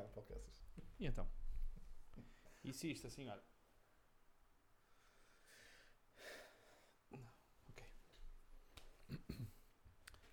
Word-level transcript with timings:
o. 0.00 0.08
E 0.98 1.06
então? 1.06 1.28
E 2.64 2.72
se 2.72 2.90
isto 2.90 3.06
assim, 3.06 3.28
olha. 3.28 3.42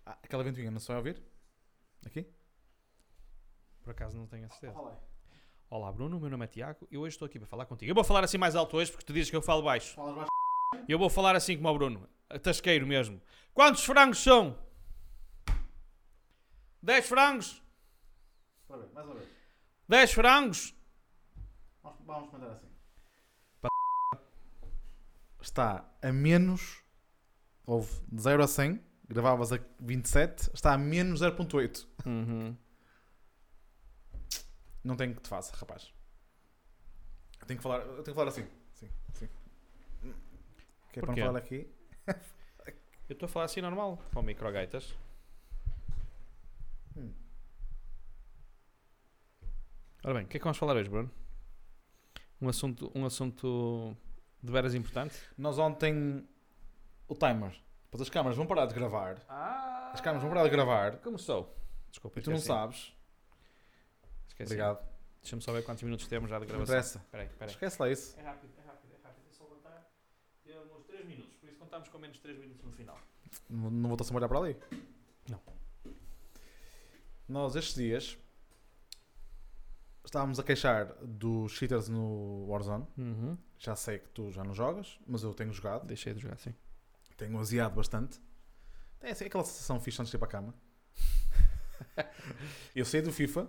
Ah, 0.05 0.17
aquela 0.21 0.43
ventoinha 0.43 0.69
não 0.69 0.79
se 0.79 0.87
vai 0.87 0.97
ouvir? 0.97 1.23
Aqui? 2.05 2.27
Por 3.81 3.91
acaso 3.91 4.17
não 4.17 4.27
tenho 4.27 4.45
a 4.45 4.49
certeza. 4.49 4.77
Aí. 4.77 4.97
Olá 5.69 5.91
Bruno, 5.91 6.17
o 6.17 6.19
meu 6.19 6.29
nome 6.29 6.45
é 6.45 6.47
Tiago 6.47 6.87
e 6.91 6.97
hoje 6.97 7.15
estou 7.15 7.25
aqui 7.25 7.39
para 7.39 7.47
falar 7.47 7.65
contigo. 7.65 7.89
Eu 7.89 7.95
vou 7.95 8.03
falar 8.03 8.23
assim 8.23 8.37
mais 8.37 8.55
alto 8.55 8.77
hoje 8.77 8.91
porque 8.91 9.05
tu 9.05 9.13
dizes 9.13 9.29
que 9.29 9.35
eu 9.35 9.41
falo 9.41 9.63
baixo. 9.63 9.95
Falas 9.95 10.15
baixo. 10.15 10.31
Eu 10.87 10.99
vou 10.99 11.09
falar 11.09 11.35
assim 11.35 11.55
como 11.55 11.69
o 11.69 11.73
Bruno, 11.73 12.09
tasqueiro 12.41 12.85
mesmo. 12.85 13.21
Quantos 13.53 13.83
frangos 13.85 14.19
são? 14.19 14.57
10 16.81 17.07
frangos? 17.07 17.63
Mais 18.67 19.05
uma 19.05 19.15
vez. 19.15 19.42
10 19.93 20.11
frangos? 20.11 20.75
Vamos, 21.83 22.31
mandar 22.31 22.49
assim. 22.49 22.67
Está 25.39 25.87
a 26.01 26.11
menos. 26.11 26.83
Houve 27.63 28.01
de 28.11 28.19
0 28.19 28.43
a 28.43 28.47
100. 28.47 28.83
Gravavas 29.07 29.53
a 29.53 29.59
27. 29.79 30.49
Está 30.51 30.73
a 30.73 30.79
menos 30.79 31.21
0.8. 31.21 31.87
Uhum. 32.07 32.57
Não 34.83 34.95
tenho 34.95 35.13
que 35.13 35.21
te 35.21 35.29
faça, 35.29 35.55
rapaz. 35.55 35.93
Eu 37.39 37.45
tenho 37.45 37.59
que 37.59 37.63
falar, 37.63 37.81
eu 37.81 38.01
tenho 38.01 38.03
que 38.03 38.13
falar 38.15 38.29
assim. 38.29 38.47
Sim, 38.73 38.89
sim. 39.13 39.29
Que 40.91 40.99
é 40.99 41.01
para 41.03 41.15
não 41.15 41.23
falar 41.23 41.37
aqui. 41.37 41.71
Eu 43.07 43.13
estou 43.13 43.27
a 43.27 43.29
falar 43.29 43.45
assim 43.45 43.61
normal, 43.61 44.01
com 44.11 44.23
microgaitas. 44.23 44.97
Hum. 46.97 47.22
Ora 50.03 50.13
bem, 50.15 50.23
o 50.23 50.27
que 50.27 50.37
é 50.37 50.39
que 50.39 50.43
vamos 50.43 50.57
falar 50.57 50.75
hoje, 50.75 50.89
Bruno? 50.89 51.09
Um 52.41 52.49
assunto, 52.49 52.91
um 52.93 53.05
assunto 53.05 53.95
de 54.41 54.51
veras 54.51 54.75
importante? 54.75 55.15
Nós 55.37 55.57
ontem. 55.57 56.27
O 57.07 57.15
timer. 57.15 57.51
Depois 57.85 58.01
as 58.01 58.09
câmaras 58.09 58.35
vão 58.37 58.45
parar 58.45 58.65
de 58.65 58.73
gravar. 58.73 59.21
Ah! 59.29 59.91
As 59.93 60.01
câmaras 60.01 60.21
vão 60.23 60.31
parar 60.31 60.43
de 60.43 60.49
gravar. 60.49 60.97
Como 60.97 61.17
sou? 61.19 61.55
Desculpa, 61.89 62.19
E 62.19 62.23
tu 62.23 62.29
não 62.31 62.37
esqueci. 62.37 62.47
sabes. 62.47 62.93
Esqueci. 64.27 64.53
Obrigado. 64.53 64.85
Deixa-me 65.21 65.41
só 65.41 65.53
ver 65.53 65.63
quantos 65.63 65.83
minutos 65.83 66.07
temos 66.07 66.29
já 66.29 66.37
de 66.39 66.45
Não 66.45 66.47
gravação. 66.47 66.73
interessa. 66.75 66.97
Espera 66.99 67.23
aí, 67.23 67.29
espera 67.29 67.49
aí. 67.49 67.53
Esquece 67.53 67.81
lá 67.81 67.89
isso. 67.89 68.19
É 68.19 68.23
rápido, 68.23 68.51
é 68.57 68.61
rápido, 68.67 68.93
é 68.93 69.07
rápido. 69.07 69.23
É 69.29 69.31
só 69.33 69.43
contar. 69.45 69.89
Temos 70.43 70.85
3 70.87 71.05
minutos, 71.05 71.35
por 71.35 71.47
isso 71.49 71.59
contamos 71.59 71.87
com 71.89 71.97
menos 71.99 72.17
3 72.19 72.37
minutos 72.39 72.65
no 72.65 72.71
final. 72.71 72.99
Não, 73.49 73.69
não 73.69 73.87
voltou-se 73.89 74.11
a 74.11 74.13
molhar 74.13 74.27
para 74.27 74.39
ali? 74.39 74.57
Não. 75.29 75.39
Nós 77.29 77.55
estes 77.55 77.75
dias 77.75 78.17
estávamos 80.05 80.39
a 80.39 80.43
queixar 80.43 80.93
dos 81.01 81.51
cheaters 81.53 81.87
no 81.89 82.45
Warzone. 82.47 82.85
Uhum. 82.97 83.37
Já 83.57 83.75
sei 83.75 83.99
que 83.99 84.09
tu 84.09 84.31
já 84.31 84.43
não 84.43 84.53
jogas, 84.53 84.99
mas 85.07 85.23
eu 85.23 85.33
tenho 85.33 85.51
jogado. 85.53 85.85
Deixei 85.85 86.13
de 86.13 86.19
jogar 86.21 86.35
assim. 86.35 86.53
Tenho 87.17 87.37
aziado 87.39 87.75
bastante. 87.75 88.19
Tem 88.99 89.11
assim, 89.11 89.25
aquela 89.25 89.43
sensação 89.43 89.79
fixe 89.79 90.01
antes 90.01 90.11
de 90.11 90.17
ir 90.17 90.19
para 90.19 90.27
a 90.27 90.31
cama. 90.31 90.53
eu 92.75 92.85
saí 92.85 93.01
do 93.01 93.11
FIFA, 93.11 93.47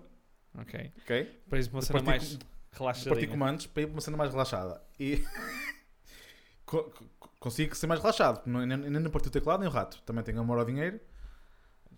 Ok. 0.58 0.92
ok? 1.02 1.24
Para 1.48 1.58
isso, 1.58 1.70
uma 1.70 1.80
De 1.80 1.86
cena 1.86 2.02
partir 2.02 2.08
mais 2.10 2.32
com- 2.36 2.38
Parti 2.38 2.78
relaxadinha. 2.78 3.28
comandos 3.28 3.66
para 3.68 3.82
ir 3.82 3.86
para 3.86 3.94
uma 3.94 4.00
cena 4.00 4.16
mais 4.16 4.30
relaxada. 4.32 4.82
E 4.98 5.24
co- 6.66 6.90
co- 7.18 7.28
consigo 7.38 7.74
ser 7.74 7.86
mais 7.86 8.00
relaxado. 8.00 8.42
Nem, 8.46 8.66
não 8.66 9.10
parti 9.10 9.28
o 9.28 9.30
teclado 9.30 9.60
nem 9.60 9.68
o 9.68 9.72
rato. 9.72 10.02
Também 10.02 10.24
tenho 10.24 10.40
amor 10.40 10.58
ao 10.58 10.64
dinheiro. 10.64 11.00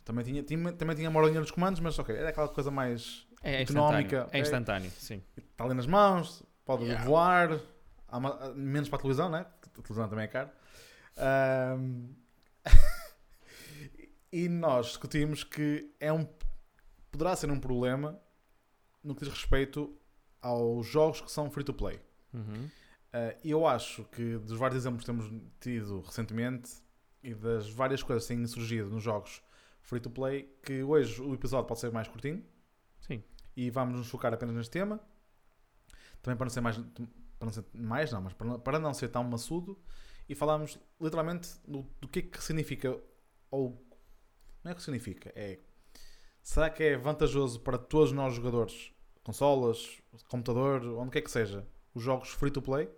Também 0.04 0.24
tinha, 0.24 0.42
tinha- 0.42 0.72
também 0.72 0.94
tinha 0.94 1.08
amor 1.08 1.20
ao 1.20 1.26
dinheiro 1.26 1.44
dos 1.44 1.50
comandos, 1.50 1.80
mas 1.80 1.98
ok, 1.98 2.14
era 2.14 2.28
aquela 2.28 2.48
coisa 2.48 2.70
mais. 2.70 3.26
É 3.42 3.62
económica, 3.62 3.98
instantâneo. 4.06 4.26
ok. 4.26 4.40
É 4.40 4.42
instantâneo, 4.42 4.90
sim. 4.92 5.22
Está 5.36 5.64
ali 5.64 5.74
nas 5.74 5.86
mãos, 5.86 6.42
pode 6.64 6.84
Yeah. 6.84 7.04
voar. 7.04 7.60
Há 8.08 8.18
uma- 8.18 8.52
menos 8.54 8.88
para 8.88 8.98
a 8.98 9.00
televisão, 9.02 9.28
né? 9.28 9.46
A 9.62 9.68
televisão 9.82 10.08
também 10.08 10.24
é 10.24 10.28
caro. 10.28 10.50
Ahm, 11.16 12.08
e 14.32 14.48
nós 14.48 14.86
discutimos 14.86 15.44
que 15.44 15.90
é 16.00 16.12
um, 16.12 16.26
poderá 17.10 17.34
ser 17.36 17.50
um 17.50 17.58
problema 17.60 18.20
no 19.02 19.14
que 19.14 19.24
diz 19.24 19.32
respeito 19.32 19.96
aos 20.40 20.86
jogos 20.86 21.20
que 21.20 21.30
são 21.30 21.50
free 21.50 21.64
to 21.64 21.72
play. 21.74 22.00
Uhum. 22.32 22.68
Uh, 23.14 23.36
E 23.42 23.50
eu 23.50 23.66
acho 23.66 24.04
que 24.04 24.36
dos 24.38 24.58
vários 24.58 24.76
exemplos 24.82 25.00
que 25.04 25.06
temos 25.06 25.30
tido 25.60 26.00
recentemente 26.00 26.72
e 27.22 27.34
das 27.34 27.68
várias 27.70 28.02
coisas 28.02 28.26
que 28.26 28.34
têm 28.34 28.46
surgido 28.46 28.90
nos 28.90 29.02
jogos 29.02 29.42
free 29.80 30.00
to 30.00 30.10
play, 30.10 30.52
que 30.62 30.82
hoje 30.82 31.22
o 31.22 31.32
episódio 31.32 31.66
pode 31.66 31.80
ser 31.80 31.90
mais 31.92 32.08
curtinho. 32.08 32.44
E 33.56 33.70
vamos 33.70 33.96
nos 33.98 34.08
focar 34.08 34.32
apenas 34.34 34.54
neste 34.54 34.70
tema. 34.70 35.00
Também 36.22 36.36
para 36.36 36.44
não 36.46 36.50
ser 36.50 36.60
mais, 36.60 36.76
para 36.78 37.46
não 37.46 37.52
ser 37.52 37.64
mais 37.74 38.12
não, 38.12 38.22
mas 38.22 38.32
para 38.34 38.46
não, 38.46 38.60
para 38.60 38.78
não 38.78 38.92
ser 38.94 39.08
tão 39.08 39.24
maçudo 39.24 39.78
e 40.28 40.34
falamos 40.34 40.78
literalmente 41.00 41.50
do, 41.66 41.82
do 42.00 42.08
que 42.08 42.18
é 42.18 42.22
que 42.22 42.42
significa 42.42 42.98
ou 43.50 43.82
não 44.64 44.72
é 44.72 44.74
que 44.74 44.82
significa, 44.82 45.32
é 45.36 45.60
será 46.42 46.68
que 46.68 46.82
é 46.82 46.96
vantajoso 46.96 47.60
para 47.60 47.78
todos 47.78 48.10
nós 48.12 48.34
jogadores, 48.34 48.92
consolas, 49.22 50.00
computador, 50.28 50.82
onde 50.98 51.10
quer 51.12 51.22
que 51.22 51.30
seja, 51.30 51.66
os 51.94 52.02
jogos 52.02 52.30
free 52.30 52.50
to 52.50 52.60
play? 52.60 52.88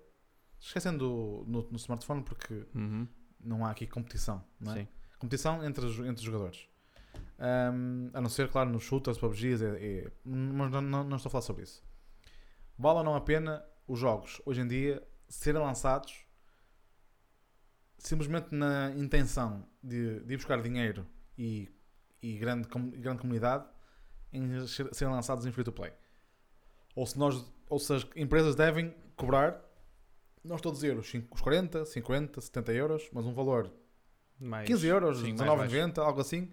Esquecendo 0.58 0.98
do- 0.98 1.44
no, 1.46 1.70
no 1.70 1.76
smartphone 1.76 2.22
porque 2.22 2.66
Uhum. 2.75 3.06
não 3.38 3.64
há 3.64 3.70
aqui 3.70 3.86
competição, 3.86 4.42
não 4.58 4.72
é? 4.72 4.80
Sim. 4.80 4.88
competição 5.19 5.62
entre 5.64 5.86
entre 5.86 6.14
os 6.14 6.20
jogadores. 6.22 6.66
Ahm, 7.39 8.11
a 8.12 8.21
não 8.21 8.29
ser, 8.29 8.49
claro, 8.51 8.71
nos 8.71 8.83
shooters, 8.83 9.19
PUBGs, 9.19 9.62
é, 9.65 9.69
é- 10.05 10.11
mas 10.25 10.71
não, 10.71 10.81
não, 10.81 11.05
não 11.05 11.17
estou 11.17 11.29
a 11.29 11.33
falar 11.33 11.43
sobre 11.43 11.62
isso. 11.65 11.83
Vale 12.79 12.99
ou 12.99 13.05
não 13.05 13.15
a 13.15 13.21
pena 13.21 13.65
os 13.87 13.99
jogos, 13.99 14.41
hoje 14.45 14.61
em 14.61 14.67
dia, 14.69 15.03
serem 15.29 15.61
lançados 15.62 16.25
simplesmente 17.99 18.49
na 18.55 18.93
intenção 18.97 19.67
de, 19.83 20.21
de 20.21 20.34
ir 20.34 20.37
buscar 20.37 20.61
dinheiro 20.62 21.06
e, 21.37 21.69
e 22.23 22.37
grande, 22.39 22.69
com- 22.69 22.91
grande 22.91 23.21
comunidade 23.21 23.65
em 24.33 24.67
ser- 24.67 24.93
serem 24.95 25.12
lançados 25.15 25.47
em 25.47 25.53
free-to-play? 25.53 25.93
Ou 26.95 27.06
se, 27.06 27.19
nós, 27.19 27.45
ou 27.69 27.79
se 27.79 27.93
as 27.95 28.06
empresas 28.17 28.55
devem 28.55 28.95
cobrar, 29.17 29.61
não 30.45 30.56
estou 30.56 30.71
a 30.71 30.75
dizer 30.75 30.97
os, 30.97 31.09
cinco- 31.11 31.35
os 31.35 31.41
40, 31.41 31.85
50, 31.85 32.41
70 32.41 32.73
euros, 32.73 33.09
mas 33.12 33.25
um 33.25 33.33
valor 33.35 33.73
Mais, 34.39 34.67
15 34.67 34.87
euros, 34.87 35.19
sim, 35.19 35.33
mais 35.35 35.39
baixo. 35.39 35.75
19,90, 35.75 35.99
algo 36.03 36.21
assim. 36.21 36.50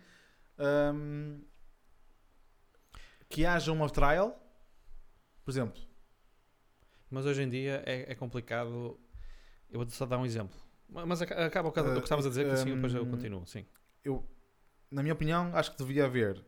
Ahm, 0.57 1.41
que 3.29 3.45
haja 3.45 3.71
uma 3.71 3.89
trial, 3.89 4.39
por 5.43 5.51
exemplo. 5.51 5.81
Mas 7.09 7.25
hoje 7.25 7.43
em 7.43 7.49
dia 7.49 7.83
é, 7.85 8.11
é 8.11 8.16
complicado. 8.16 8.99
Eu 9.69 9.79
vou 9.79 9.89
só 9.89 10.05
dar 10.05 10.17
um 10.17 10.25
exemplo. 10.25 10.57
Mas 10.88 11.21
aca- 11.21 11.45
acaba 11.45 11.69
o 11.69 11.71
que 11.71 11.79
o 11.79 11.93
que 11.95 11.99
estavas 12.01 12.25
a 12.25 12.29
dizer, 12.29 12.45
que 12.45 12.51
assim 12.51 12.73
depois 12.75 12.93
eu 12.93 13.05
continuo. 13.05 13.45
Sim. 13.47 13.66
Eu, 14.03 14.23
na 14.91 15.01
minha 15.01 15.13
opinião, 15.13 15.51
acho 15.55 15.71
que 15.71 15.77
devia 15.77 16.05
haver 16.05 16.43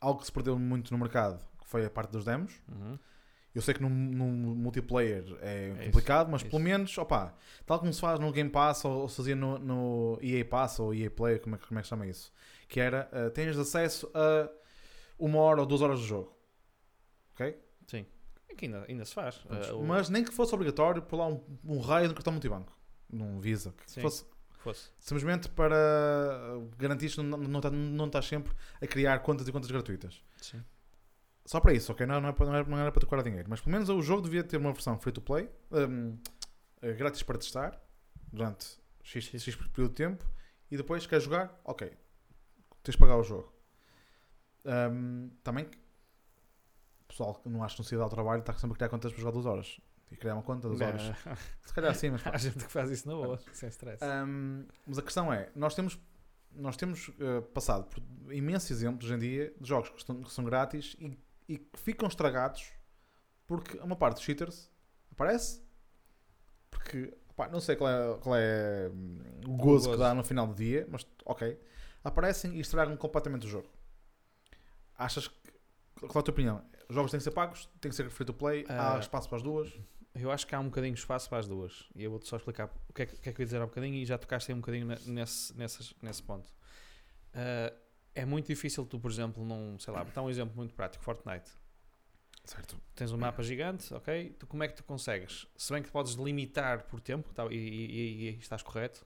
algo 0.00 0.20
que 0.20 0.26
se 0.26 0.32
perdeu 0.32 0.58
muito 0.58 0.92
no 0.92 0.98
mercado, 0.98 1.38
que 1.60 1.66
foi 1.68 1.84
a 1.86 1.90
parte 1.90 2.10
dos 2.10 2.24
demos. 2.24 2.52
Uhum. 2.68 2.98
Eu 3.54 3.62
sei 3.62 3.74
que 3.74 3.82
no, 3.82 3.88
multiplayer 3.90 5.24
é, 5.40 5.70
É 5.78 5.84
complicado, 5.86 6.30
mas 6.30 6.42
isso. 6.42 6.50
pelo 6.50 6.62
menos, 6.62 6.96
opa, 6.98 7.34
tal 7.66 7.78
como 7.78 7.92
se 7.92 8.00
faz 8.00 8.20
no 8.20 8.30
Game 8.30 8.50
Pass 8.50 8.84
ou, 8.84 9.02
ou 9.02 9.08
se 9.08 9.16
fazia 9.16 9.34
no, 9.34 9.58
no 9.58 10.18
EA 10.20 10.44
Pass 10.44 10.78
ou 10.78 10.94
EA 10.94 11.10
Play, 11.10 11.38
como 11.38 11.54
é, 11.56 11.58
que- 11.58 11.66
como 11.66 11.78
é 11.78 11.82
que 11.82 11.86
se 11.86 11.90
chama 11.90 12.06
isso? 12.06 12.32
Que 12.68 12.80
era, 12.80 13.08
uh, 13.12 13.30
tens 13.30 13.56
acesso 13.56 14.10
a 14.14 14.48
uma 15.18 15.38
hora 15.38 15.60
ou 15.60 15.66
duas 15.66 15.80
horas 15.80 15.98
de 16.00 16.06
jogo. 16.06 16.36
Ok? 17.34 17.58
Sim. 17.86 18.06
É 18.48 18.54
que 18.54 18.66
ainda, 18.66 18.84
ainda 18.88 19.04
se 19.04 19.14
faz. 19.14 19.36
Uh, 19.46 19.76
o- 19.78 19.84
Mas 19.86 20.08
nem 20.10 20.22
que 20.22 20.32
fosse 20.32 20.54
obrigatório 20.54 21.00
por 21.02 21.16
lá 21.16 21.26
um, 21.26 21.42
um 21.64 21.80
raio 21.80 22.08
no 22.08 22.14
cartão 22.14 22.32
multibanco. 22.32 22.76
Num 23.10 23.40
Visa. 23.40 23.72
Que 23.72 23.90
Sim. 23.90 24.00
fosse 24.02 24.24
fosse. 24.58 24.90
simplesmente 24.98 25.48
para 25.48 25.76
garantir 26.76 27.10
que 27.10 27.22
não, 27.22 27.38
não, 27.38 27.60
tá- 27.60 27.70
não 27.70 28.06
estás 28.06 28.26
sempre 28.26 28.52
a 28.82 28.86
criar 28.86 29.18
contas 29.20 29.48
e 29.48 29.52
contas 29.52 29.70
gratuitas. 29.70 30.22
Sim. 30.36 30.62
Só 31.46 31.60
para 31.60 31.72
isso, 31.72 31.90
ok? 31.92 32.04
Não, 32.06 32.20
não, 32.20 32.28
é 32.28 32.32
para- 32.32 32.46
não, 32.46 32.54
era, 32.54 32.68
não 32.68 32.78
era 32.78 32.92
para 32.92 33.00
tocar 33.00 33.22
dinheiro. 33.22 33.46
Mas 33.48 33.60
pelo 33.60 33.72
menos 33.72 33.88
o 33.88 34.02
jogo 34.02 34.20
devia 34.22 34.44
ter 34.44 34.58
uma 34.58 34.72
versão 34.72 34.98
free 34.98 35.12
to 35.12 35.22
play, 35.22 35.48
hum, 35.72 36.18
eh, 36.82 36.92
grátis 36.92 37.22
para 37.22 37.38
testar, 37.38 37.80
durante 38.30 38.78
X, 39.02 39.24
X 39.26 39.56
período 39.56 39.88
de 39.92 39.94
tempo, 39.96 40.26
e 40.70 40.76
depois 40.76 41.06
quer 41.06 41.20
jogar, 41.20 41.58
ok, 41.64 41.90
tens 42.82 42.92
de 42.92 42.98
pagar 42.98 43.16
o 43.16 43.22
jogo. 43.22 43.52
Hum, 44.64 45.30
também, 45.42 45.64
o 45.64 47.04
pessoal 47.08 47.34
que 47.36 47.48
não 47.48 47.62
acha 47.62 47.76
necessidade 47.78 48.02
ao 48.04 48.10
trabalho 48.10 48.40
está 48.40 48.52
sempre 48.54 48.72
a 48.74 48.76
criar 48.76 48.88
contas 48.88 49.12
para 49.12 49.20
jogar 49.20 49.32
duas 49.32 49.46
horas. 49.46 49.80
E 50.10 50.16
criar 50.16 50.34
uma 50.34 50.42
conta 50.42 50.68
duas 50.68 50.80
horas. 50.80 51.02
Não, 51.26 51.36
Se 51.62 51.74
calhar 51.74 51.94
sim, 51.94 52.10
mas 52.10 52.22
pá. 52.24 52.30
Há 52.34 52.38
gente 52.38 52.64
que 52.64 52.70
faz 52.72 52.90
isso 52.90 53.06
na 53.08 53.14
boa, 53.14 53.38
sem 53.52 53.68
stress. 53.68 54.02
Hum, 54.04 54.66
mas 54.86 54.98
a 54.98 55.02
questão 55.02 55.32
é, 55.32 55.50
nós 55.54 55.74
temos, 55.74 55.98
nós 56.52 56.76
temos 56.76 57.10
eh, 57.20 57.40
passado 57.52 57.84
por 57.88 58.02
imensos 58.32 58.70
exemplos 58.70 59.04
hoje 59.06 59.14
em 59.14 59.18
dia 59.18 59.54
de 59.60 59.68
jogos 59.68 59.90
que, 59.90 59.96
estão- 59.98 60.22
que 60.22 60.32
são 60.32 60.44
grátis 60.44 60.96
e, 60.98 61.18
e 61.48 61.58
que 61.58 61.78
ficam 61.78 62.08
estragados 62.08 62.72
porque 63.46 63.76
uma 63.78 63.96
parte 63.96 64.14
dos 64.16 64.24
cheaters 64.24 64.70
aparece 65.12 65.62
porque 66.70 67.14
pá, 67.36 67.48
não 67.48 67.60
sei 67.60 67.76
qual 67.76 67.90
é, 67.90 68.18
qual 68.18 68.34
é 68.36 68.90
o 69.46 69.56
gozo 69.56 69.84
que 69.84 69.90
gozo. 69.90 69.96
dá 69.98 70.14
no 70.14 70.24
final 70.24 70.46
do 70.46 70.54
dia, 70.54 70.86
mas 70.90 71.06
ok, 71.26 71.58
aparecem 72.04 72.54
e 72.56 72.60
estragam 72.60 72.96
completamente 72.96 73.46
o 73.46 73.48
jogo. 73.48 73.68
Achas 74.96 75.28
que 75.28 75.36
qual 76.00 76.16
é 76.16 76.18
a 76.18 76.22
tua 76.22 76.32
opinião? 76.32 76.64
jogos 76.90 77.10
têm 77.10 77.18
que 77.18 77.24
ser 77.24 77.32
pagos, 77.32 77.68
tem 77.80 77.90
que 77.90 77.96
ser 77.96 78.08
free 78.10 78.24
to 78.24 78.32
play, 78.32 78.64
há 78.68 78.96
Ah. 78.96 78.98
espaço 78.98 79.28
para 79.28 79.36
as 79.36 79.42
duas. 79.42 79.72
Eu 80.14 80.30
acho 80.32 80.46
que 80.46 80.54
há 80.54 80.58
um 80.60 80.64
bocadinho 80.64 80.94
de 80.94 81.00
espaço 81.00 81.28
para 81.28 81.38
as 81.38 81.46
duas. 81.46 81.86
E 81.94 82.02
eu 82.02 82.10
vou-te 82.10 82.26
só 82.26 82.36
explicar 82.36 82.70
o 82.88 82.92
que 82.92 83.02
é 83.02 83.06
que, 83.06 83.16
que 83.16 83.28
é 83.28 83.32
que 83.32 83.40
eu 83.40 83.42
ia 83.42 83.46
dizer 83.46 83.60
há 83.60 83.64
um 83.64 83.68
bocadinho 83.68 83.94
e 83.94 84.06
já 84.06 84.16
tocaste 84.16 84.50
aí 84.50 84.56
um 84.56 84.60
bocadinho 84.60 84.86
ne- 84.86 84.98
nesse, 85.06 85.56
nessas- 85.56 85.94
nesse 86.02 86.22
ponto. 86.22 86.50
Ah, 87.34 87.72
é 88.14 88.24
muito 88.24 88.46
difícil 88.46 88.84
tu, 88.86 88.98
por 88.98 89.10
exemplo, 89.10 89.44
num, 89.44 89.78
sei 89.78 89.92
lá, 89.92 90.02
dar 90.02 90.22
um 90.22 90.30
exemplo 90.30 90.56
muito 90.56 90.74
prático, 90.74 91.04
Fortnite. 91.04 91.50
Certo. 92.44 92.80
Tens 92.94 93.12
um 93.12 93.18
mapa 93.18 93.42
gigante, 93.42 93.92
ok? 93.92 94.30
Tu 94.38 94.46
como 94.46 94.62
é 94.62 94.68
que 94.68 94.74
tu 94.74 94.82
consegues? 94.82 95.46
Se 95.56 95.70
bem 95.72 95.82
que 95.82 95.90
podes 95.90 96.14
limitar 96.14 96.84
por 96.84 97.00
tempo, 97.00 97.32
tá, 97.34 97.46
e- 97.50 97.54
e- 97.54 98.30
e 98.30 98.38
estás 98.38 98.62
correto, 98.62 99.04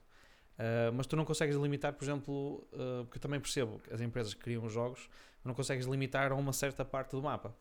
ah, 0.57 0.91
mas 0.93 1.07
tu 1.07 1.15
não 1.15 1.25
consegues 1.25 1.55
limitar, 1.55 1.93
por 1.93 2.03
exemplo, 2.03 2.67
ah, 2.73 3.03
porque 3.05 3.17
eu 3.17 3.21
também 3.21 3.39
percebo 3.39 3.79
que 3.79 3.93
as 3.93 4.01
empresas 4.01 4.33
que 4.33 4.39
criam 4.41 4.63
os 4.65 4.71
jogos 4.73 5.09
não 5.43 5.53
consegues 5.53 5.85
limitar 5.85 6.31
a 6.31 6.35
uma 6.35 6.53
certa 6.53 6.83
parte 6.85 7.11
do 7.11 7.21
mapa. 7.21 7.53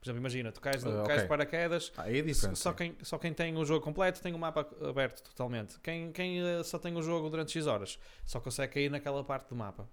Por 0.00 0.04
exemplo, 0.06 0.20
imagina, 0.20 0.52
tu 0.52 0.60
cais, 0.60 0.84
Ah, 0.86 0.88
cais 0.90 1.00
ok. 1.02 1.16
de 1.22 1.26
paraquedas, 1.26 1.92
Ah, 1.96 2.08
é 2.10 2.54
só 2.54 2.72
quem, 2.72 2.96
só 3.02 3.18
quem 3.18 3.32
tem 3.34 3.56
o 3.56 3.64
jogo 3.64 3.84
completo 3.84 4.22
tem 4.22 4.32
o 4.32 4.38
mapa 4.38 4.66
aberto 4.88 5.22
totalmente. 5.24 5.78
Quem, 5.80 6.12
quem 6.12 6.40
só 6.62 6.78
tem 6.78 6.96
o 6.96 7.02
jogo 7.02 7.28
durante 7.28 7.50
X 7.50 7.66
horas 7.66 7.98
só 8.24 8.38
consegue 8.40 8.74
cair 8.74 8.90
naquela 8.90 9.24
parte 9.24 9.48
do 9.48 9.56
mapa. 9.56 9.88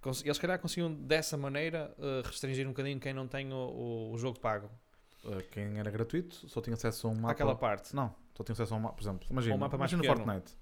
Cons- 0.00 0.22
Eles, 0.24 0.36
se 0.36 0.40
calhar, 0.40 0.58
conseguiam 0.60 0.94
dessa 0.94 1.36
maneira 1.36 1.92
restringir 2.24 2.64
um 2.64 2.70
bocadinho 2.70 3.00
quem 3.00 3.12
não 3.12 3.26
tem 3.26 3.52
o, 3.52 3.56
o- 3.56 4.12
o 4.12 4.18
jogo 4.18 4.38
pago. 4.38 4.70
Uh, 5.24 5.42
quem 5.50 5.78
era 5.78 5.90
gratuito 5.90 6.48
só 6.48 6.60
tinha 6.62 6.74
acesso 6.74 7.08
a 7.08 7.10
um 7.10 7.14
mapa. 7.16 7.32
Aquela 7.32 7.54
parte. 7.56 7.94
Não, 7.94 8.14
só 8.34 8.42
tinha 8.44 8.52
acesso 8.54 8.72
a 8.72 8.76
um 8.76 8.80
mapa. 8.80 8.94
Por 8.94 9.02
exemplo, 9.02 9.26
imagina, 9.30 9.54
Um 9.56 9.58
mapa 9.58 9.76
mais 9.76 9.92
imagina. 9.92 10.14
Fortnite. 10.16 10.56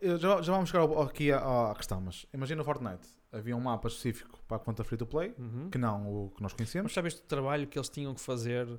Eu 0.00 0.18
já, 0.18 0.42
já 0.42 0.52
vamos 0.52 0.70
chegar 0.70 0.80
ao- 0.82 1.02
aqui 1.02 1.30
à, 1.32 1.70
à 1.70 1.74
questão, 1.74 2.00
mas 2.00 2.26
imagina 2.32 2.62
o 2.62 2.64
Fortnite. 2.64 3.06
Havia 3.30 3.56
um 3.56 3.60
mapa 3.60 3.88
específico 3.88 4.38
para 4.46 4.56
a 4.56 4.60
conta 4.60 4.84
free 4.84 4.96
to 4.98 5.06
play, 5.06 5.34
Uhum. 5.38 5.70
que 5.70 5.78
não 5.78 6.06
o 6.26 6.30
que 6.30 6.42
nós 6.42 6.52
Mas 6.52 6.54
conhecemos. 6.54 6.92
sabes 6.92 7.14
o 7.14 7.22
trabalho 7.22 7.66
que 7.66 7.78
eles 7.78 7.88
tinham 7.88 8.14
que 8.14 8.20
fazer? 8.20 8.66
Re- 8.66 8.78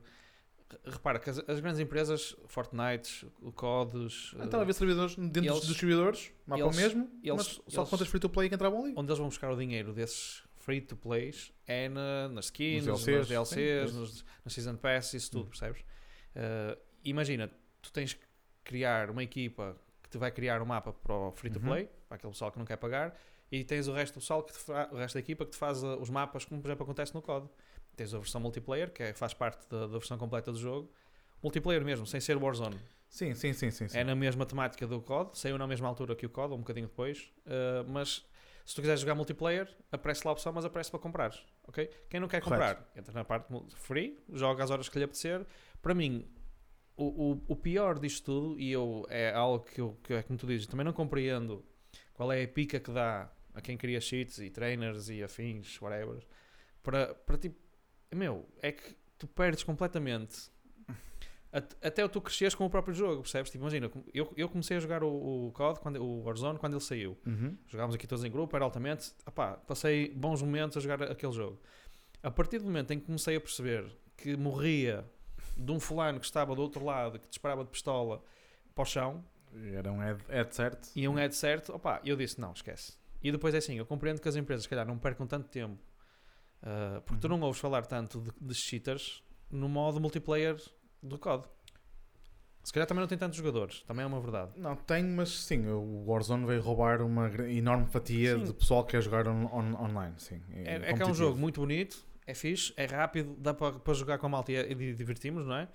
Repara 0.92 1.20
que 1.20 1.30
as, 1.30 1.38
as 1.48 1.60
grandes 1.60 1.80
empresas, 1.80 2.36
Fortnite, 2.48 3.28
o 3.42 3.52
Codes, 3.52 4.34
Então 4.42 4.60
havia 4.60 4.74
servidores 4.74 5.16
dentro 5.16 5.42
eles- 5.44 5.60
dos 5.60 5.68
distribuidores, 5.68 6.32
mapa 6.48 6.62
eles- 6.64 6.76
mesmo, 6.76 7.10
eles- 7.24 7.36
mas 7.36 7.62
só 7.74 7.82
eles- 7.82 7.90
contas 7.90 8.08
free 8.08 8.20
to 8.20 8.30
play 8.30 8.50
que 8.50 8.56
entravam 8.56 8.84
ali. 8.84 8.94
onde 8.96 9.08
eles 9.10 9.20
vão 9.20 9.28
buscar 9.28 9.52
o 9.52 9.56
dinheiro 9.58 9.94
desses 9.94 10.44
free 10.58 10.82
to 10.82 10.96
plays 10.96 11.52
é 11.68 11.90
na, 11.90 12.30
nas 12.30 12.46
skins, 12.46 12.86
Nos 12.86 13.00
nos 13.00 13.06
DLCs, 13.06 13.28
DLCs, 13.28 13.92
sim, 13.92 13.98
nos, 14.00 14.26
nas 14.46 14.54
Season 14.54 14.76
Pass, 14.78 15.14
isso 15.14 15.32
tudo, 15.32 15.46
Hum. 15.46 15.50
percebes? 15.50 15.82
Uh, 15.82 16.80
imagina, 17.04 17.52
tu 17.82 17.92
tens 17.92 18.14
que 18.14 18.26
criar 18.64 19.10
uma 19.12 19.22
equipa 19.24 19.76
te 20.14 20.18
vai 20.20 20.32
criar 20.32 20.62
um 20.62 20.66
mapa 20.66 20.94
para 20.94 21.14
o 21.14 21.32
free 21.32 21.50
to 21.50 21.60
Uhum. 21.60 21.66
play, 21.66 21.90
para 22.08 22.16
aquele 22.18 22.32
pessoal 22.32 22.52
que 22.52 22.60
não 22.60 22.66
quer 22.66 22.78
pagar, 22.78 23.16
e 23.52 23.64
tens 23.64 23.88
o 23.88 23.94
resto 23.94 24.14
do 24.14 24.20
pessoal 24.22 24.44
que 24.44 24.54
fa- 24.54 24.88
o 24.92 24.96
resto 24.98 25.16
da 25.16 25.20
equipa 25.20 25.44
que 25.46 25.52
te 25.52 25.58
faz 25.58 25.84
uh, 25.84 25.98
os 26.00 26.10
mapas, 26.10 26.46
como 26.46 26.62
por 26.62 26.68
exemplo 26.70 26.84
acontece 26.84 27.14
no 27.14 27.22
COD. 27.22 27.50
Tens 27.96 28.14
a 28.14 28.18
versão 28.20 28.40
multiplayer, 28.42 28.92
que 28.92 29.04
é- 29.04 29.14
faz 29.14 29.34
parte 29.34 29.68
da, 29.70 29.82
da 29.88 29.98
versão 29.98 30.18
completa 30.18 30.52
do 30.52 30.58
jogo. 30.58 30.92
Multiplayer 31.42 31.84
mesmo, 31.84 32.06
sem 32.08 32.20
ser 32.22 32.38
Warzone. 32.38 32.80
Sim, 33.10 33.34
sim, 33.36 33.54
sim, 33.54 33.70
sim. 33.70 33.88
sim. 33.88 33.98
É 33.98 34.04
na 34.04 34.16
mesma 34.16 34.46
temática 34.46 34.88
do 34.88 35.02
COD, 35.02 35.38
saiu 35.38 35.58
na 35.58 35.68
mesma 35.68 35.88
altura 35.88 36.16
que 36.16 36.26
o 36.26 36.30
COD, 36.30 36.52
ou 36.54 36.58
um 36.58 36.62
bocadinho 36.62 36.88
depois, 36.88 37.32
uh, 37.46 37.88
mas 37.90 38.26
se 38.66 38.74
tu 38.76 38.82
quiseres 38.82 39.02
jogar 39.02 39.14
multiplayer, 39.16 39.68
aparece 39.92 40.22
lá 40.26 40.32
a 40.32 40.34
opção, 40.34 40.54
mas 40.54 40.64
aparece 40.66 40.90
para 40.90 41.00
comprares, 41.00 41.44
ok? 41.68 41.90
Quem 42.10 42.20
não 42.20 42.28
quer 42.28 42.42
Correto. 42.42 42.76
comprar, 42.78 42.92
entra 42.96 43.14
na 43.14 43.24
parte 43.26 43.48
free, 43.76 44.18
joga 44.32 44.64
às 44.64 44.70
horas 44.72 44.88
que 44.90 44.98
lhe 44.98 45.04
apetecer. 45.04 45.46
Para 45.82 45.94
mim, 45.94 46.26
o, 46.96 47.32
o, 47.34 47.42
o 47.48 47.56
pior 47.56 48.00
disto 48.00 48.26
tudo, 48.26 48.60
e 48.60 48.72
eu, 48.72 49.06
é 49.10 49.32
algo 49.34 49.66
que, 49.66 49.82
eu, 49.82 49.98
que 50.04 50.14
é 50.14 50.22
como 50.24 50.38
tu 50.38 50.46
dizes, 50.48 50.68
também 50.68 50.86
não 50.86 50.94
compreendo 50.94 51.64
qual 52.14 52.32
é 52.32 52.44
a 52.44 52.48
pica 52.48 52.80
que 52.80 52.92
dá 52.92 53.32
a 53.54 53.62
quem 53.62 53.78
cria 53.78 54.00
cheats 54.02 54.40
e 54.40 54.50
trainers 54.50 55.10
e 55.10 55.24
afins, 55.24 55.80
whatever, 55.82 56.24
para, 56.82 57.14
para 57.14 57.38
tipo, 57.38 57.56
meu, 58.14 58.48
é 58.62 58.72
que 58.72 58.96
tu 59.18 59.28
perdes 59.28 59.64
completamente 59.64 60.52
at- 61.52 61.76
até 61.82 62.08
tu 62.08 62.20
cresceres 62.22 62.56
com 62.56 62.66
o 62.66 62.70
próprio 62.70 62.94
jogo, 62.94 63.22
percebes? 63.22 63.52
Tipo, 63.52 63.64
imagina, 63.64 63.92
eu, 64.14 64.32
eu 64.36 64.50
comecei 64.50 64.78
a 64.78 64.80
jogar 64.80 65.04
o, 65.04 65.48
o 65.48 65.52
COD, 65.52 65.80
quando, 65.80 65.98
o 66.04 66.24
Warzone, 66.24 66.60
quando 66.60 66.74
ele 66.74 66.82
saiu. 66.84 67.18
Uhum. 67.26 67.58
Jogámos 67.68 67.96
aqui 67.96 68.06
todos 68.08 68.24
em 68.24 68.32
grupo, 68.32 68.56
era 68.56 68.66
altamente. 68.66 69.12
Opá, 69.26 69.54
passei 69.54 70.10
bons 70.10 70.42
momentos 70.42 70.78
a 70.78 70.80
jogar 70.80 71.02
aquele 71.04 71.32
jogo. 71.32 71.60
A 72.22 72.32
partir 72.32 72.60
do 72.60 72.66
momento 72.66 72.92
em 72.92 73.00
que 73.00 73.06
comecei 73.06 73.36
a 73.36 73.42
perceber 73.42 73.86
que 74.18 74.36
morria 74.38 75.06
de 75.56 75.72
um 75.72 75.80
fulano 75.80 76.20
que 76.20 76.26
estava 76.26 76.56
do 76.56 76.62
outro 76.62 76.84
lado, 76.84 77.20
que 77.20 77.28
disparava 77.28 77.64
de 77.64 77.70
pistola 77.70 78.24
para 78.74 78.82
o 78.82 78.86
chão, 78.86 79.24
Era 79.74 79.92
um 79.92 80.00
head 80.00 80.54
certo. 80.56 80.90
e 80.96 81.08
um 81.08 81.14
head 81.14 81.36
certo, 81.36 81.74
opá, 81.76 82.02
eu 82.04 82.16
disse, 82.16 82.40
não, 82.42 82.52
esquece. 82.54 82.98
E 83.22 83.32
depois 83.32 83.54
é 83.54 83.58
assim, 83.60 83.76
eu 83.78 83.86
compreendo 83.86 84.20
que 84.20 84.28
as 84.28 84.36
empresas, 84.36 84.64
se 84.64 84.70
calhar, 84.70 84.86
não 84.86 84.98
percam 84.98 85.26
tanto 85.28 85.48
tempo, 85.50 85.78
ah, 86.62 87.02
porque 87.06 87.22
tu 87.22 87.32
Uhum. 87.32 87.38
não 87.38 87.46
ouves 87.48 87.60
falar 87.62 87.86
tanto 87.86 88.20
de, 88.22 88.32
de 88.42 88.54
cheaters 88.56 89.24
no 89.52 89.70
modo 89.70 90.00
multiplayer 90.02 90.56
do 91.02 91.18
COD. 91.20 91.48
Se 92.64 92.72
calhar 92.72 92.88
também 92.88 93.02
não 93.02 93.08
tem 93.10 93.18
tantos 93.18 93.38
jogadores, 93.38 93.82
também 93.84 94.04
é 94.04 94.08
uma 94.08 94.22
verdade. 94.22 94.54
Não, 94.58 94.74
tenho, 94.76 95.08
mas 95.18 95.30
sim, 95.30 95.68
o 95.68 96.06
Warzone 96.08 96.46
veio 96.46 96.62
roubar 96.62 97.02
uma 97.02 97.28
enorme 97.52 97.86
fatia 97.88 98.38
Sim. 98.38 98.46
de 98.46 98.54
pessoal 98.54 98.86
que 98.86 98.92
quer 98.92 99.02
jogar 99.02 99.28
on- 99.28 99.46
on- 99.54 99.84
online. 99.84 100.16
Sim, 100.18 100.42
É, 100.50 100.76
é 100.76 100.94
que 100.94 101.02
é 101.04 101.06
um 101.06 101.14
jogo 101.14 101.38
muito 101.38 101.60
bonito, 101.60 102.06
é 102.26 102.34
fixe, 102.34 102.74
é 102.78 102.86
rápido, 102.86 103.36
dá 103.38 103.54
para, 103.54 103.80
para 103.80 103.94
jogar 103.94 104.18
com 104.18 104.26
a 104.26 104.30
malta 104.30 104.52
e, 104.52 104.56
e 104.56 104.76
di- 104.76 104.94
divertimos, 104.94 105.46
não 105.46 105.56
é? 105.56 105.68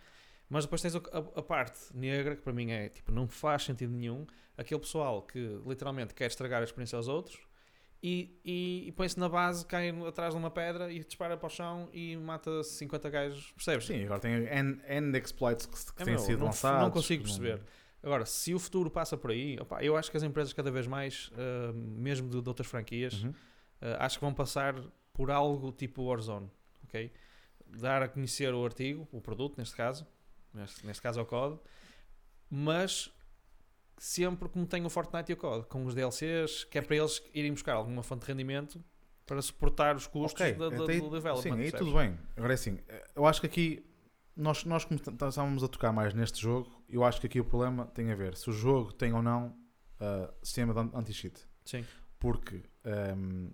Mas 0.48 0.64
depois 0.64 0.80
tens 0.80 0.96
a, 0.96 0.98
a 1.36 1.42
parte 1.42 1.78
negra, 1.94 2.34
que 2.34 2.42
para 2.42 2.52
mim 2.52 2.70
é 2.70 2.88
tipo, 2.88 3.12
não 3.12 3.28
faz 3.28 3.64
sentido 3.64 3.92
nenhum. 3.92 4.26
Aquele 4.56 4.80
pessoal 4.80 5.22
que 5.22 5.38
literalmente 5.66 6.14
quer 6.14 6.26
estragar 6.26 6.60
a 6.62 6.64
experiência 6.64 6.96
aos 6.96 7.06
outros 7.06 7.38
e, 8.02 8.40
e, 8.44 8.84
e 8.88 8.92
põe-se 8.92 9.18
na 9.18 9.28
base, 9.28 9.66
cai 9.66 9.90
atrás 10.06 10.32
de 10.32 10.38
uma 10.38 10.50
pedra 10.50 10.90
e 10.90 11.00
dispara 11.04 11.36
para 11.36 11.46
o 11.46 11.50
chão 11.50 11.88
e 11.92 12.16
mata 12.16 12.62
50 12.64 13.10
gajos, 13.10 13.52
percebes? 13.52 13.86
Sim, 13.86 14.04
agora 14.04 14.20
tem 14.20 14.32
N, 14.46 14.80
N 14.88 15.18
exploits 15.18 15.66
que, 15.66 15.92
que 15.94 16.02
É, 16.02 16.04
têm 16.04 16.14
meu, 16.14 16.18
sido 16.22 16.38
não, 16.38 16.46
lançados. 16.46 16.80
não 16.80 16.90
consigo 16.90 17.24
perceber. 17.24 17.60
Agora, 18.02 18.24
se 18.24 18.54
o 18.54 18.58
futuro 18.58 18.88
passa 18.90 19.16
por 19.16 19.30
aí, 19.32 19.58
opá, 19.60 19.82
eu 19.82 19.96
acho 19.96 20.10
que 20.10 20.16
as 20.16 20.22
empresas 20.22 20.52
cada 20.52 20.70
vez 20.70 20.86
mais, 20.86 21.30
ah, 21.36 21.72
mesmo 21.74 22.28
de, 22.30 22.40
de 22.40 22.48
outras 22.48 22.66
franquias, 22.68 23.22
Uhum. 23.22 23.34
Uh, 23.80 23.94
acho 24.00 24.18
que 24.18 24.24
vão 24.24 24.34
passar 24.34 24.74
por 25.18 25.32
algo 25.32 25.72
tipo 25.72 26.04
Warzone, 26.04 26.48
ok? 26.84 27.12
Dar 27.66 28.02
a 28.04 28.08
conhecer 28.08 28.54
o 28.54 28.64
artigo, 28.64 29.08
o 29.10 29.20
produto, 29.20 29.58
neste 29.58 29.74
caso, 29.74 30.06
neste, 30.54 30.86
neste 30.86 31.02
caso 31.02 31.18
é 31.18 31.22
o 31.24 31.26
COD, 31.26 31.58
mas 32.48 33.12
sempre 33.98 34.48
como 34.48 34.64
tem 34.64 34.86
o 34.86 34.88
Fortnite 34.88 35.32
e 35.32 35.34
o 35.34 35.36
COD, 35.36 35.66
com 35.66 35.84
os 35.84 35.92
DLCs, 35.92 36.62
que 36.64 36.78
é 36.78 36.82
para 36.82 36.94
eles 36.94 37.20
irem 37.34 37.50
buscar 37.52 37.74
alguma 37.74 38.02
fonte 38.04 38.20
de 38.22 38.26
rendimento 38.28 38.82
para 39.26 39.42
suportar 39.42 39.96
os 39.96 40.06
custos 40.06 40.40
Ok, 40.40 40.52
da- 40.54 40.68
da- 40.70 40.84
até 40.84 40.92
aí- 40.92 41.00
do 41.00 41.10
development. 41.10 41.56
Sim, 41.56 41.60
aí 41.62 41.72
tudo 41.72 41.92
bem. 41.94 42.16
Agora 42.36 42.52
é 42.52 42.54
assim, 42.54 42.78
eu 43.16 43.26
acho 43.26 43.40
que 43.40 43.46
aqui 43.48 43.84
nós, 44.36 44.64
nós 44.64 44.84
como 44.84 45.00
estávamos 45.00 45.64
a 45.64 45.68
tocar 45.68 45.92
mais 45.92 46.14
neste 46.14 46.40
jogo, 46.40 46.80
eu 46.88 47.02
acho 47.02 47.20
que 47.20 47.26
aqui 47.26 47.40
o 47.40 47.44
problema 47.44 47.86
tem 47.86 48.12
a 48.12 48.14
ver 48.14 48.36
se 48.36 48.48
o 48.48 48.52
jogo 48.52 48.92
tem 48.92 49.12
ou 49.12 49.20
não 49.20 49.48
uh, 50.00 50.32
sistema 50.44 50.72
anti-cheat. 50.94 51.44
Sim. 51.64 51.84
Porque 52.20 52.62
um, 53.16 53.50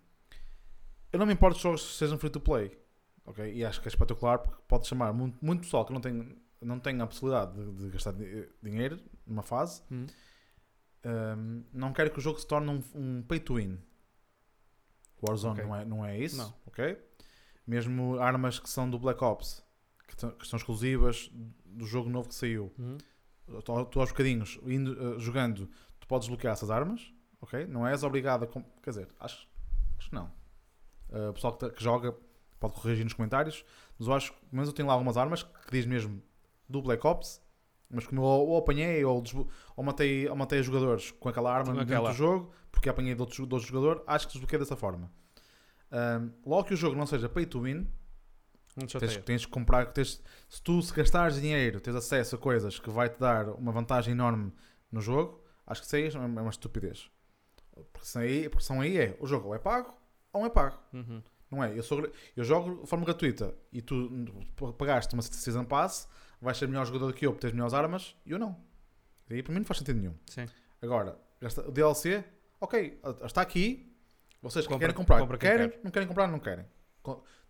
eu 1.14 1.18
não 1.18 1.26
me 1.26 1.32
importo 1.32 1.54
que 1.54 1.58
os 1.58 1.62
jogos 1.62 1.96
sejam 1.96 2.18
free 2.18 2.30
to 2.30 2.40
play. 2.40 2.76
ok? 3.24 3.52
E 3.54 3.64
acho 3.64 3.80
que 3.80 3.88
é 3.88 3.90
espetacular 3.90 4.38
porque 4.38 4.60
pode 4.68 4.86
chamar 4.86 5.12
muito, 5.12 5.38
muito 5.44 5.60
pessoal 5.62 5.84
que 5.86 5.92
não 5.92 6.00
tem, 6.00 6.36
não 6.60 6.78
tem 6.78 7.00
a 7.00 7.06
possibilidade 7.06 7.52
de, 7.54 7.72
de 7.84 7.90
gastar 7.90 8.12
di- 8.12 8.48
dinheiro 8.62 9.00
numa 9.26 9.42
fase. 9.42 9.82
Hum. 9.90 10.06
Um, 11.06 11.64
não 11.72 11.92
quero 11.92 12.10
que 12.10 12.18
o 12.18 12.20
jogo 12.22 12.38
se 12.40 12.46
torne 12.46 12.70
um, 12.70 12.82
um 12.94 13.22
pay 13.22 13.38
to 13.38 13.54
win. 13.56 13.78
Warzone 15.22 15.60
Ok. 15.60 15.64
não, 15.64 15.76
é, 15.76 15.84
não 15.84 16.04
é 16.04 16.18
isso, 16.18 16.36
Não. 16.36 16.54
ok? 16.66 16.98
Mesmo 17.66 18.18
armas 18.18 18.58
que 18.58 18.68
são 18.68 18.88
do 18.90 18.98
Black 18.98 19.22
Ops, 19.24 19.64
que, 20.06 20.20
são- 20.20 20.30
que 20.32 20.46
são 20.46 20.56
exclusivas 20.58 21.30
do 21.64 21.86
jogo 21.86 22.10
novo 22.10 22.28
que 22.28 22.34
saiu. 22.34 22.72
Uhum. 22.78 22.98
Tu, 23.62 23.84
tu 23.86 24.00
aos 24.00 24.10
bocadinhos, 24.10 24.58
indo, 24.64 24.92
uh, 24.92 25.20
jogando, 25.20 25.68
tu 26.00 26.06
podes 26.06 26.28
bloquear 26.28 26.52
essas 26.54 26.70
armas, 26.70 27.12
ok? 27.40 27.66
Não 27.66 27.86
és 27.86 28.02
obrigado 28.02 28.44
a... 28.44 28.46
Quer 28.82 28.90
dizer, 28.90 29.08
acho, 29.20 29.46
acho 29.98 30.08
que 30.10 30.14
não. 30.14 30.30
Uh, 31.10 31.30
o 31.30 31.32
pessoal 31.34 31.52
que, 31.52 31.60
tá- 31.60 31.70
que 31.70 31.82
joga 31.82 32.14
pode 32.58 32.74
corrigir 32.74 33.04
nos 33.04 33.12
comentários, 33.12 33.64
mas 33.98 34.08
eu 34.08 34.14
acho 34.14 34.32
que, 34.32 34.38
menos 34.50 34.68
eu 34.68 34.74
tenho 34.74 34.88
lá 34.88 34.94
algumas 34.94 35.16
armas 35.16 35.42
que 35.42 35.70
diz 35.70 35.86
mesmo 35.86 36.22
do 36.68 36.80
Black 36.82 37.06
Ops, 37.06 37.40
mas 37.90 38.06
como 38.06 38.22
eu 38.22 38.24
ou 38.24 38.56
apanhei 38.56 39.04
ou, 39.04 39.22
ou, 39.76 39.84
matei, 39.84 40.28
ou 40.28 40.34
matei 40.36 40.62
jogadores 40.62 41.10
com 41.12 41.28
aquela 41.28 41.52
arma 41.52 41.72
Com 41.72 41.78
dentro 41.78 41.94
aquela. 41.94 42.10
do 42.10 42.16
jogo, 42.16 42.52
porque 42.72 42.88
apanhei 42.88 43.14
de 43.14 43.20
outro, 43.20 43.46
de 43.46 43.54
outro 43.54 43.68
jogador, 43.68 44.02
acho 44.06 44.26
que 44.26 44.32
desbloqueei 44.32 44.58
dessa 44.58 44.76
forma. 44.76 45.12
Um, 45.92 46.32
logo 46.44 46.64
que 46.64 46.74
o 46.74 46.76
jogo 46.76 46.96
não 46.96 47.06
seja 47.06 47.28
pay 47.28 47.46
to 47.46 47.60
win, 47.60 47.86
Tens, 48.98 49.16
tens 49.24 49.46
que 49.46 49.52
comprar, 49.52 49.86
tens, 49.92 50.20
se 50.48 50.60
tu 50.60 50.82
se 50.82 50.92
gastares 50.92 51.40
dinheiro, 51.40 51.80
tens 51.80 51.94
acesso 51.94 52.34
a 52.34 52.38
coisas 52.38 52.76
que 52.80 52.90
vai 52.90 53.08
te 53.08 53.20
dar 53.20 53.50
uma 53.50 53.70
vantagem 53.70 54.10
enorme 54.10 54.52
no 54.90 55.00
jogo, 55.00 55.40
acho 55.64 55.80
que 55.80 55.86
isso 55.86 55.94
aí 55.94 56.08
é 56.08 56.18
uma, 56.18 56.40
é 56.40 56.42
uma 56.42 56.50
estupidez. 56.50 57.08
Porque 57.92 58.04
são 58.06 58.22
aí, 58.22 58.48
porque 58.48 58.64
são 58.64 58.80
aí 58.80 58.98
é, 58.98 59.16
o 59.20 59.28
jogo 59.28 59.48
ou 59.48 59.54
é 59.54 59.60
pago 59.60 59.94
ou 60.34 60.44
é 60.46 60.50
pago. 60.50 60.78
Uhum. 60.92 61.22
Não 61.50 61.62
é? 61.62 61.76
Eu, 61.78 61.82
sou, 61.82 62.06
eu 62.36 62.44
jogo 62.44 62.82
de 62.82 62.88
forma 62.88 63.04
gratuita 63.04 63.54
e 63.72 63.80
tu 63.80 64.10
pagaste 64.76 65.14
uma 65.14 65.22
Season 65.22 65.64
Pass, 65.64 66.08
vais 66.40 66.56
ser 66.58 66.66
melhor 66.68 66.84
jogador 66.86 67.12
que 67.12 67.26
eu 67.26 67.32
porque 67.32 67.46
tens 67.46 67.52
melhores 67.52 67.72
armas 67.74 68.16
e 68.26 68.32
eu 68.32 68.38
não. 68.38 68.56
E 69.30 69.34
aí 69.34 69.42
para 69.42 69.52
mim 69.52 69.60
não 69.60 69.66
faz 69.66 69.78
sentido 69.78 69.98
nenhum. 70.00 70.14
Sim. 70.26 70.46
Agora, 70.82 71.16
o 71.66 71.70
DLC, 71.70 72.24
ok, 72.60 73.00
está 73.24 73.40
aqui, 73.40 73.94
vocês 74.42 74.66
Compra- 74.66 74.80
querem 74.80 74.94
comprar, 74.96 75.20
compra 75.20 75.38
querem, 75.38 75.70
quer. 75.70 75.80
não 75.84 75.90
querem 75.90 76.08
comprar, 76.08 76.26
não 76.28 76.38
querem. 76.40 76.66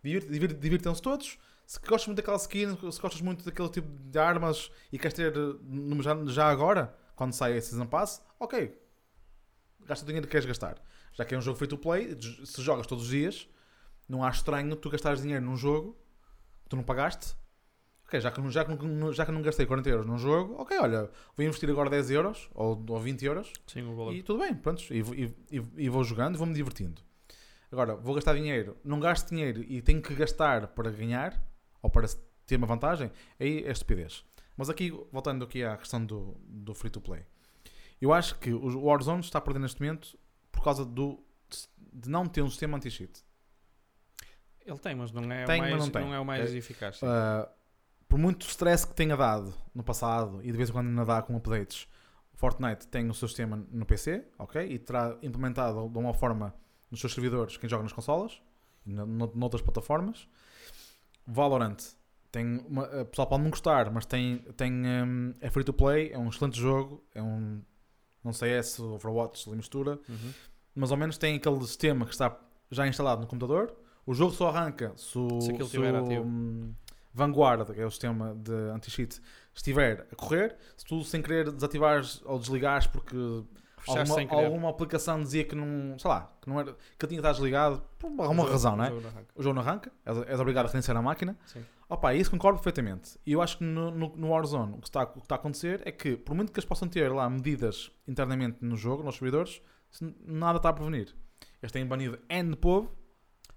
Divirtam-se 0.03 1.01
todos. 1.01 1.37
Se 1.65 1.79
gostas 1.79 2.05
muito 2.07 2.17
daquela 2.17 2.37
skin, 2.37 2.69
se 2.91 3.01
gostas 3.01 3.21
muito 3.21 3.43
daquele 3.43 3.69
tipo 3.69 3.87
de 3.87 4.19
armas 4.19 4.69
e 4.91 4.99
queres 4.99 5.15
ter 5.15 5.33
já, 6.03 6.25
já 6.27 6.47
agora, 6.47 6.95
quando 7.15 7.33
sai 7.33 7.57
a 7.57 7.61
Season 7.61 7.87
Pass, 7.87 8.23
ok. 8.39 8.79
Gasta 9.85 10.03
o 10.03 10.07
dinheiro 10.07 10.27
que 10.27 10.31
queres 10.31 10.45
gastar. 10.45 10.77
Já 11.15 11.25
que 11.25 11.33
é 11.33 11.37
um 11.37 11.41
jogo 11.41 11.57
free 11.57 11.67
to 11.67 11.77
play, 11.77 12.15
se 12.45 12.61
jogas 12.61 12.85
todos 12.85 13.05
os 13.05 13.09
dias, 13.09 13.47
não 14.07 14.23
acho 14.23 14.39
estranho 14.39 14.75
tu 14.75 14.89
gastares 14.89 15.21
dinheiro 15.21 15.43
num 15.43 15.55
jogo 15.57 15.97
que 16.63 16.69
tu 16.69 16.75
não 16.75 16.83
pagaste. 16.83 17.35
Ok, 18.05 18.19
já 18.21 18.29
que, 18.29 18.39
não- 18.39 18.51
já, 18.51 18.63
que, 18.63 18.71
já 19.13 19.25
que 19.25 19.31
não 19.31 19.41
gastei 19.41 19.65
40 19.65 19.89
euros 19.89 20.05
num 20.05 20.17
jogo, 20.19 20.55
ok, 20.61 20.77
olha, 20.77 21.09
vou 21.35 21.43
investir 21.45 21.67
agora 21.71 21.89
10 21.89 22.11
euros 22.11 22.47
ou, 22.53 22.83
ou 22.87 22.99
20 22.99 23.25
euros 23.25 23.51
Sim, 23.65 23.81
o 23.81 23.95
valor. 23.95 24.13
e 24.13 24.21
tudo 24.21 24.39
bem, 24.39 24.53
pronto, 24.53 24.83
e, 24.93 25.01
vou- 25.01 25.15
e- 25.15 25.33
e- 25.51 25.63
e 25.77 25.89
vou 25.89 26.03
jogando 26.03 26.35
e 26.35 26.37
vou-me 26.37 26.53
divertindo. 26.53 27.01
Agora, 27.71 27.95
vou 27.95 28.13
gastar 28.13 28.35
dinheiro, 28.35 28.77
não 28.83 28.99
gasto 28.99 29.29
dinheiro 29.29 29.63
e 29.63 29.81
tenho 29.81 30.01
que 30.03 30.13
gastar 30.13 30.67
para 30.67 30.91
ganhar 30.91 31.41
ou 31.81 31.89
para 31.89 32.07
ter 32.45 32.57
uma 32.57 32.67
vantagem, 32.67 33.11
aí 33.39 33.63
é 33.65 33.71
estupidez. 33.71 34.23
Mas 34.55 34.69
aqui, 34.69 34.91
voltando 35.11 35.43
aqui 35.43 35.63
à 35.63 35.75
questão 35.75 36.05
do, 36.05 36.37
do 36.47 36.75
free 36.75 36.91
to 36.91 37.01
play, 37.01 37.25
eu 37.99 38.13
acho 38.13 38.37
que 38.37 38.53
o 38.53 38.83
Warzone 38.83 39.21
está 39.21 39.39
a 39.39 39.41
perder 39.41 39.59
neste 39.59 39.81
momento 39.81 40.15
por 40.55 40.63
causa 40.63 40.83
do, 40.85 41.23
de 41.93 42.09
não 42.09 42.25
ter 42.25 42.41
um 42.41 42.49
sistema 42.49 42.77
anti-cheat. 42.77 43.23
Ele 44.65 44.79
tem, 44.79 44.95
mas 44.95 45.11
não 45.11 45.31
é, 45.31 45.45
Tem, 45.45 45.59
o, 45.59 45.63
mais, 45.63 45.77
não 45.77 45.89
tem. 45.91 46.13
é 46.13 46.19
o 46.19 46.25
mais 46.25 46.51
É- 46.53 46.57
eficaz. 46.57 46.99
Uh, 47.01 47.47
por 48.07 48.17
muito 48.17 48.47
stress 48.47 48.85
que 48.87 48.95
tenha 48.95 49.15
dado 49.15 49.53
no 49.73 49.83
passado 49.83 50.39
e 50.43 50.51
de 50.51 50.57
vez 50.57 50.69
em 50.69 50.71
quando 50.73 50.87
ainda 50.87 51.05
dá 51.05 51.21
com 51.21 51.35
updates, 51.35 51.87
Fortnite 52.33 52.87
tem 52.87 53.07
o 53.09 53.13
seu 53.13 53.27
sistema 53.27 53.63
no 53.71 53.85
PC, 53.85 54.27
ok? 54.39 54.65
E 54.69 54.79
terá 54.79 55.17
implementado 55.21 55.87
de 55.87 55.97
uma 55.97 56.13
forma 56.13 56.53
nos 56.89 56.99
seus 56.99 57.13
servidores 57.13 57.57
quem 57.57 57.69
joga 57.69 57.83
nas 57.83 57.93
consolas 57.93 58.41
e 58.85 58.93
no- 58.93 59.05
no- 59.05 59.31
noutras 59.35 59.61
plataformas. 59.61 60.27
Valorant 61.27 61.77
tem 62.31 62.57
uma, 62.67 62.83
o 63.01 63.05
pessoal 63.05 63.27
pode 63.27 63.43
não 63.43 63.49
gostar, 63.49 63.89
mas 63.91 64.05
tem, 64.05 64.39
tem 64.57 64.71
um, 64.73 65.33
é 65.39 65.49
free 65.49 65.63
to 65.63 65.73
play, 65.73 66.11
é 66.11 66.17
um 66.17 66.27
excelente 66.29 66.59
jogo, 66.59 67.03
é 67.13 67.21
um 67.21 67.61
não 68.25 68.33
CS, 68.33 68.79
Overwatch, 68.79 69.47
ali 69.47 69.57
mistura, 69.57 69.99
Uhum. 70.09 70.31
mas 70.75 70.91
ao 70.91 70.97
menos 70.97 71.17
tem 71.17 71.35
aquele 71.35 71.59
sistema 71.65 72.05
que 72.05 72.11
está 72.11 72.37
já 72.71 72.87
instalado 72.87 73.21
no 73.21 73.27
computador. 73.27 73.73
O 74.05 74.13
jogo 74.13 74.33
só 74.33 74.49
arranca 74.49 74.91
se 74.97 75.17
o, 75.17 75.39
Se 75.41 75.47
se 75.47 75.77
o, 75.77 75.81
Vanguard, 77.13 77.71
que 77.71 77.79
é 77.79 77.85
o 77.85 77.89
sistema 77.91 78.35
de 78.35 78.51
anti-cheat, 78.73 79.21
estiver 79.53 80.05
a 80.11 80.15
correr. 80.15 80.55
Se 80.75 80.83
tu 80.85 81.03
sem 81.03 81.21
querer 81.21 81.49
desativares 81.51 82.21
ou 82.25 82.37
desligares 82.37 82.87
porque 82.87 83.15
Fechaste 83.85 83.99
alguma, 83.99 84.15
sem 84.15 84.27
querer. 84.27 84.45
alguma 84.45 84.69
aplicação 84.69 85.21
dizia 85.21 85.43
que 85.43 85.55
não, 85.55 85.97
sei 85.99 86.09
lá, 86.09 86.31
que 86.41 86.49
não 86.49 86.59
era 86.59 86.73
que 86.73 87.05
ele 87.05 87.07
tinha 87.09 87.19
estar 87.19 87.31
desligado 87.31 87.81
por 87.99 88.07
alguma 88.07 88.31
O 88.31 88.35
jogo- 88.37 88.51
razão, 88.51 88.73
o 88.73 88.77
não 88.77 88.83
é? 88.85 88.89
jogo 88.89 89.01
não 89.01 89.09
arranca. 89.09 89.27
O 89.35 89.43
jogo 89.43 89.53
não 89.55 89.61
arranca, 89.61 89.91
és, 90.05 90.17
és 90.27 90.39
obrigado 90.39 90.65
a 90.65 90.69
reiniciar 90.69 90.97
a 90.97 91.01
máquina. 91.01 91.37
Sim. 91.45 91.63
Opa, 91.87 92.13
isso 92.15 92.31
concordo 92.31 92.57
perfeitamente. 92.59 93.17
E 93.25 93.31
eu 93.33 93.41
acho 93.41 93.59
que 93.59 93.63
no, 93.63 93.91
no, 93.91 94.15
no 94.15 94.29
Warzone 94.29 94.73
o 94.73 94.77
que, 94.79 94.87
está, 94.87 95.03
o 95.03 95.07
que 95.07 95.19
está 95.19 95.35
a 95.35 95.37
acontecer 95.37 95.81
é 95.85 95.91
que, 95.91 96.17
por 96.17 96.33
muito 96.35 96.51
que 96.51 96.57
eles 96.59 96.67
possam 96.67 96.87
ter 96.87 97.11
lá 97.11 97.29
medidas 97.29 97.91
internamente 98.07 98.57
no 98.61 98.75
jogo, 98.75 99.03
nos 99.03 99.15
servidores, 99.15 99.61
se- 99.91 100.15
nada 100.25 100.57
está 100.57 100.69
a 100.69 100.73
prevenir. 100.73 101.15
Eles 101.61 101.71
têm 101.71 101.85
banido 101.85 102.17
N 102.27 102.55
povo, 102.55 102.91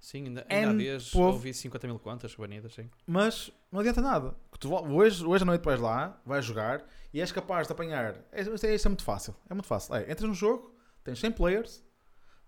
Sim, 0.01 0.27
ainda, 0.27 0.47
ainda 0.49 0.71
há 0.71 0.75
dias 0.75 1.11
povo. 1.11 1.33
ouvi 1.33 1.53
50 1.53 1.87
mil 1.87 1.99
contas 1.99 2.35
banidas, 2.35 2.73
sim. 2.75 2.89
mas 3.07 3.51
não 3.71 3.81
adianta 3.81 4.01
nada. 4.01 4.35
Tu 4.61 4.73
hoje, 4.73 5.25
hoje 5.25 5.43
à 5.43 5.47
noite 5.47 5.65
vais 5.65 5.81
lá, 5.81 6.21
vais 6.25 6.45
jogar 6.45 6.85
e 7.13 7.21
és 7.21 7.33
capaz 7.33 7.67
de 7.67 7.73
apanhar. 7.73 8.15
É, 8.33 8.43
isto 8.43 8.65
é, 8.67 8.75
isto 8.75 8.87
é 8.87 8.89
muito 8.89 9.05
fácil. 9.05 9.35
É 9.51 9.55
muito 9.55 9.67
fácil. 9.67 9.95
É, 9.97 10.03
entras 10.11 10.29
no 10.29 10.35
jogo, 10.35 10.73
tens 11.05 11.19
100 11.19 11.33
players. 11.33 11.85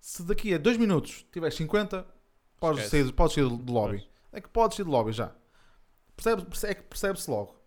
Se 0.00 0.22
daqui 0.22 0.54
a 0.54 0.58
2 0.58 0.76
minutos 0.78 1.26
tiveres 1.32 1.54
50, 1.56 2.06
podes 2.58 2.84
Esquece. 2.84 3.02
sair, 3.04 3.12
podes 3.12 3.34
sair 3.34 3.48
do, 3.48 3.72
lobby. 3.72 3.98
Pois. 3.98 4.08
É 4.32 4.40
que 4.40 4.48
podes 4.48 4.76
sair 4.76 4.84
do 4.84 4.90
lobby 4.90 5.12
já. 5.12 5.32
Percebe, 6.16 6.44
perce- 6.44 6.66
é 6.68 6.74
que 6.74 6.82
percebe-se 6.82 7.30
logo. 7.30 7.58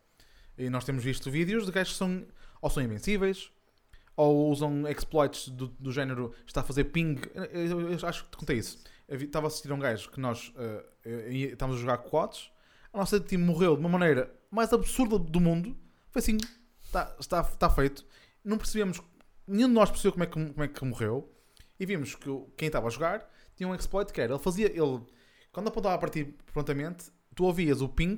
E 0.57 0.69
nós 0.69 0.85
temos 0.85 1.03
visto 1.03 1.29
vídeos 1.29 1.65
de 1.65 1.71
gajos 1.71 1.93
que 1.93 1.99
são 1.99 2.25
ou 2.61 2.69
são 2.69 2.81
invencíveis 2.81 3.51
ou 4.15 4.49
usam 4.49 4.87
exploits 4.87 5.49
do, 5.49 5.67
do 5.67 5.91
género 5.91 6.33
está 6.45 6.61
a 6.61 6.63
fazer 6.63 6.85
ping. 6.85 7.17
Eu, 7.33 7.43
eu- 7.81 7.91
eu 7.91 8.07
acho 8.07 8.23
que 8.25 8.31
te 8.31 8.37
contei 8.37 8.57
isso. 8.57 8.77
Estava 9.07 9.47
a 9.47 9.49
assistir 9.49 9.71
a 9.71 9.75
um 9.75 9.79
gajo 9.79 10.09
que 10.09 10.19
nós 10.19 10.53
ia- 11.29 11.53
estávamos 11.53 11.77
a 11.77 11.81
jogar 11.81 11.97
quads. 11.99 12.49
A 12.91 12.97
nossa 12.97 13.19
time 13.19 13.43
morreu 13.43 13.75
de 13.75 13.79
uma 13.79 13.89
maneira 13.89 14.33
mais 14.49 14.71
absurda 14.71 15.17
do 15.19 15.39
mundo. 15.39 15.75
Foi 16.09 16.19
assim, 16.21 16.37
está, 16.83 17.15
está, 17.19 17.41
está 17.41 17.69
feito. 17.69 18.05
Não 18.43 18.57
percebemos, 18.57 19.01
nenhum 19.47 19.67
de 19.67 19.73
nós 19.73 19.89
percebeu 19.89 20.11
como 20.13 20.23
é 20.23 20.27
que, 20.27 20.33
como 20.53 20.63
é 20.63 20.67
que 20.67 20.85
morreu. 20.85 21.29
E 21.79 21.85
vimos 21.85 22.15
que 22.15 22.29
quem 22.55 22.67
estava 22.67 22.87
a 22.87 22.89
jogar 22.89 23.27
tinha 23.55 23.67
um 23.67 23.75
exploit 23.75 24.11
que 24.13 24.21
era, 24.21 24.33
ele 24.33 24.41
fazia, 24.41 24.67
ele, 24.67 25.01
quando 25.51 25.67
apontava 25.67 25.95
a 25.95 25.97
partir 25.97 26.35
prontamente, 26.53 27.05
tu 27.35 27.43
ouvias 27.45 27.81
o 27.81 27.89
ping, 27.89 28.17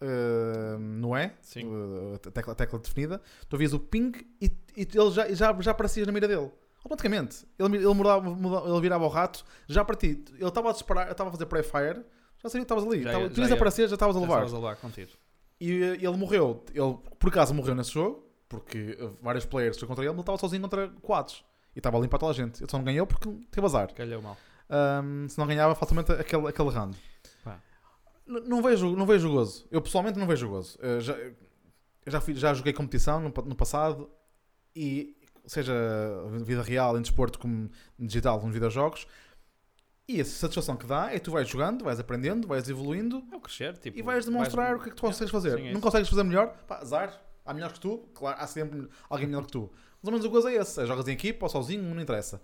eh, 0.00 0.76
não 0.78 1.16
é? 1.16 1.34
Sim. 1.40 1.64
Uh, 1.66 2.14
a 2.14 2.30
tecla, 2.30 2.52
a 2.52 2.56
tecla 2.56 2.78
definida, 2.78 3.20
tu 3.48 3.54
ouvias 3.54 3.72
o 3.72 3.80
ping 3.80 4.12
e, 4.40 4.46
e 4.76 4.80
ele 4.94 5.10
já, 5.10 5.28
já, 5.32 5.60
já 5.60 5.70
aparecia 5.70 6.04
na 6.06 6.12
mira 6.12 6.28
dele. 6.28 6.50
Automaticamente. 6.86 7.44
Ele, 7.58 7.76
ele, 7.78 7.94
mudava, 7.94 8.30
mudava- 8.30 8.68
ele 8.70 8.80
virava 8.80 9.04
o 9.04 9.08
rato, 9.08 9.44
já 9.66 9.84
para 9.84 9.96
ti. 9.96 10.24
Ele 10.34 10.46
estava 10.46 10.70
a 10.70 10.72
disparar, 10.72 11.10
estava 11.10 11.30
a 11.30 11.32
fazer 11.32 11.46
pré-fire, 11.46 12.04
já 12.42 12.48
sabia 12.48 12.64
que 12.64 12.72
estavas 12.72 12.84
ali. 12.84 13.02
Já 13.02 13.12
Tava- 13.12 13.28
já 13.30 13.42
ias 13.42 13.50
ia- 13.50 13.56
aparecer, 13.56 13.88
já 13.88 13.94
estavas 13.94 14.16
a 14.16 14.20
Já 14.20 14.24
levar. 14.26 14.34
estavas 14.44 14.54
a 14.54 14.56
levar 14.56 14.76
contigo. 14.76 15.10
E 15.60 15.80
uh, 15.80 15.94
ele 15.94 16.16
morreu. 16.16 16.62
Ele, 16.72 16.96
por 17.18 17.28
acaso, 17.28 17.52
morreu 17.54 17.74
nesse 17.74 17.90
jogo, 17.92 18.24
porque 18.48 18.96
uh, 19.00 19.10
vários 19.20 19.44
players 19.44 19.76
contra 19.82 20.04
ele, 20.04 20.10
mas 20.10 20.16
ele 20.18 20.20
estava 20.22 20.38
sozinho 20.38 20.62
contra 20.62 20.88
quadros. 21.02 21.44
E 21.74 21.78
estava 21.80 21.98
a 21.98 22.00
limpar 22.00 22.18
toda 22.18 22.30
a 22.30 22.34
gente. 22.34 22.62
Ele 22.62 22.70
só 22.70 22.78
não 22.78 22.84
ganhou 22.84 23.06
porque 23.06 23.28
teve 23.50 23.66
azar. 23.66 23.92
Calhou 23.92 24.22
mal. 24.22 24.36
Um, 24.70 25.28
se 25.28 25.36
não 25.38 25.46
ganhava 25.46 25.74
facilmente 25.74 26.10
aquele, 26.12 26.46
aquele 26.48 26.70
round. 26.70 26.96
Pá. 27.44 27.60
N- 28.26 28.40
Não 28.48 28.62
vejo, 28.62 28.94
não 28.96 29.04
vejo 29.06 29.30
gozo. 29.30 29.66
Eu 29.70 29.80
pessoalmente 29.82 30.18
não 30.18 30.26
vejo 30.26 30.48
gozo. 30.48 30.78
Eu 30.80 31.00
já, 31.00 31.12
eu 31.14 31.34
já, 32.06 32.20
fui- 32.20 32.34
já 32.34 32.52
joguei 32.54 32.72
competição 32.72 33.20
no, 33.20 33.28
no 33.44 33.54
passado 33.56 34.10
e 34.74 35.15
seja 35.46 35.74
vida 36.44 36.62
real, 36.62 36.98
em 36.98 37.02
desporto, 37.02 37.38
como 37.38 37.70
digital, 37.98 38.42
nos 38.42 38.52
videojogos. 38.52 39.06
E 40.08 40.20
a 40.20 40.24
satisfação 40.24 40.76
que 40.76 40.86
dá 40.86 41.10
é 41.10 41.14
que 41.14 41.24
tu 41.24 41.32
vais 41.32 41.48
jogando, 41.48 41.84
vais 41.84 41.98
aprendendo, 41.98 42.46
vais 42.46 42.68
evoluindo 42.68 43.24
É 43.32 43.36
o 43.36 43.40
crescer, 43.40 43.76
tipo... 43.76 43.98
e 43.98 44.02
vais 44.02 44.24
demonstrar 44.24 44.76
o 44.76 44.78
que 44.80 44.88
é 44.88 44.90
que 44.90 44.96
tu 44.96 45.02
consegues 45.02 45.32
fazer. 45.32 45.56
Sim, 45.56 45.68
é 45.68 45.72
não 45.72 45.80
consegues 45.80 46.08
fazer 46.08 46.22
melhor? 46.22 46.56
Pá, 46.66 46.78
azar. 46.78 47.20
Há 47.44 47.54
melhores 47.54 47.74
que 47.74 47.80
tu, 47.80 47.98
claro, 48.14 48.40
há 48.40 48.46
sempre 48.46 48.88
alguém 49.08 49.26
melhor 49.26 49.44
que 49.46 49.52
tu. 49.52 49.70
Mas 50.00 50.08
ao 50.08 50.12
menos 50.12 50.24
o 50.26 50.30
gozo 50.30 50.48
é 50.48 50.54
esse. 50.54 50.80
É 50.80 50.86
jogas 50.86 51.08
em 51.08 51.12
equipa 51.12 51.46
ou 51.46 51.50
sozinho, 51.50 51.82
não 51.82 52.00
interessa. 52.00 52.40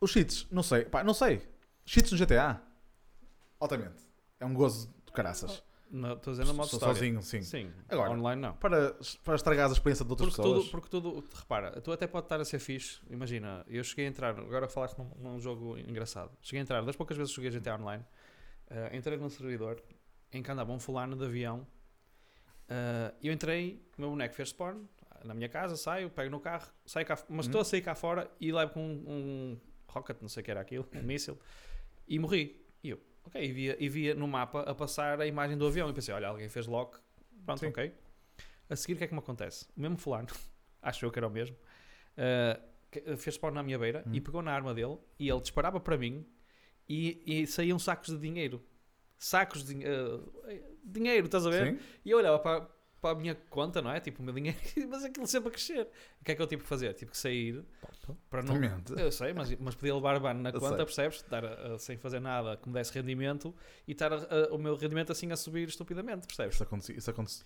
Os 0.00 0.10
cheats, 0.10 0.46
não 0.50 0.62
sei. 0.62 0.84
Pá, 0.84 1.02
não 1.02 1.14
sei. 1.14 1.42
Cheats 1.84 2.12
no 2.12 2.18
GTA? 2.18 2.60
Altamente. 3.58 4.02
É 4.38 4.44
um 4.44 4.52
gozo 4.52 4.88
de 5.06 5.12
caraças. 5.12 5.62
Estou 5.92 6.32
dizendo 6.32 6.52
modo 6.54 6.66
história. 6.66 6.94
sozinho, 6.94 7.22
sim. 7.22 7.42
Sim. 7.42 7.72
Agora, 7.88 8.10
online 8.10 8.42
não. 8.42 8.54
Para, 8.54 8.96
para 9.24 9.34
estragar 9.36 9.68
a 9.68 9.72
experiência 9.72 10.04
de 10.04 10.10
outras 10.10 10.30
Porque 10.30 10.42
pessoas. 10.42 10.60
tudo, 10.64 10.70
porque 10.70 10.88
tudo, 10.88 11.24
repara, 11.34 11.80
tu 11.80 11.92
até 11.92 12.06
pode 12.06 12.26
estar 12.26 12.40
a 12.40 12.44
ser 12.44 12.58
fixe. 12.58 13.00
Imagina, 13.08 13.64
eu 13.68 13.82
cheguei 13.84 14.06
a 14.06 14.08
entrar, 14.08 14.36
agora 14.38 14.68
falaste 14.68 14.98
num, 14.98 15.10
num 15.16 15.40
jogo 15.40 15.78
engraçado. 15.78 16.30
Cheguei 16.42 16.60
a 16.60 16.62
entrar, 16.62 16.84
das 16.84 16.96
poucas 16.96 17.16
vezes 17.16 17.32
que 17.32 17.36
joguei 17.42 17.50
GTA 17.60 17.76
Online, 17.76 18.04
eh, 18.68 18.96
entrei 18.96 19.16
num 19.16 19.28
servidor 19.30 19.80
em 20.32 20.42
que 20.42 20.50
andava 20.50 20.72
um 20.72 20.78
fulano 20.80 21.16
de 21.16 21.24
avião. 21.24 21.66
eh, 22.68 23.14
eu 23.22 23.32
entrei, 23.32 23.80
o 23.96 24.00
meu 24.00 24.10
boneco 24.10 24.34
fez 24.34 24.48
spawn 24.48 24.84
na 25.24 25.34
minha 25.34 25.48
casa, 25.48 25.76
saio, 25.76 26.10
pego 26.10 26.30
no 26.30 26.40
carro, 26.40 26.68
saio 26.84 27.06
cá, 27.06 27.14
mas 27.28 27.46
Uhum. 27.46 27.50
estou 27.50 27.60
a 27.60 27.64
sair 27.64 27.80
cá 27.80 27.94
fora 27.94 28.30
e 28.40 28.52
levo 28.52 28.72
com 28.72 28.80
um, 28.80 29.04
um 29.08 29.60
rocket, 29.88 30.18
não 30.20 30.28
sei 30.28 30.40
o 30.40 30.44
que 30.44 30.50
era 30.50 30.60
aquilo, 30.60 30.86
um 30.94 31.02
míssil, 31.02 31.38
e 32.06 32.18
morri. 32.18 32.64
Ok, 33.26 33.42
e 33.42 33.52
via, 33.52 33.76
e 33.78 33.88
via 33.88 34.14
no 34.14 34.26
mapa 34.28 34.60
a 34.62 34.74
passar 34.74 35.20
a 35.20 35.26
imagem 35.26 35.56
do 35.58 35.66
avião. 35.66 35.88
E 35.90 35.92
pensei, 35.92 36.14
olha, 36.14 36.28
alguém 36.28 36.48
fez 36.48 36.66
lock, 36.66 36.98
pronto, 37.44 37.58
Sim. 37.60 37.66
ok. 37.68 37.92
A 38.68 38.76
seguir, 38.76 38.94
o 38.94 38.96
que 38.98 39.04
é 39.04 39.06
que 39.08 39.12
me 39.14 39.18
acontece? 39.20 39.66
O 39.76 39.80
mesmo 39.80 39.96
fulano, 39.96 40.28
acho 40.82 41.04
eu 41.04 41.10
que 41.10 41.18
era 41.18 41.26
o 41.26 41.30
mesmo, 41.30 41.56
que- 42.90 43.16
fez 43.16 43.34
spawn 43.34 43.52
na 43.52 43.62
minha 43.62 43.78
beira 43.78 44.02
Hum. 44.06 44.14
e 44.14 44.20
pegou 44.20 44.42
na 44.42 44.52
arma 44.52 44.72
dele 44.74 44.96
e 45.18 45.28
ele 45.28 45.40
disparava 45.40 45.78
para 45.80 45.96
mim 45.98 46.26
e, 46.88 47.22
e 47.42 47.46
saíam 47.46 47.78
sacos 47.78 48.08
de 48.10 48.18
dinheiro. 48.18 48.62
Sacos 49.18 49.64
de 49.64 49.74
eh, 49.84 50.62
dinheiro, 50.84 51.26
estás 51.26 51.46
a 51.46 51.50
ver? 51.50 51.72
Sim. 51.74 51.78
E 52.04 52.10
eu 52.10 52.18
olhava 52.18 52.38
para, 52.38 52.68
para 53.06 53.16
a 53.16 53.20
minha 53.20 53.34
conta, 53.50 53.80
não 53.80 53.90
é? 53.90 54.00
Tipo, 54.00 54.20
o 54.20 54.24
meu 54.24 54.34
dinheiro, 54.34 54.58
mas 54.90 55.04
aquilo 55.04 55.26
sempre 55.26 55.48
a 55.48 55.52
crescer. 55.52 55.88
O 56.20 56.24
que 56.24 56.32
é 56.32 56.34
que 56.34 56.42
eu 56.42 56.46
tive 56.46 56.62
que 56.62 56.68
fazer? 56.68 56.92
Tive 56.94 57.10
que 57.12 57.18
sair 57.18 57.64
para 58.28 58.42
não. 58.42 58.56
Eu 58.98 59.12
sei, 59.12 59.32
mas, 59.32 59.54
mas 59.58 59.74
podia 59.74 59.94
levar 59.94 60.18
ban 60.18 60.34
na 60.34 60.50
Eu 60.50 60.58
conta, 60.60 60.76
sei. 60.76 60.84
percebes? 60.84 61.16
Estar 61.18 61.44
a- 61.44 61.74
a- 61.74 61.78
sem 61.78 61.96
fazer 61.96 62.20
nada 62.20 62.56
que 62.56 62.68
me 62.68 62.74
desse 62.74 62.92
rendimento 62.92 63.54
e 63.86 63.92
estar 63.92 64.12
a- 64.12 64.18
o 64.50 64.58
meu 64.58 64.74
rendimento 64.76 65.12
assim 65.12 65.30
a 65.30 65.36
subir 65.36 65.68
estupidamente, 65.68 66.26
percebes? 66.26 66.54
Isso 66.54 66.62
acontece. 66.64 66.92
Isso 66.96 67.10
acontece. 67.10 67.44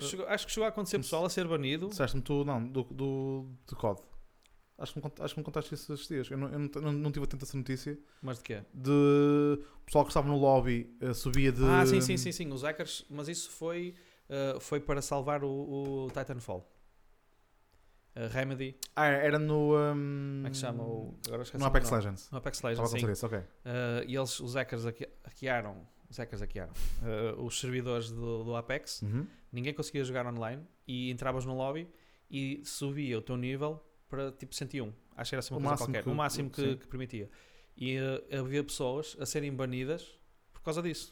Chegou- 0.00 0.26
acho 0.26 0.46
que 0.46 0.52
chegou 0.52 0.64
a 0.66 0.68
acontecer 0.70 0.96
pessoal 0.98 1.24
a 1.24 1.28
ser 1.30 1.46
banido. 1.46 1.88
Disseste-me 1.88 2.22
tu, 2.22 2.44
não, 2.44 2.64
do, 2.66 2.82
do, 2.84 3.46
do 3.66 3.76
COD. 3.76 4.00
Acho 4.78 4.94
que, 4.94 4.98
me, 5.00 5.12
acho 5.20 5.34
que 5.34 5.40
me 5.40 5.44
contaste 5.44 5.74
isso 5.74 5.92
esses 5.92 6.08
dias. 6.08 6.28
Eu 6.30 6.38
não, 6.38 6.48
eu 6.48 6.58
não, 6.58 6.68
não, 6.80 6.92
não 6.92 7.12
tive 7.12 7.24
atento 7.24 7.44
a 7.44 7.46
essa 7.46 7.56
notícia. 7.56 7.96
Mas 8.20 8.38
de 8.38 8.44
quê? 8.44 8.62
De 8.74 8.90
o 8.90 9.84
pessoal 9.84 10.04
que 10.04 10.10
estava 10.10 10.26
no 10.26 10.36
lobby 10.36 10.92
eh, 11.00 11.12
subia 11.14 11.52
de. 11.52 11.62
Ah, 11.64 11.86
sim, 11.86 12.00
sim, 12.00 12.16
sim, 12.16 12.32
sim. 12.32 12.50
Os 12.50 12.62
hackers, 12.62 13.04
mas 13.08 13.28
isso 13.28 13.48
foi, 13.50 13.94
uh, 14.28 14.60
foi 14.60 14.80
para 14.80 15.00
salvar 15.02 15.42
o, 15.44 16.04
o 16.06 16.08
Titanfall. 16.10 16.68
a 18.14 18.26
Remedy, 18.28 18.76
Ah, 18.94 19.06
era 19.06 19.38
no. 19.38 19.74
Um, 19.74 19.94
como 19.94 20.46
é 20.46 20.50
que 20.50 20.56
chama? 20.56 20.82
O, 20.84 21.14
agora 21.26 21.44
no 21.58 21.64
Apex. 21.64 21.90
Legends. 21.90 22.30
No 22.30 22.38
Apex 22.38 22.56
Estava 22.58 22.72
Legends, 22.82 23.00
sim. 23.00 23.10
isso, 23.12 23.26
ok. 23.26 23.38
Uh, 23.38 23.44
e 24.06 24.16
eles, 24.16 24.38
os 24.40 24.54
hackers 24.54 24.84
hacke- 24.84 25.08
hackearam, 25.24 25.86
os 26.10 26.16
hackers 26.18 26.40
hackearam 26.42 26.72
uh, 27.02 27.42
os 27.42 27.58
servidores 27.58 28.10
do, 28.10 28.44
do 28.44 28.54
Apex, 28.56 29.00
Uhum. 29.02 29.26
ninguém 29.50 29.72
conseguia 29.72 30.04
jogar 30.04 30.26
online 30.26 30.62
e 30.86 31.10
entravas 31.10 31.44
no 31.46 31.56
lobby 31.56 31.88
e 32.30 32.62
subia 32.66 33.18
o 33.18 33.22
teu 33.22 33.36
nível 33.36 33.82
para 34.08 34.30
tipo 34.32 34.54
101. 34.54 34.92
Acho 35.16 35.30
que 35.30 35.34
era 35.34 35.40
assim 35.40 35.54
uma 35.54 35.60
O 35.60 35.62
coisa 35.62 35.76
qualquer, 35.84 36.02
que- 36.04 36.10
o 36.10 36.14
máximo 36.14 36.50
que, 36.50 36.76
que 36.76 36.86
permitia. 36.86 37.30
E 37.76 37.96
uh, 37.98 38.40
havia 38.40 38.62
pessoas 38.62 39.16
a 39.18 39.24
serem 39.24 39.54
banidas 39.54 40.06
por 40.52 40.60
causa 40.62 40.82
disso. 40.82 41.10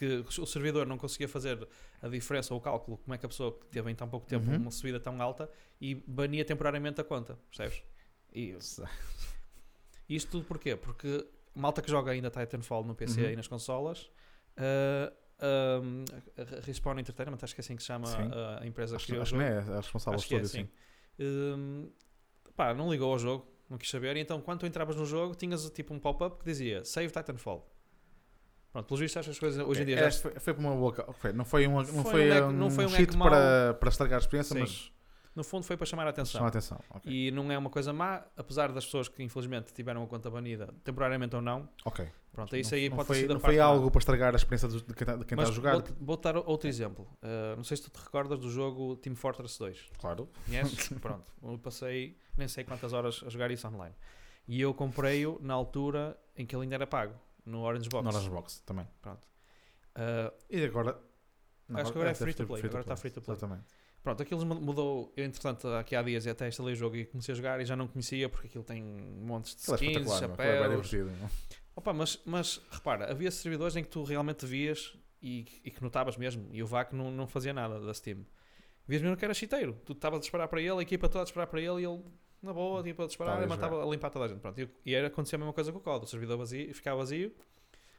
Que 0.00 0.40
o 0.40 0.46
servidor 0.46 0.86
não 0.86 0.96
conseguia 0.96 1.28
fazer 1.28 1.68
a 2.00 2.08
diferença 2.08 2.54
ou 2.54 2.58
o 2.58 2.62
cálculo, 2.62 2.96
como 2.96 3.14
é 3.14 3.18
que 3.18 3.26
a 3.26 3.28
pessoa 3.28 3.58
que 3.58 3.66
teve 3.66 3.90
em 3.90 3.94
tão 3.94 4.08
pouco 4.08 4.26
tempo 4.26 4.48
Uhum. 4.50 4.56
uma 4.56 4.70
subida 4.70 4.98
tão 4.98 5.20
alta 5.20 5.50
e 5.78 5.94
bania 5.94 6.42
temporariamente 6.42 6.98
a 7.02 7.04
conta, 7.04 7.38
percebes? 7.50 7.82
E 8.32 8.56
isto 10.08 10.30
tudo 10.30 10.44
porquê? 10.46 10.74
Porque 10.74 11.26
malta 11.54 11.82
que 11.82 11.90
joga 11.90 12.12
ainda 12.12 12.30
Titanfall 12.30 12.82
no 12.84 12.94
PC 12.94 13.24
Uhum. 13.24 13.30
e 13.30 13.36
nas 13.36 13.46
consolas, 13.46 14.10
uh, 14.56 15.12
um, 15.82 16.04
a 16.38 16.58
a 16.58 16.60
Respawn 16.62 16.98
Entertainment, 16.98 17.38
acho 17.42 17.54
que 17.54 17.60
é 17.60 17.62
assim 17.64 17.76
que 17.76 17.82
se 17.82 17.88
chama 17.88 18.06
Sim. 18.06 18.30
a, 18.32 18.62
a 18.62 18.66
empresa 18.66 18.96
Acho, 18.96 19.04
que 19.06 19.12
criou 19.12 19.22
acho 19.22 19.36
o 19.36 19.40
é, 19.42 19.58
é 19.58 19.76
responsável 19.76 20.18
Acho 20.18 20.28
que 20.28 20.34
é, 20.34 20.38
por 20.40 20.48
tudo, 20.48 20.52
sim. 20.52 20.68
Um, 21.18 21.90
pá, 22.56 22.72
não 22.74 22.90
ligou 22.90 23.12
ao 23.12 23.18
jogo, 23.18 23.46
não 23.68 23.76
quis 23.78 23.90
saber. 23.90 24.16
E 24.16 24.20
então, 24.20 24.40
quando 24.40 24.60
tu 24.60 24.66
entravas 24.66 24.96
no 24.96 25.04
jogo, 25.04 25.34
tinhas 25.34 25.68
tipo 25.70 25.92
um 25.94 25.98
pop-up 25.98 26.38
que 26.38 26.44
dizia 26.44 26.84
Save 26.84 27.10
Titanfall. 27.10 27.70
Pronto, 28.72 28.86
pelos 28.86 29.00
vistos, 29.00 29.16
estas 29.20 29.38
coisas 29.38 29.66
hoje 29.66 29.82
em 29.82 29.86
dia 29.86 29.98
É, 29.98 30.10
já. 30.10 30.18
foi, 30.20 30.32
foi 30.38 30.54
por 30.54 30.60
uma 30.60 30.74
boa. 30.76 31.12
foi, 31.14 31.32
não 31.32 31.44
foi 31.44 31.66
um, 31.66 31.76
não 31.76 31.84
Foi 31.84 32.02
foi, 32.04 32.42
um 32.42 32.46
um, 32.48 32.52
não 32.52 32.70
foi 32.70 32.86
um 32.86 32.88
cheat 32.88 33.16
para, 33.16 33.74
para 33.74 33.88
estragar 33.88 34.18
a 34.18 34.20
experiência, 34.22 34.54
Sim. 34.54 34.60
mas 34.60 34.92
No 35.34 35.42
fundo, 35.44 35.64
foi 35.64 35.76
para 35.76 35.86
chamar 35.86 36.06
a 36.06 36.10
atenção. 36.10 36.38
chama 36.38 36.46
a 36.46 36.48
atenção. 36.50 36.78
ok. 36.90 37.12
E 37.12 37.30
não 37.32 37.50
é 37.50 37.58
uma 37.58 37.70
coisa 37.70 37.92
má, 37.92 38.22
apesar 38.36 38.70
das 38.72 38.84
pessoas 38.84 39.08
que 39.08 39.22
infelizmente 39.22 39.72
tiveram 39.72 40.02
a 40.02 40.06
conta 40.06 40.30
banida, 40.30 40.72
temporariamente 40.84 41.34
ou 41.34 41.42
não. 41.42 41.68
Ok. 41.84 42.06
Pronto, 42.32 42.56
isso 42.56 42.70
não, 42.70 42.78
aí 42.80 42.88
não 42.88 42.96
pode 42.96 43.06
foi, 43.08 43.22
não 43.22 43.40
foi 43.40 43.40
parte 43.40 43.58
má. 43.58 43.64
algo 43.64 43.90
para 43.90 43.98
estragar 43.98 44.32
a 44.34 44.36
experiência 44.36 44.68
de 44.68 44.82
quem 44.94 45.08
está 45.08 45.36
Mas 45.36 45.48
a 45.48 45.52
jogar. 45.52 45.72
Vou, 45.80 45.84
vou 46.00 46.16
dar 46.16 46.36
outro 46.36 46.68
exemplo. 46.68 47.08
Uh, 47.22 47.56
não 47.56 47.64
sei 47.64 47.76
se 47.76 47.82
tu 47.82 47.90
te 47.90 48.00
recordas 48.04 48.38
do 48.38 48.48
jogo 48.48 48.94
Team 48.96 49.16
Fortress 49.16 49.58
2. 49.58 49.90
Claro. 49.98 50.28
Conheces? 50.46 50.88
Pronto. 51.02 51.24
Eu 51.42 51.58
passei 51.58 52.16
nem 52.36 52.46
sei 52.46 52.62
quantas 52.62 52.92
horas 52.92 53.20
a 53.26 53.28
jogar 53.30 53.50
isso 53.50 53.66
online. 53.66 53.94
E 54.46 54.60
eu 54.60 54.72
comprei-o 54.72 55.38
na 55.42 55.54
altura 55.54 56.16
em 56.36 56.46
que 56.46 56.54
ele 56.54 56.62
ainda 56.64 56.76
era 56.76 56.86
pago, 56.86 57.14
no 57.44 57.62
Orange 57.62 57.88
Box. 57.88 58.04
No 58.04 58.10
Orange 58.10 58.30
Box 58.30 58.60
também. 58.66 58.86
Pronto. 59.00 59.26
Uh, 59.96 60.32
E 60.48 60.64
agora. 60.64 60.98
Acho 61.72 61.92
que 61.92 61.98
agora 61.98 62.10
é 62.10 62.12
deve 62.12 62.24
free 62.24 62.34
to 62.34 62.46
play, 62.46 62.62
agora 62.64 62.80
está 62.80 62.96
free 62.96 63.10
to 63.10 63.20
play. 63.20 63.36
Exatamente. 63.36 63.64
pronto, 64.02 64.22
aquilo 64.22 64.44
mudou. 64.44 65.12
Eu, 65.16 65.24
entretanto, 65.24 65.68
aqui 65.68 65.94
há 65.94 66.02
dias 66.02 66.26
até 66.26 66.48
instalei 66.48 66.74
o 66.74 66.76
jogo 66.76 66.96
e 66.96 67.04
comecei 67.06 67.32
a 67.32 67.36
jogar 67.36 67.60
e 67.60 67.64
já 67.64 67.76
não 67.76 67.86
conhecia 67.86 68.28
porque 68.28 68.48
aquilo 68.48 68.64
tem 68.64 68.82
montes 68.82 69.54
de 69.54 69.72
Aquilo 69.72 69.90
é 69.90 70.02
skins, 70.02 70.12
é 70.12 70.18
chapéus. 70.18 70.92
não? 70.92 71.30
Opa, 71.76 71.92
mas, 71.92 72.20
mas 72.24 72.60
repara, 72.70 73.10
havia 73.10 73.30
servidores 73.30 73.76
em 73.76 73.84
que 73.84 73.88
tu 73.88 74.02
realmente 74.02 74.44
vias 74.46 74.96
e, 75.22 75.46
e 75.64 75.70
que 75.70 75.82
notavas 75.82 76.16
mesmo, 76.16 76.48
e 76.50 76.62
o 76.62 76.66
VAC 76.66 76.92
não, 76.94 77.10
não 77.10 77.26
fazia 77.26 77.52
nada 77.52 77.78
da 77.80 77.94
Steam. 77.94 78.26
Vias 78.86 79.02
mesmo 79.02 79.16
que 79.16 79.24
era 79.24 79.32
chiteiro. 79.34 79.80
Tu 79.84 79.92
estavas 79.92 80.18
a 80.18 80.20
disparar 80.20 80.48
para 80.48 80.60
ele, 80.60 80.78
a 80.78 80.82
equipa 80.82 81.08
toda 81.08 81.20
a 81.20 81.24
disparar 81.24 81.46
para 81.46 81.60
ele 81.60 81.82
e 81.82 81.84
ele, 81.84 82.02
na 82.42 82.52
boa, 82.52 82.82
tipo, 82.82 83.02
a 83.02 83.06
disparar 83.06 83.42
e 83.42 83.46
matava 83.46 83.82
a 83.82 83.86
limpar 83.86 84.10
toda 84.10 84.24
a 84.24 84.28
gente. 84.28 84.40
Pronto, 84.40 84.60
e, 84.60 84.68
e 84.84 84.94
era 84.94 85.08
acontecer 85.08 85.36
a 85.36 85.38
mesma 85.38 85.52
coisa 85.52 85.70
com 85.72 85.78
o 85.78 85.80
COD. 85.80 86.04
O 86.04 86.08
servidor 86.08 86.38
vazio, 86.38 86.74
ficava 86.74 86.96
vazio, 86.98 87.34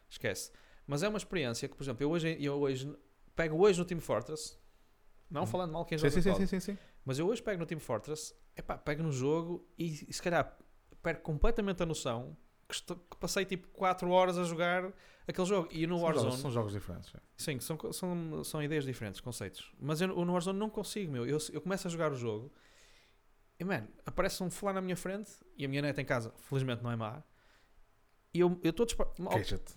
esquece. 0.10 0.52
Mas 0.88 1.04
é 1.04 1.08
uma 1.10 1.18
experiência 1.18 1.68
que, 1.70 1.76
por 1.76 1.84
exemplo, 1.84 2.04
eu 2.04 2.10
hoje, 2.10 2.38
eu 2.40 2.54
hoje 2.60 2.92
pego 3.36 3.58
hoje 3.58 3.80
no 3.80 3.86
Team 3.86 4.02
Fortress, 4.02 4.58
não 5.30 5.44
Hum. 5.44 5.48
falando 5.48 5.72
mal 5.72 5.86
quem 5.86 5.98
joga 5.98 6.10
sim, 6.12 6.22
sim, 6.22 6.30
COD, 6.32 6.48
sim, 6.48 6.60
sim, 6.60 6.74
sim. 6.74 6.78
mas 7.06 7.18
eu 7.20 7.28
hoje 7.28 7.42
pego 7.42 7.60
no 7.60 7.66
Team 7.66 7.80
Fortress, 7.80 8.34
epá, 8.56 8.78
pego 8.78 9.04
no 9.04 9.12
jogo 9.12 9.66
e, 9.78 9.90
se 10.14 10.22
calhar 10.22 10.58
perco 11.02 11.22
completamente 11.24 11.82
a 11.82 11.86
noção 11.86 12.36
que, 12.68 12.76
estou- 12.76 12.98
que 12.98 13.18
passei 13.18 13.46
tipo 13.46 13.68
4 13.70 14.10
horas 14.12 14.38
a 14.38 14.44
jogar 14.44 14.92
aquele 15.28 15.48
jogo. 15.48 15.68
E 15.72 15.86
no 15.88 15.96
São 15.98 16.04
Warzone, 16.06 16.26
jogos, 16.30 16.42
são 16.42 16.52
jogos 16.52 16.74
diferentes. 16.74 17.14
sim. 17.38 17.60
são, 17.60 17.78
são, 17.92 18.44
são 18.44 18.62
ideias 18.64 18.86
diferentes, 18.86 19.20
conceitos. 19.22 19.72
Mas 19.80 20.02
eu 20.02 20.08
no 20.10 20.32
Warzone 20.34 20.58
não 20.60 20.70
consigo, 20.70 21.12
meu. 21.12 21.26
Eu, 21.26 21.38
eu 21.54 21.62
começo 21.62 21.88
a 21.88 21.92
jogar 21.92 22.12
o 22.12 22.16
jogo 22.16 22.52
e, 23.62 23.64
man, 23.64 23.88
aparece 24.06 24.42
um 24.44 24.50
fulano 24.50 24.76
na 24.78 24.82
minha 24.82 24.98
frente 24.98 25.30
e 25.56 25.64
a 25.64 25.68
minha 25.68 25.82
net 25.84 26.00
em 26.02 26.06
casa, 26.06 26.34
felizmente 26.40 26.82
não 26.84 26.92
é 26.92 26.96
má. 26.96 27.22
E 28.34 28.40
eu 28.40 28.60
estou 28.64 28.84
a 28.84 28.88
disparar. 28.88 29.14
Queixa-te. 29.30 29.74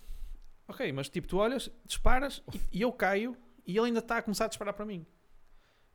Ok, 0.67 0.91
mas 0.91 1.07
tipo, 1.09 1.27
tu 1.27 1.37
olhas, 1.37 1.69
disparas 1.85 2.41
e, 2.53 2.79
e 2.79 2.81
eu 2.81 2.91
caio 2.91 3.37
e 3.65 3.77
ele 3.77 3.87
ainda 3.87 3.99
está 3.99 4.17
a 4.17 4.21
começar 4.21 4.45
a 4.45 4.47
disparar 4.47 4.73
para 4.73 4.85
mim. 4.85 5.05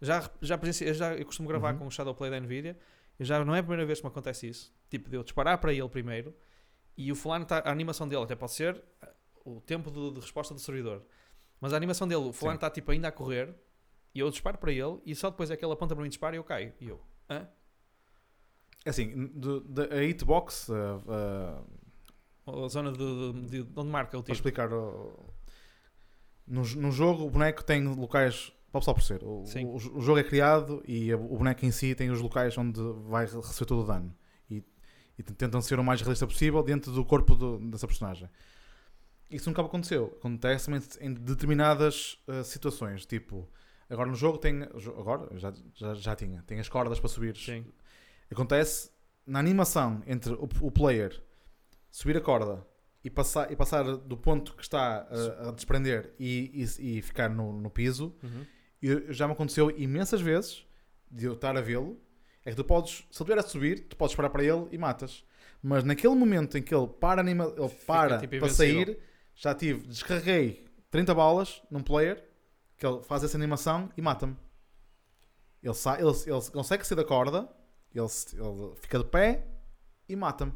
Já, 0.00 0.30
já, 0.40 0.56
presenciei- 0.56 0.94
já 0.94 1.14
eu 1.14 1.26
costumo 1.26 1.48
gravar 1.48 1.72
Uhum. 1.72 1.80
com 1.80 1.86
o 1.86 1.90
Shadowplay 1.90 2.30
da 2.30 2.38
Nvidia 2.40 2.78
e 3.18 3.24
já 3.24 3.44
não 3.44 3.54
é 3.54 3.58
a 3.58 3.62
primeira 3.62 3.84
vez 3.84 3.98
que 4.00 4.04
me 4.06 4.10
acontece 4.10 4.48
isso. 4.48 4.72
Tipo, 4.88 5.10
de 5.10 5.16
eu 5.16 5.22
disparar 5.24 5.58
para 5.58 5.72
ele 5.72 5.88
primeiro 5.88 6.34
e 6.96 7.10
o 7.10 7.16
fulano 7.16 7.42
está. 7.42 7.58
A 7.58 7.70
animação 7.70 8.06
dele 8.08 8.22
até 8.22 8.36
pode 8.36 8.52
ser 8.52 8.76
uh, 9.44 9.56
o 9.56 9.60
tempo 9.60 9.90
de, 9.90 10.12
de 10.12 10.20
resposta 10.20 10.54
do 10.54 10.60
servidor. 10.60 11.02
Mas 11.60 11.72
a 11.72 11.76
animação 11.76 12.06
dele, 12.06 12.22
o 12.22 12.32
fulano 12.32 12.56
está 12.56 12.70
tipo 12.70 12.90
ainda 12.92 13.08
a 13.08 13.12
correr 13.12 13.54
e 14.14 14.20
eu 14.20 14.30
disparo 14.30 14.56
para 14.58 14.72
ele 14.72 15.00
e 15.04 15.14
só 15.14 15.28
depois 15.30 15.50
é 15.50 15.56
que 15.56 15.64
ele 15.64 15.72
aponta 15.72 15.94
para 15.94 16.02
mim 16.02 16.06
e 16.06 16.10
dispara 16.10 16.36
e 16.36 16.38
eu 16.38 16.44
caio. 16.44 16.72
E 16.80 16.88
eu, 16.88 17.00
hã? 17.28 17.46
É 18.84 18.90
assim, 18.90 19.28
de, 19.34 19.60
de, 19.60 19.82
a 19.94 20.02
hitbox, 20.04 20.68
uh, 20.70 20.74
uh, 22.46 22.64
A 22.64 22.68
zona 22.68 22.92
de, 22.92 23.32
de, 23.48 23.62
de 23.64 23.78
onde 23.80 23.90
marca 23.90 24.16
o 24.18 24.22
para 24.22 24.34
tiro. 24.34 24.34
explicar, 24.34 24.72
uh, 24.72 25.32
no, 26.46 26.62
no 26.62 26.90
jogo 26.90 27.24
o 27.26 27.30
boneco 27.30 27.62
tem 27.62 27.86
locais, 27.86 28.52
pode 28.72 28.84
só 28.84 28.94
por 28.94 29.02
ser, 29.02 29.22
o, 29.22 29.44
o, 29.44 29.76
o 29.98 30.00
jogo 30.00 30.18
é 30.18 30.24
criado 30.24 30.82
e 30.86 31.12
o 31.14 31.36
boneco 31.36 31.64
em 31.66 31.70
si 31.70 31.94
tem 31.94 32.10
os 32.10 32.20
locais 32.20 32.56
onde 32.56 32.80
vai 33.08 33.26
receber 33.26 33.66
todo 33.66 33.82
o 33.82 33.86
dano 33.86 34.14
e, 34.50 34.64
e 35.18 35.22
tentam 35.22 35.60
ser 35.60 35.78
o 35.78 35.84
mais 35.84 36.00
realista 36.00 36.26
possível 36.26 36.62
dentro 36.62 36.90
do 36.90 37.04
corpo 37.04 37.34
do- 37.34 37.58
dessa 37.70 37.86
personagem. 37.86 38.28
Isso 39.30 39.48
nunca 39.48 39.62
aconteceu. 39.62 40.12
Acontece 40.18 40.70
em, 41.00 41.12
determinadas 41.14 42.18
uh, 42.26 42.42
situações, 42.42 43.06
tipo, 43.06 43.48
agora 43.88 44.08
no 44.08 44.16
jogo 44.16 44.38
tem, 44.38 44.62
agora 44.98 45.28
já, 45.38 45.52
já, 45.74 45.94
já 45.94 46.16
tinha, 46.16 46.42
tem 46.46 46.58
as 46.58 46.68
cordas 46.68 46.98
para 46.98 47.08
subir 47.08 47.36
Sim. 47.36 47.64
Acontece 48.30 48.90
na 49.26 49.38
animação 49.38 50.02
entre 50.06 50.32
o, 50.32 50.48
o 50.60 50.70
player 50.70 51.20
subir 51.90 52.16
a 52.16 52.20
corda 52.20 52.66
e 53.02 53.10
passar, 53.10 53.50
e 53.50 53.56
passar 53.56 53.84
do 53.96 54.16
ponto 54.16 54.54
que 54.54 54.62
está 54.62 55.06
a, 55.10 55.48
a 55.48 55.52
desprender 55.52 56.14
e, 56.18 56.66
e, 56.78 56.98
e 56.98 57.02
ficar 57.02 57.28
no, 57.28 57.52
no 57.52 57.70
piso. 57.70 58.14
Uhum. 58.22 58.46
E 58.82 59.12
já 59.12 59.26
me 59.26 59.32
aconteceu 59.32 59.70
imensas 59.70 60.20
vezes 60.20 60.64
de 61.10 61.26
eu 61.26 61.34
estar 61.34 61.56
a 61.56 61.60
vê-lo. 61.60 62.00
É 62.44 62.50
que 62.50 62.56
tu 62.56 62.64
podes, 62.64 63.04
se 63.10 63.22
ele 63.22 63.30
estiver 63.32 63.38
a 63.38 63.42
subir, 63.42 63.88
tu 63.88 63.96
podes 63.96 64.14
parar 64.14 64.30
para 64.30 64.42
ele 64.42 64.66
e 64.70 64.78
matas. 64.78 65.24
Mas 65.62 65.84
naquele 65.84 66.14
momento 66.14 66.56
em 66.56 66.62
que 66.62 66.74
ele 66.74 66.86
para, 66.86 67.20
anima, 67.20 67.52
ele 67.56 67.68
para 67.86 68.18
tipo, 68.18 68.38
para 68.38 68.48
sair, 68.48 68.98
já 69.34 69.54
tive, 69.54 69.86
descarreguei 69.86 70.64
30 70.90 71.14
balas 71.14 71.62
num 71.70 71.82
player 71.82 72.24
que 72.78 72.86
ele 72.86 73.02
faz 73.02 73.22
essa 73.22 73.36
animação 73.36 73.90
e 73.96 74.00
mata-me. 74.00 74.36
Ele, 75.62 75.74
sai, 75.74 76.00
ele, 76.00 76.10
ele 76.26 76.50
consegue 76.50 76.86
sair 76.86 76.96
da 76.96 77.04
corda, 77.04 77.46
ele, 77.98 78.06
ele 78.34 78.72
fica 78.80 78.98
de 78.98 79.04
pé 79.04 79.46
e 80.08 80.14
mata-me. 80.16 80.52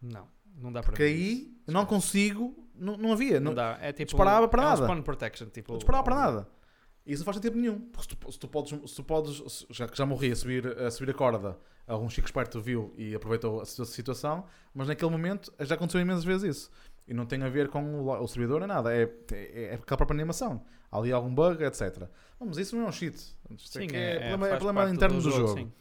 Não, 0.00 0.26
não 0.56 0.72
dá 0.72 0.80
para 0.80 0.90
Porque 0.92 1.02
aí 1.02 1.32
isso. 1.42 1.50
não 1.66 1.84
consigo, 1.84 2.68
não, 2.74 2.96
não 2.96 3.12
havia, 3.12 3.38
Não 3.40 3.50
não, 3.50 3.54
dá. 3.54 3.78
É 3.80 3.92
tipo. 3.92 4.06
disparava 4.10 4.48
para 4.48 4.62
é 4.62 4.66
um 4.66 4.68
nada. 4.70 4.82
spawn 4.84 5.02
protection. 5.02 5.46
Tipo, 5.48 5.72
não 5.72 5.78
disparava 5.78 6.04
para 6.04 6.14
nada. 6.16 6.48
Isso 7.06 7.20
não 7.20 7.24
faz 7.24 7.36
sentido 7.36 7.56
nenhum. 7.58 7.78
Porque 7.90 8.02
se 8.02 8.16
tu, 8.16 8.32
se 8.32 8.38
tu 8.38 8.48
podes, 8.48 8.90
se 8.90 8.96
tu 8.96 9.04
podes 9.04 9.52
se- 9.52 9.66
já 9.70 9.88
que 9.88 9.96
já 9.96 10.06
morri 10.06 10.32
a 10.32 10.36
subir, 10.36 10.66
a 10.78 10.90
subir 10.90 11.10
a 11.10 11.14
corda, 11.14 11.58
algum 11.86 12.08
chico 12.08 12.26
esperto 12.26 12.60
viu 12.60 12.92
e 12.96 13.14
aproveitou 13.14 13.60
a 13.60 13.64
situa- 13.66 13.84
situação, 13.86 14.44
mas 14.74 14.88
naquele 14.88 15.10
momento 15.10 15.52
já 15.60 15.74
aconteceu 15.74 16.00
imensas 16.00 16.24
vezes 16.24 16.56
isso. 16.56 16.70
E 17.08 17.14
não 17.14 17.26
tem 17.26 17.42
a 17.42 17.48
ver 17.48 17.68
com 17.68 17.82
o, 18.02 18.22
o 18.22 18.28
servidor 18.28 18.60
nem 18.60 18.68
nada, 18.68 18.94
é, 18.94 19.02
é, 19.32 19.64
é 19.64 19.74
aquela 19.74 19.96
própria 19.96 20.14
animação. 20.14 20.62
Há 20.92 20.98
ali 20.98 21.10
algum 21.12 21.34
bug, 21.34 21.62
etc. 21.64 22.08
Mas 22.38 22.56
isso 22.58 22.76
não 22.76 22.84
é 22.84 22.88
um 22.88 22.92
cheat. 22.92 23.36
É 23.50 23.54
Sim, 23.58 23.86
é, 23.92 23.96
é, 23.98 24.10
é, 24.16 24.28
problema, 24.28 24.46
é 24.46 24.56
problema 24.58 24.90
interno 24.90 25.20
do, 25.20 25.30
jogo. 25.30 25.54
sim. 25.58 25.72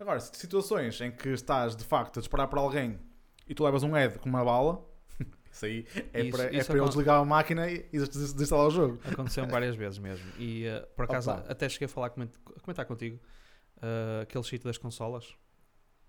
Agora, 0.00 0.18
se 0.18 0.30
situações 0.34 1.00
em 1.00 1.10
que 1.12 1.28
estás 1.28 1.76
de 1.76 1.84
facto 1.84 2.18
a 2.18 2.20
disparar 2.20 2.48
para 2.48 2.58
alguém 2.60 2.98
e 3.46 3.54
tu 3.54 3.62
levas 3.64 3.82
um 3.82 3.92
head 3.92 4.18
com 4.18 4.28
uma 4.28 4.42
bala, 4.44 4.82
isso 5.52 5.66
aí 5.66 5.86
é 6.12 6.22
Isso- 6.22 6.30
para, 6.36 6.44
é 6.54 6.56
isso 6.56 6.66
para 6.66 6.74
ele 6.76 6.80
acon- 6.82 6.88
desligar 6.88 7.20
a 7.20 7.24
máquina 7.24 7.70
e 7.70 7.82
des- 7.90 8.08
des- 8.08 8.32
desinstalar 8.32 8.66
o 8.66 8.70
jogo. 8.70 9.00
Aconteceu 9.04 9.46
várias 9.48 9.76
vezes 9.76 9.98
mesmo. 9.98 10.24
E 10.38 10.64
eh, 10.64 10.80
por 10.96 11.04
acaso 11.04 11.30
Opa. 11.30 11.44
até 11.48 11.68
cheguei 11.68 11.86
a 11.86 11.88
falar, 11.88 12.06
a 12.08 12.60
comentar 12.60 12.86
contigo 12.86 13.20
eh, 13.82 14.20
aquele 14.22 14.44
sítio 14.44 14.64
das 14.66 14.78
consolas 14.78 15.34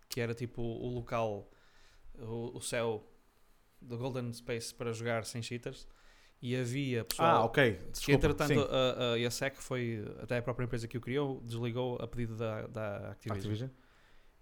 que 0.08 0.20
era 0.22 0.34
tipo 0.34 0.62
o 0.62 0.88
local, 0.88 1.50
o, 2.18 2.58
o 2.58 2.62
céu 2.62 3.06
do 3.82 3.98
Golden 3.98 4.32
Space 4.34 4.74
para 4.74 4.94
jogar 4.94 5.26
sem 5.26 5.42
cheaters. 5.42 5.88
E 6.44 6.56
havia 6.56 7.06
pessoal 7.06 7.28
Ah, 7.44 7.46
ok. 7.46 7.74
que 7.76 7.92
Desculpa. 7.92 8.12
entretanto 8.14 8.48
sim. 8.54 8.68
a, 8.72 9.14
a 9.14 9.20
ESEC 9.20 9.58
foi 9.62 10.04
até 10.24 10.38
a 10.38 10.42
própria 10.42 10.66
empresa 10.66 10.88
que 10.88 10.98
o 10.98 11.02
criou, 11.02 11.40
desligou 11.42 11.98
a 12.02 12.08
pedido 12.08 12.36
da, 12.36 12.66
da 12.66 13.12
Activision. 13.12 13.38
Activision. 13.38 13.70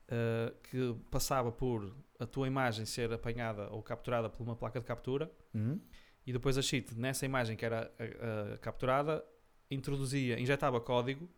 Uh, 0.10 0.56
que 0.64 0.96
passava 1.10 1.52
por 1.52 1.96
a 2.20 2.26
tua 2.26 2.48
imagem 2.48 2.86
ser 2.86 3.12
apanhada 3.14 3.70
ou 3.72 3.82
capturada 3.82 4.30
por 4.30 4.44
uma 4.44 4.56
placa 4.56 4.80
de 4.80 4.86
captura 4.86 5.32
Uhum. 5.54 5.80
e 6.28 6.34
depois 6.34 6.58
a 6.58 6.62
cheat 6.62 6.94
nessa 6.96 7.26
imagem 7.26 7.56
que 7.56 7.66
era 7.66 7.90
uh, 8.00 8.58
capturada 8.60 9.24
introduzia, 9.72 10.40
injetava 10.40 10.80
código 10.82 11.30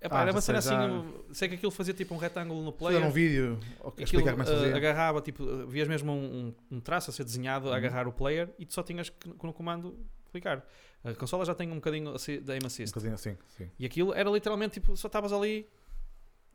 epá, 0.00 0.18
Ah, 0.18 0.22
era 0.22 0.32
uma 0.32 0.40
cena 0.40 0.60
já. 0.60 0.86
assim. 0.86 1.14
Sei 1.32 1.48
que 1.48 1.54
aquilo 1.56 1.70
fazia 1.72 1.94
tipo 1.94 2.14
um 2.14 2.18
retângulo 2.18 2.62
no 2.62 2.72
player. 2.72 2.94
Fizeram 3.00 3.10
um 3.10 3.14
vídeo 3.14 3.60
a 3.84 3.88
Aquilo 3.88 4.04
explicar 4.04 4.30
como 4.32 4.42
é 4.42 4.46
que 4.46 4.52
eh, 4.52 4.54
fazia. 4.56 4.76
agarrava, 4.76 5.20
tipo, 5.20 5.42
eh, 5.48 5.66
vias 5.66 5.88
mesmo 5.88 6.12
um, 6.12 6.48
um- 6.70 6.76
um 6.76 6.80
traço 6.80 7.10
a 7.10 7.12
ser 7.12 7.24
desenhado 7.24 7.68
a 7.68 7.70
Uhum. 7.72 7.76
agarrar 7.76 8.06
o 8.08 8.12
player 8.12 8.48
e 8.58 8.64
tu 8.66 8.74
só 8.74 8.82
tinhas 8.82 9.08
que 9.10 9.28
no 9.28 9.52
comando 9.52 9.98
clicar. 10.30 10.64
A 11.04 11.14
consola 11.14 11.44
já 11.44 11.54
tem 11.54 11.70
um 11.70 11.76
bocadinho 11.76 12.10
assim 12.14 12.40
de 12.40 12.52
aim 12.52 12.58
Um 12.62 12.66
assist. 12.66 12.92
bocadinho 12.92 13.14
assim, 13.14 13.36
sim. 13.48 13.70
E 13.78 13.86
aquilo 13.86 14.12
era 14.14 14.28
literalmente 14.30 14.74
tipo, 14.74 14.96
só 14.96 15.06
estavas 15.08 15.32
ali, 15.32 15.66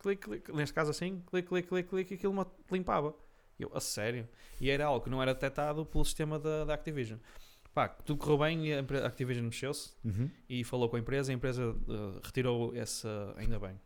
clique, 0.04 0.22
clique, 0.28 0.52
neste 0.52 0.74
caso 0.76 0.92
assim, 0.92 1.24
clique, 1.28 1.48
clique, 1.48 1.68
clique, 1.68 1.90
clique, 1.90 2.14
e 2.14 2.18
aquilo 2.18 2.46
limpava. 2.72 3.16
Eu, 3.58 3.72
a 3.74 3.80
sério? 3.80 4.28
E 4.60 4.70
era 4.70 4.86
algo 4.86 5.04
que 5.04 5.10
não 5.10 5.22
era 5.22 5.34
detectado 5.34 5.86
pelo 5.86 6.04
sistema 6.04 6.38
da, 6.38 6.66
da 6.66 6.74
Activision. 6.74 7.18
Pá, 7.74 7.88
tudo 7.88 8.20
correu 8.20 8.38
bem 8.38 8.68
e 8.68 8.74
a 8.74 8.80
Activision 9.08 9.46
mexeu-se 9.46 9.94
Uhum. 10.04 10.30
e 10.48 10.64
falou 10.64 10.90
com 10.90 10.96
a 10.96 11.00
empresa. 11.00 11.32
A 11.32 11.36
empresa 11.36 11.64
eh, 11.88 12.20
retirou 12.24 12.76
essa, 12.76 13.34
ainda 13.38 13.58
bem, 13.60 13.80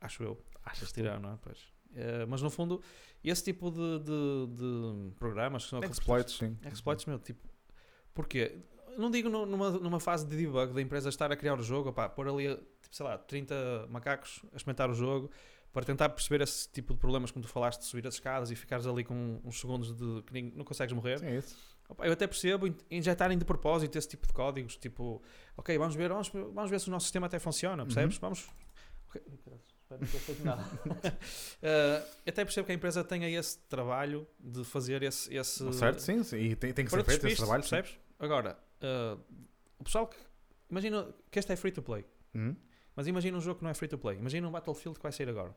acho 0.00 0.22
eu. 0.22 0.44
Achas 0.64 0.90
que 0.92 1.00
Retirar, 1.00 1.20
não 1.20 1.32
é? 1.32 1.38
Pois. 1.40 1.58
Eh, 1.94 2.26
mas 2.26 2.42
no 2.42 2.50
fundo, 2.50 2.82
esse 3.24 3.44
tipo 3.44 3.70
de, 3.70 4.00
de, 4.00 4.46
de 4.54 5.14
programas 5.16 5.64
que 5.64 5.70
são 5.70 5.80
Exploits, 5.80 6.34
sim. 6.36 6.58
Exploits, 6.70 7.06
meu, 7.06 7.18
tipo, 7.18 7.46
porquê? 8.12 8.58
Não 8.96 9.10
digo 9.10 9.28
nu- 9.28 9.46
numa, 9.46 9.70
numa 9.70 10.00
fase 10.00 10.26
de 10.26 10.36
debug 10.36 10.72
da 10.72 10.80
empresa 10.80 11.08
estar 11.08 11.30
a 11.30 11.36
criar 11.36 11.58
o 11.58 11.62
jogo, 11.62 11.90
opá, 11.90 12.08
pôr 12.08 12.28
ali, 12.28 12.54
tipo, 12.82 12.94
sei 12.96 13.04
lá, 13.06 13.18
30 13.18 13.86
macacos 13.90 14.40
a 14.52 14.56
experimentar 14.56 14.90
o 14.90 14.94
jogo 14.94 15.30
para 15.72 15.84
tentar 15.84 16.08
perceber 16.08 16.42
esse 16.42 16.68
tipo 16.70 16.94
de 16.94 16.98
problemas, 17.00 17.30
como 17.30 17.44
tu 17.44 17.48
falaste, 17.50 17.80
de 17.80 17.86
subir 17.86 18.06
as 18.06 18.14
escadas 18.14 18.50
e 18.50 18.56
ficares 18.56 18.86
ali 18.86 19.04
com 19.04 19.40
uns 19.44 19.60
segundos 19.60 19.94
de 19.94 20.22
que 20.22 20.32
nem- 20.32 20.52
não 20.56 20.64
consegues 20.64 20.94
morrer. 20.94 21.18
Sim, 21.18 21.26
é 21.26 21.36
isso. 21.36 21.56
Opa, 21.88 22.06
eu 22.06 22.12
até 22.12 22.26
percebo 22.26 22.66
in- 22.66 22.74
injetarem 22.90 23.36
de 23.38 23.44
propósito 23.44 23.96
esse 23.96 24.08
tipo 24.08 24.26
de 24.26 24.32
códigos, 24.32 24.76
tipo, 24.76 25.22
ok, 25.56 25.76
vamos 25.78 25.94
ver, 25.94 26.08
vamos, 26.08 26.28
vamos 26.30 26.70
ver 26.70 26.80
se 26.80 26.88
o 26.88 26.90
nosso 26.90 27.04
sistema 27.04 27.26
até 27.26 27.38
funciona, 27.38 27.84
percebes? 27.84 28.16
Vamos. 28.18 28.48
Ok, 29.08 29.22
caralho, 29.44 29.62
espero 29.82 30.00
não 30.00 30.08
ter 30.08 30.18
feito 30.18 30.44
nada. 30.44 30.64
Eh, 31.62 32.02
até 32.26 32.44
percebo 32.44 32.66
que 32.66 32.72
a 32.72 32.74
empresa 32.74 33.04
tenha 33.04 33.28
esse 33.28 33.58
trabalho 33.68 34.26
de 34.38 34.64
fazer 34.64 35.02
esse. 35.02 35.32
esse 35.34 35.72
Certo, 35.72 36.00
sim, 36.00 36.22
sim. 36.24 36.36
E 36.38 36.56
tem, 36.56 36.72
tem 36.72 36.84
que 36.84 36.90
ser 36.90 37.04
feito 37.04 37.26
esse 37.26 37.36
trabalho. 37.36 37.62
sim. 37.62 37.70
percebes? 37.70 37.98
Agora, 38.18 38.58
eh, 38.80 39.16
o 39.78 39.84
pessoal 39.84 40.06
que. 40.06 40.16
Imagina 40.70 41.14
que 41.30 41.38
este 41.38 41.52
é 41.52 41.56
free 41.56 41.70
to 41.72 41.82
play, 41.82 42.04
Uhum. 42.34 42.56
mas 42.96 43.06
imagina 43.06 43.38
um 43.38 43.40
jogo 43.40 43.58
que 43.58 43.64
não 43.64 43.70
é 43.70 43.74
free 43.74 43.88
to 43.88 43.96
play. 43.98 44.18
Imagina 44.18 44.48
um 44.48 44.50
Battlefield 44.50 44.98
que 44.98 45.02
vai 45.02 45.12
sair 45.12 45.28
agora, 45.28 45.54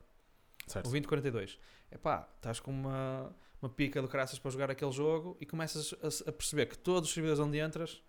Certo. 0.66 0.86
o 0.86 0.90
2042. 0.90 1.58
É 1.90 1.98
pá, 1.98 2.28
estás 2.36 2.60
com 2.60 2.70
uma, 2.70 3.34
uma 3.60 3.68
pica 3.68 4.00
de 4.00 4.06
caraças 4.08 4.38
para 4.38 4.50
jogar 4.52 4.70
aquele 4.70 4.92
jogo 4.92 5.36
e 5.40 5.46
começas 5.46 5.92
a, 6.26 6.30
a 6.30 6.32
perceber 6.32 6.66
que 6.66 6.78
todos 6.78 7.08
os 7.08 7.14
servidores 7.14 7.40
onde 7.40 7.58
entras 7.58 8.02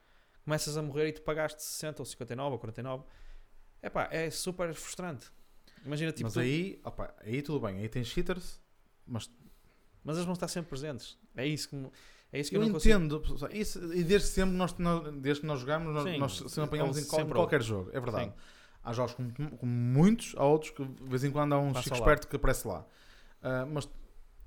começas 0.46 0.78
a 0.78 0.82
morrer 0.82 1.08
e 1.10 1.14
tu 1.14 1.22
pagaste 1.24 1.62
60 1.64 2.02
ou 2.02 2.06
59 2.06 2.54
ou 2.54 2.60
49. 2.60 3.04
É 3.82 3.90
pá, 3.90 4.08
é 4.12 4.30
super 4.30 4.72
frustrante. 4.76 5.32
Imagina 5.84 6.12
tipo. 6.12 6.26
mas 6.26 6.34
tu- 6.34 6.40
aí, 6.40 6.80
opa, 6.84 7.16
aí 7.22 7.42
tudo 7.42 7.60
bem. 7.66 7.78
Aí 7.80 7.90
tens 7.90 8.08
cheaters, 8.08 8.62
mas 9.08 9.28
mas 10.04 10.18
eles 10.18 10.26
vão 10.26 10.34
estar 10.34 10.48
sempre 10.48 10.70
presentes. 10.70 11.18
É 11.36 11.46
isso 11.48 11.70
que, 11.70 11.76
me- 11.76 11.92
é 12.32 12.40
isso 12.40 12.50
que 12.50 12.56
eu, 12.58 12.62
eu 12.62 12.68
não 12.68 12.74
consigo. 12.74 12.96
entendo. 12.96 13.24
Isso, 13.52 13.94
e 13.94 14.04
desde 14.04 14.28
sempre, 14.28 14.56
nós, 14.56 14.78
nós- 14.78 15.14
desde 15.16 15.42
que 15.42 15.48
nós 15.48 15.60
jogamos, 15.60 15.94
nós, 15.94 16.04
Sim, 16.04 16.18
nós 16.18 16.38
sempre 16.38 16.62
apanhamos 16.64 16.98
é 16.98 17.02
em, 17.02 17.06
qual- 17.06 17.20
em 17.20 17.24
sempre 17.24 17.34
qualquer 17.36 17.62
jogo. 17.62 17.90
É 17.94 18.00
verdade. 18.00 18.26
Sim. 18.26 18.34
Há 18.84 18.94
jogos 18.94 19.14
com, 19.14 19.30
com 19.32 19.66
muitos, 19.66 20.34
há 20.38 20.44
outros 20.44 20.72
que 20.72 20.84
de 20.84 21.04
vez 21.10 21.24
em 21.24 21.32
quando 21.32 21.54
há 21.54 21.60
um 21.60 21.72
Passa 21.74 21.84
chico 21.84 21.96
lá. 21.96 22.00
esperto 22.02 22.28
que 22.28 22.36
aparece 22.36 22.68
lá. 22.68 22.86
Ah, 23.44 23.66
mas 23.72 23.88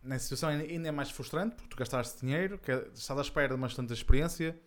nessa 0.03 0.25
situação 0.25 0.49
ainda- 0.49 0.89
é 0.89 0.91
mais 0.91 1.11
frustrante 1.11 1.55
porque 1.55 1.69
tu 1.69 1.77
gastaste 1.77 2.21
dinheiro, 2.21 2.59
que 2.59 2.71
é- 2.73 2.89
estás 2.95 3.19
à 3.19 3.23
espera 3.23 3.49
de 3.49 3.55
uma 3.55 3.67
bastante 3.69 3.93
experiência 3.93 4.59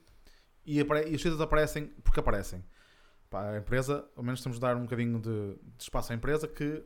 e, 0.65 0.79
apare- 0.79 1.09
e 1.09 1.15
os 1.15 1.21
cheaters 1.21 1.41
aparecem 1.41 1.87
porque 2.03 2.19
aparecem. 2.19 2.63
Pá, 3.29 3.51
a 3.51 3.57
empresa, 3.57 4.07
ao 4.15 4.23
menos 4.23 4.41
temos 4.41 4.57
de 4.57 4.61
dar 4.61 4.77
um 4.77 4.83
bocadinho 4.83 5.19
de, 5.19 5.55
de 5.77 5.83
espaço 5.83 6.13
à 6.13 6.15
empresa 6.15 6.47
que 6.47 6.81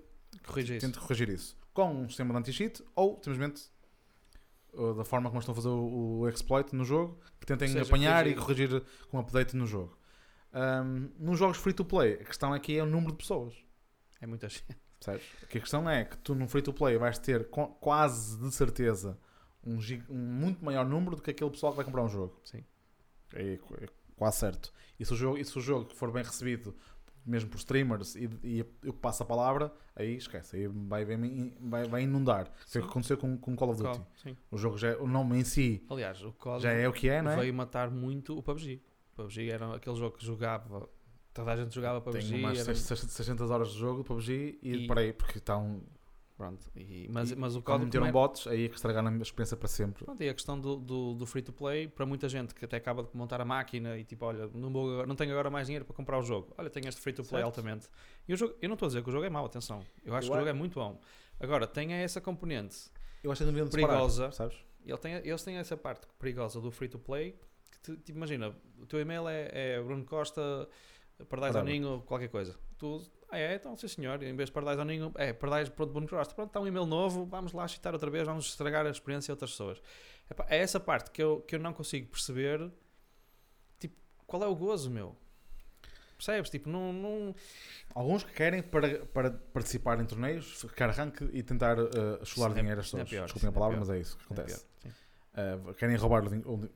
isso. 0.58 0.80
tente 0.80 0.98
corrigir 1.00 1.30
isso 1.30 1.56
com 1.74 1.94
um 2.02 2.08
sistema 2.10 2.34
de 2.34 2.40
anti-cheat 2.40 2.84
ou 2.96 3.16
simplesmente 3.24 3.62
uh, 3.62 3.70
da 4.96 5.04
forma 5.04 5.30
como 5.30 5.40
estão 5.40 5.54
a 5.54 5.56
fazer 5.56 5.70
o, 5.70 6.20
o 6.20 6.30
exploit 6.30 6.74
no 6.76 6.86
jogo, 6.86 7.20
que 7.40 7.46
tentem 7.46 7.68
seja, 7.68 7.84
apanhar 7.84 8.26
e 8.28 8.34
corrigir. 8.36 8.70
corrigir 8.70 9.08
com 9.10 9.20
update 9.20 9.56
no 9.56 9.68
jogo. 9.68 9.98
Um, 10.54 11.10
nos 11.18 11.40
jogos 11.40 11.58
free 11.58 11.74
to 11.74 11.86
play, 11.86 12.14
a 12.14 12.26
questão 12.26 12.54
aqui 12.54 12.78
é 12.78 12.84
o 12.84 12.86
número 12.86 13.12
de 13.12 13.18
pessoas. 13.18 13.54
É 14.20 14.28
muita 14.28 14.48
gente. 14.50 14.66
Percebes? 15.00 15.28
Que 15.50 15.58
a 15.58 15.62
questão 15.62 15.90
é 15.90 16.06
que 16.06 16.18
tu 16.18 16.36
no 16.36 16.48
free 16.48 16.62
to 16.62 16.74
play 16.74 16.98
vais 16.98 17.18
ter 17.18 17.50
quase 17.80 18.38
de 18.38 18.52
certeza 18.54 19.18
um, 19.64 19.80
um 20.10 20.18
muito 20.18 20.64
maior 20.64 20.86
número 20.86 21.16
do 21.16 21.22
que 21.22 21.32
aquele 21.32 21.50
pessoal 21.50 21.72
que 21.72 21.78
vai 21.78 21.86
comprar 21.86 22.04
um 22.04 22.10
jogo. 22.10 22.40
Sim. 22.44 22.64
É, 23.34 23.54
é 23.54 23.88
quase 24.16 24.38
certo. 24.38 24.72
E 25.00 25.06
se 25.06 25.14
o 25.14 25.16
jogo, 25.16 25.38
e 25.38 25.44
se 25.44 25.58
o 25.58 25.62
jogo 25.62 25.94
for 25.96 26.12
bem 26.12 26.24
recebido, 26.24 26.76
mesmo 27.26 27.50
por 27.50 27.58
streamers, 27.58 28.16
e, 28.16 28.30
e 28.44 28.66
eu 28.84 28.94
passo 28.94 29.24
a 29.24 29.26
palavra, 29.26 29.72
aí 29.96 30.16
esquece, 30.16 30.56
aí 30.58 30.68
vai, 30.68 31.06
vai, 31.06 31.84
vai, 31.88 32.02
inundar. 32.04 32.52
Foi 32.68 32.82
o 32.82 32.86
que 32.86 32.90
aconteceu 32.90 33.18
com, 33.18 33.38
com 33.38 33.56
Call 33.56 33.70
of 33.72 33.84
Duty. 33.84 34.02
Sim. 34.24 34.38
O 34.50 34.58
jogo 34.58 34.78
já 34.78 34.90
é- 34.90 34.98
o 34.98 35.08
nome 35.08 35.38
em 35.40 35.44
si 35.44 35.84
Aliás, 35.90 36.22
o 36.24 36.32
código 36.34 36.62
já 36.64 36.72
é 36.72 36.88
o 36.88 36.94
que 36.94 37.10
é, 37.10 37.22
não 37.22 37.32
é? 37.32 37.36
veio 37.38 37.54
matar 37.54 37.90
muito 37.92 38.38
o 38.38 38.42
PUBG. 38.44 38.82
O 39.14 39.16
PUBG 39.18 39.50
era 39.52 39.76
aquele 39.76 39.96
jogo 39.96 40.18
que 40.18 40.26
jogava, 40.26 40.90
toda 41.34 41.52
a 41.52 41.56
gente 41.58 41.74
jogava 41.76 42.02
PUBG. 42.02 42.28
Tenho 42.30 42.40
umas 42.40 42.60
era- 42.60 42.74
600 42.76 43.12
600 43.14 43.52
horas 43.52 43.72
de 43.72 43.78
jogo 43.80 44.02
de 44.02 44.08
PUBG 44.08 44.60
e, 44.62 44.72
E- 44.84 44.88
parei, 44.88 45.14
porque 45.14 45.38
estão. 45.38 45.82
Pronto, 46.42 46.68
e- 46.76 47.08
mas, 47.14 47.30
e 47.32 47.36
mas 47.36 47.56
o 47.56 47.62
código 47.62 47.86
meteram 47.86 48.06
também- 48.08 48.12
bots, 48.14 48.48
aí 48.48 48.66
é 48.66 48.68
que 48.70 48.76
estragaram 48.76 49.10
a 49.10 49.18
experiência 49.18 49.56
para 49.56 49.68
sempre. 49.68 50.04
Pronto, 50.04 50.24
e 50.24 50.28
a 50.30 50.34
questão 50.34 50.60
do, 50.60 50.76
do, 50.78 51.14
do 51.14 51.26
free 51.28 51.44
to 51.44 51.54
play, 51.54 51.88
para 51.88 52.04
muita 52.06 52.28
gente 52.28 52.56
que 52.56 52.66
até 52.66 52.78
acaba 52.78 53.04
de 53.04 53.10
montar 53.16 53.40
a 53.40 53.46
máquina 53.46 53.96
e 53.98 54.04
tipo, 54.04 54.26
olha, 54.26 54.48
não, 54.54 54.72
vou, 54.74 55.06
não 55.06 55.16
tenho 55.16 55.32
agora 55.32 55.52
mais 55.52 55.68
dinheiro 55.68 55.86
para 55.86 55.96
comprar 55.96 56.18
o 56.18 56.24
jogo. 56.24 56.52
Olha, 56.58 56.68
tenho 56.70 56.88
este 56.90 57.00
free 57.00 57.14
to 57.14 57.22
play 57.24 57.42
Certo. 57.44 57.46
altamente. 57.46 57.88
E 58.28 58.34
o 58.34 58.38
jogo, 58.38 58.56
eu 58.60 58.68
não 58.70 58.74
estou 58.74 58.88
a 58.88 58.90
dizer 58.90 59.04
que 59.04 59.10
o 59.10 59.12
jogo 59.12 59.24
é 59.26 59.30
mau, 59.30 59.46
atenção. 59.46 59.82
Eu 60.04 60.16
acho 60.16 60.28
Eu 60.28 60.32
que 60.32 60.36
o 60.38 60.40
jogo 60.40 60.50
é 60.50 60.54
muito 60.54 60.74
bom. 60.80 61.00
Agora, 61.40 61.68
tem 61.68 61.94
essa 61.94 62.20
componente. 62.20 62.90
Eu 63.24 63.32
acho 63.32 63.44
que 63.46 63.52
Perigosa. 63.70 64.32
separar, 64.32 64.32
sabes? 64.32 64.58
Ele 64.84 64.98
tem, 64.98 65.14
eles 65.14 65.44
têm 65.44 65.58
essa 65.58 65.78
parte 65.78 66.08
perigosa 66.18 66.60
do 66.60 66.72
free 66.72 66.90
to 66.90 66.98
play. 66.98 67.36
Que 67.72 67.80
te- 67.80 67.98
tipo, 67.98 68.18
imagina, 68.18 68.56
o 68.80 68.86
teu 68.88 69.00
e-mail 69.00 69.28
é, 69.28 69.50
é 69.54 69.82
Bruno 69.82 70.04
Costa, 70.06 70.68
Whatever. 71.32 71.64
Ninho, 71.64 72.02
qualquer 72.08 72.30
coisa. 72.30 72.56
Tu, 72.80 73.00
ah, 73.32 73.38
é, 73.38 73.56
então, 73.56 73.76
sim 73.78 73.88
senhor, 73.88 74.22
em 74.22 74.36
vez 74.36 74.50
de 74.50 74.54
Pardais 74.54 74.78
ao 74.78 74.86
Ninho, 74.86 75.12
é 75.16 75.32
Pardais, 75.32 75.70
pronto, 75.70 76.46
está 76.46 76.60
um 76.60 76.68
e-mail 76.68 76.86
novo, 76.86 77.26
vamos 77.26 77.54
lá 77.54 77.68
chitar 77.68 77.94
outra 77.94 78.10
vez, 78.10 78.26
vamos 78.26 78.46
estragar 78.48 78.86
a 78.86 78.90
experiência 78.90 79.32
a 79.32 79.34
outras 79.34 79.52
pessoas. 79.52 79.82
É 80.48 80.58
essa 80.58 80.80
parte 80.80 81.12
que 81.12 81.22
eu, 81.22 81.42
que 81.42 81.56
eu 81.56 81.60
não 81.60 81.74
consigo 81.74 82.08
perceber. 82.08 82.72
Tipo, 83.80 83.96
qual 84.28 84.44
é 84.44 84.48
o 84.48 84.56
gozo, 84.56 84.90
meu? 84.90 85.16
Percebes? 86.18 86.50
Tipo, 86.50 86.70
não. 86.70 86.94
não 86.94 87.36
Alguns 87.96 88.24
que 88.24 88.32
querem 88.32 88.62
para, 88.62 89.06
para 89.08 89.32
participar 89.32 90.00
em 90.00 90.06
torneios, 90.06 90.62
ficar 90.62 90.90
arranque 90.90 91.28
e 91.34 91.42
tentar 91.42 91.80
uh, 91.80 92.24
chular 92.24 92.52
é- 92.52 92.54
dinheiro 92.54 92.80
às 92.80 92.86
é 92.86 92.92
pessoas. 92.92 93.10
pior, 93.10 93.24
Desculpem 93.24 93.48
a 93.48 93.52
é 93.52 93.54
palavra, 93.54 93.78
pior. 93.78 93.88
mas 93.88 93.96
é 93.96 94.00
isso 94.00 94.18
que 94.18 94.24
é 94.24 94.26
acontece. 94.26 94.66
sim. 94.80 94.90
Uh, 95.34 95.74
querem 95.76 95.96
roubar 95.96 96.24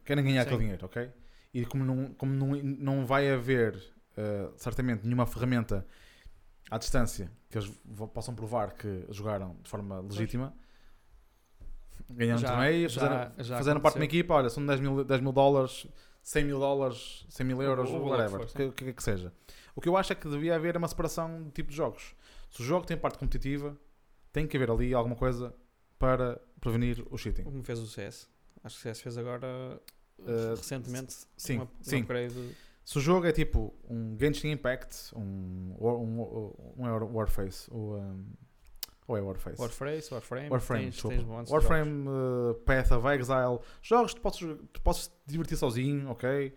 querem 0.06 0.24
ganhar 0.24 0.44
Sim. 0.44 0.48
aquele 0.48 0.62
dinheiro, 0.62 0.86
ok? 0.86 1.12
E 1.54 1.66
como 1.66 1.84
não, 1.86 2.14
como 2.14 2.34
não, 2.34 2.56
não 2.56 3.06
vai 3.06 3.30
haver 3.30 3.76
uh, 3.76 4.54
certamente 4.58 5.04
nenhuma 5.04 5.26
ferramenta 5.26 5.86
à 6.70 6.78
distância 6.78 7.32
que 7.50 7.58
eles 7.58 7.72
possam 8.14 8.36
provar 8.36 8.74
que 8.74 9.06
jogaram 9.10 9.56
de 9.62 9.70
forma 9.70 10.00
legítima, 10.02 10.54
ganharam 12.10 12.40
um 12.40 12.42
Já- 12.42 12.50
torneio, 12.50 12.90
já- 12.90 13.02
fizeram, 13.02 13.44
já 13.44 13.58
fizeram 13.58 13.82
parte 13.82 13.96
de 13.96 14.00
uma 14.00 14.06
equipa, 14.06 14.34
olha, 14.34 14.50
são 14.50 14.66
10 14.66 14.80
mil, 14.80 15.04
10 15.04 15.22
mil 15.22 15.32
dólares, 15.32 15.88
100 16.24 16.44
mil 16.46 16.60
dólares, 16.60 17.26
100 17.30 17.46
mil 17.46 17.62
euros, 17.62 17.90
whatever, 17.92 18.46
que 18.48 18.64
o 18.64 18.72
que, 18.72 18.86
que, 18.86 18.94
que 18.94 19.04
seja. 19.04 19.32
O 19.76 19.82
que 19.82 19.90
eu 19.90 19.98
acho 19.98 20.12
é 20.14 20.16
que 20.16 20.28
devia 20.28 20.56
haver 20.56 20.76
uma 20.78 20.88
separação 20.88 21.44
de 21.44 21.52
tipo 21.52 21.70
de 21.70 21.76
jogos. 21.76 22.16
Se 22.50 22.62
o 22.62 22.66
jogo 22.66 22.86
tem 22.86 22.98
parte 22.98 23.18
competitiva, 23.18 23.78
tem 24.32 24.48
que 24.48 24.56
haver 24.58 24.72
ali 24.72 24.94
alguma 24.94 25.16
coisa 25.16 25.54
para 26.00 26.42
prevenir 26.60 27.06
o 27.12 27.18
cheating. 27.18 27.44
Como 27.44 27.62
fez 27.64 27.80
o 27.80 27.88
CS. 27.88 28.30
Acho 28.64 28.76
que 28.76 28.80
o 28.80 28.84
CS 28.84 29.02
fez 29.02 29.18
agora. 29.18 29.80
Uh, 30.18 30.56
recentemente. 30.56 31.14
sim, 31.36 31.58
uma, 31.58 31.68
sim. 31.82 31.98
Um 31.98 32.00
upgrade. 32.00 32.56
Se 32.86 33.00
o 33.00 33.02
jogo 33.02 33.26
é 33.26 33.32
tipo 33.32 33.74
um 33.90 34.16
Genshin 34.18 34.52
Impact, 34.52 35.14
um, 35.16 35.76
um, 35.80 36.22
um, 36.78 36.84
War- 36.84 37.04
Warface, 37.12 37.68
ou, 37.72 37.98
um, 37.98 38.26
ou 39.08 39.18
é 39.18 39.22
Warface? 39.22 39.60
Warframe, 39.60 40.02
Warframe. 40.12 40.50
Warframe, 40.52 40.84
tens, 40.92 40.96
tens 41.10 41.24
Warframe, 41.52 42.08
uh, 42.08 42.54
Path 42.64 42.92
of 42.92 43.08
Exile, 43.08 43.60
jogos 43.82 44.14
que 44.14 44.22
tu 44.72 44.82
podes 44.84 45.08
te 45.08 45.14
divertir 45.26 45.58
sozinho, 45.58 46.10
ok? 46.12 46.56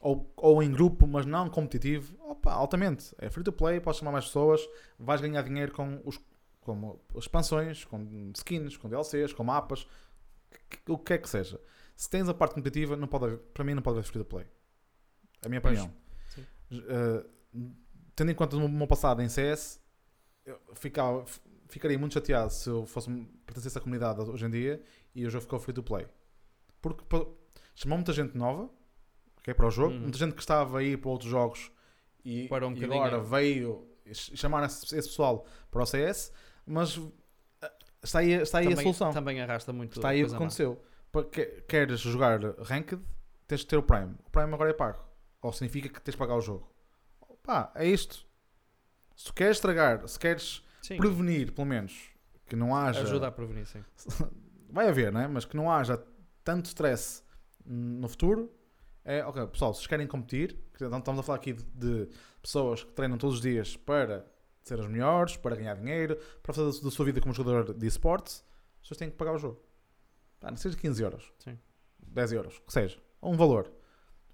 Ou, 0.00 0.32
ou 0.38 0.62
em 0.62 0.72
grupo, 0.72 1.06
mas 1.06 1.26
não 1.26 1.50
competitivo. 1.50 2.16
Opa, 2.24 2.52
altamente. 2.52 3.14
É 3.18 3.28
free 3.28 3.44
to 3.44 3.52
play, 3.52 3.80
podes 3.80 3.98
chamar 3.98 4.12
mais 4.12 4.24
pessoas, 4.24 4.66
vais 4.98 5.20
ganhar 5.20 5.42
dinheiro 5.42 5.72
com 5.72 6.00
os 6.06 6.18
com 6.62 6.98
expansões, 7.16 7.84
com 7.84 8.30
skins, 8.34 8.76
com 8.76 8.88
DLCs, 8.88 9.32
com 9.32 9.42
mapas, 9.44 9.86
o 10.88 10.96
que 10.98 11.04
quer 11.04 11.18
que 11.18 11.28
seja. 11.28 11.60
Se 11.96 12.08
tens 12.08 12.28
a 12.28 12.34
parte 12.34 12.54
competitiva, 12.54 12.96
não 12.96 13.08
pode 13.08 13.24
haver, 13.26 13.38
para 13.52 13.64
mim 13.64 13.74
não 13.74 13.82
pode 13.82 13.98
haver 13.98 14.06
free 14.08 14.18
to 14.22 14.24
play. 14.24 14.46
É 15.42 15.46
a 15.46 15.48
minha 15.48 15.58
opinião. 15.60 15.92
sim. 16.28 16.44
Uh, 16.72 17.70
tendo 18.14 18.30
em 18.30 18.34
conta 18.34 18.56
o 18.56 18.68
meu 18.68 18.86
passado 18.86 19.22
em 19.22 19.28
CS, 19.28 19.80
eu 20.44 20.58
ficava, 20.74 21.24
ficaria 21.68 21.98
muito 21.98 22.12
chateado 22.14 22.52
se 22.52 22.68
eu 22.68 22.84
fosse 22.86 23.10
pertencesse 23.46 23.76
à 23.78 23.80
comunidade 23.80 24.20
hoje 24.20 24.44
em 24.46 24.50
dia 24.50 24.82
e 25.14 25.24
o 25.26 25.30
jogo 25.30 25.42
ficou 25.42 25.58
free 25.58 25.72
to 25.74 25.82
play. 25.82 26.06
Porque 26.82 27.04
chamou 27.74 27.98
muita 27.98 28.12
gente 28.12 28.36
nova 28.36 28.68
ok, 29.38 29.54
para 29.54 29.66
o 29.66 29.70
jogo, 29.70 29.94
Uhum. 29.94 30.00
muita 30.02 30.18
gente 30.18 30.34
que 30.34 30.40
estava 30.40 30.78
a 30.78 30.82
ir 30.82 30.98
para 30.98 31.10
outros 31.10 31.30
jogos 31.30 31.70
e, 32.24 32.46
Para 32.48 32.66
um 32.66 32.74
e 32.74 32.84
agora 32.84 33.18
veio 33.20 33.88
ch- 34.12 34.36
chamar 34.36 34.64
esse, 34.66 34.84
esse 34.96 35.08
pessoal 35.08 35.46
para 35.70 35.82
o 35.82 35.86
CS, 35.86 36.30
mas 36.66 37.00
ah, 37.62 37.72
está 38.02 38.18
aí, 38.18 38.32
está 38.32 38.58
aí 38.58 38.66
a 38.66 38.70
também, 38.70 38.82
solução. 38.84 39.10
também 39.12 39.40
arrasta 39.40 39.72
muito. 39.72 39.96
Está 39.98 40.10
aí 40.10 40.22
o 40.22 40.26
que 40.26 40.32
má. 40.32 40.36
aconteceu. 40.36 40.82
Queres 41.66 42.00
jogar 42.00 42.38
Ranked, 42.62 43.02
tens 43.46 43.60
de 43.60 43.66
ter 43.66 43.76
o 43.78 43.82
Prime. 43.82 44.14
O 44.26 44.30
Prime 44.30 44.52
agora 44.52 44.70
é 44.70 44.74
pago. 44.74 45.02
Ou 45.42 45.52
significa 45.52 45.88
que 45.88 46.00
tens 46.00 46.12
de 46.12 46.18
pagar 46.18 46.36
o 46.36 46.40
jogo. 46.40 46.70
Pá, 47.42 47.72
é 47.74 47.86
isto. 47.86 48.26
Se 49.16 49.26
tu 49.26 49.34
queres 49.34 49.56
estragar, 49.56 50.06
se 50.06 50.18
queres 50.18 50.62
Sim, 50.82 50.96
prevenir, 50.96 51.52
pelo 51.52 51.66
menos, 51.66 52.10
que 52.46 52.56
não 52.56 52.76
haja. 52.76 53.02
ajuda 53.02 53.28
a 53.28 53.32
prevenir, 53.32 53.66
sim. 53.66 53.84
Vai 54.70 54.88
haver, 54.88 55.12
né? 55.12 55.26
Mas 55.26 55.44
que 55.44 55.56
não 55.56 55.70
haja 55.70 56.02
tanto 56.44 56.66
stress 56.66 57.22
no 57.64 58.08
futuro. 58.08 58.50
É, 59.04 59.24
ok, 59.24 59.46
pessoal, 59.48 59.72
se 59.72 59.80
vocês 59.80 59.86
querem 59.86 60.06
competir, 60.06 60.56
que 60.74 60.84
não 60.84 60.98
estamos 60.98 61.20
a 61.20 61.22
falar 61.22 61.36
aqui 61.38 61.54
de, 61.54 61.64
de 61.74 62.08
pessoas 62.40 62.84
que 62.84 62.92
treinam 62.92 63.18
todos 63.18 63.36
os 63.36 63.42
dias 63.42 63.76
para 63.76 64.26
ser 64.62 64.78
os 64.78 64.86
melhores, 64.86 65.36
para 65.36 65.56
ganhar 65.56 65.74
dinheiro, 65.74 66.16
para 66.42 66.52
fazer 66.52 66.82
da, 66.82 66.90
sua 66.90 67.04
vida 67.04 67.20
como 67.20 67.34
jogador 67.34 67.74
de 67.74 67.86
esportes, 67.86 68.44
vocês 68.82 68.98
têm 68.98 69.10
que 69.10 69.16
pagar 69.16 69.32
o 69.34 69.38
jogo. 69.38 69.60
Pá, 70.38 70.50
não 70.50 70.56
seja 70.56 70.76
15 70.76 71.02
euros, 71.02 71.32
Sim. 71.38 71.58
10 71.98 72.32
euros, 72.32 72.58
que 72.58 72.72
seja, 72.72 72.98
ou 73.20 73.32
um 73.32 73.36
valor. 73.36 73.70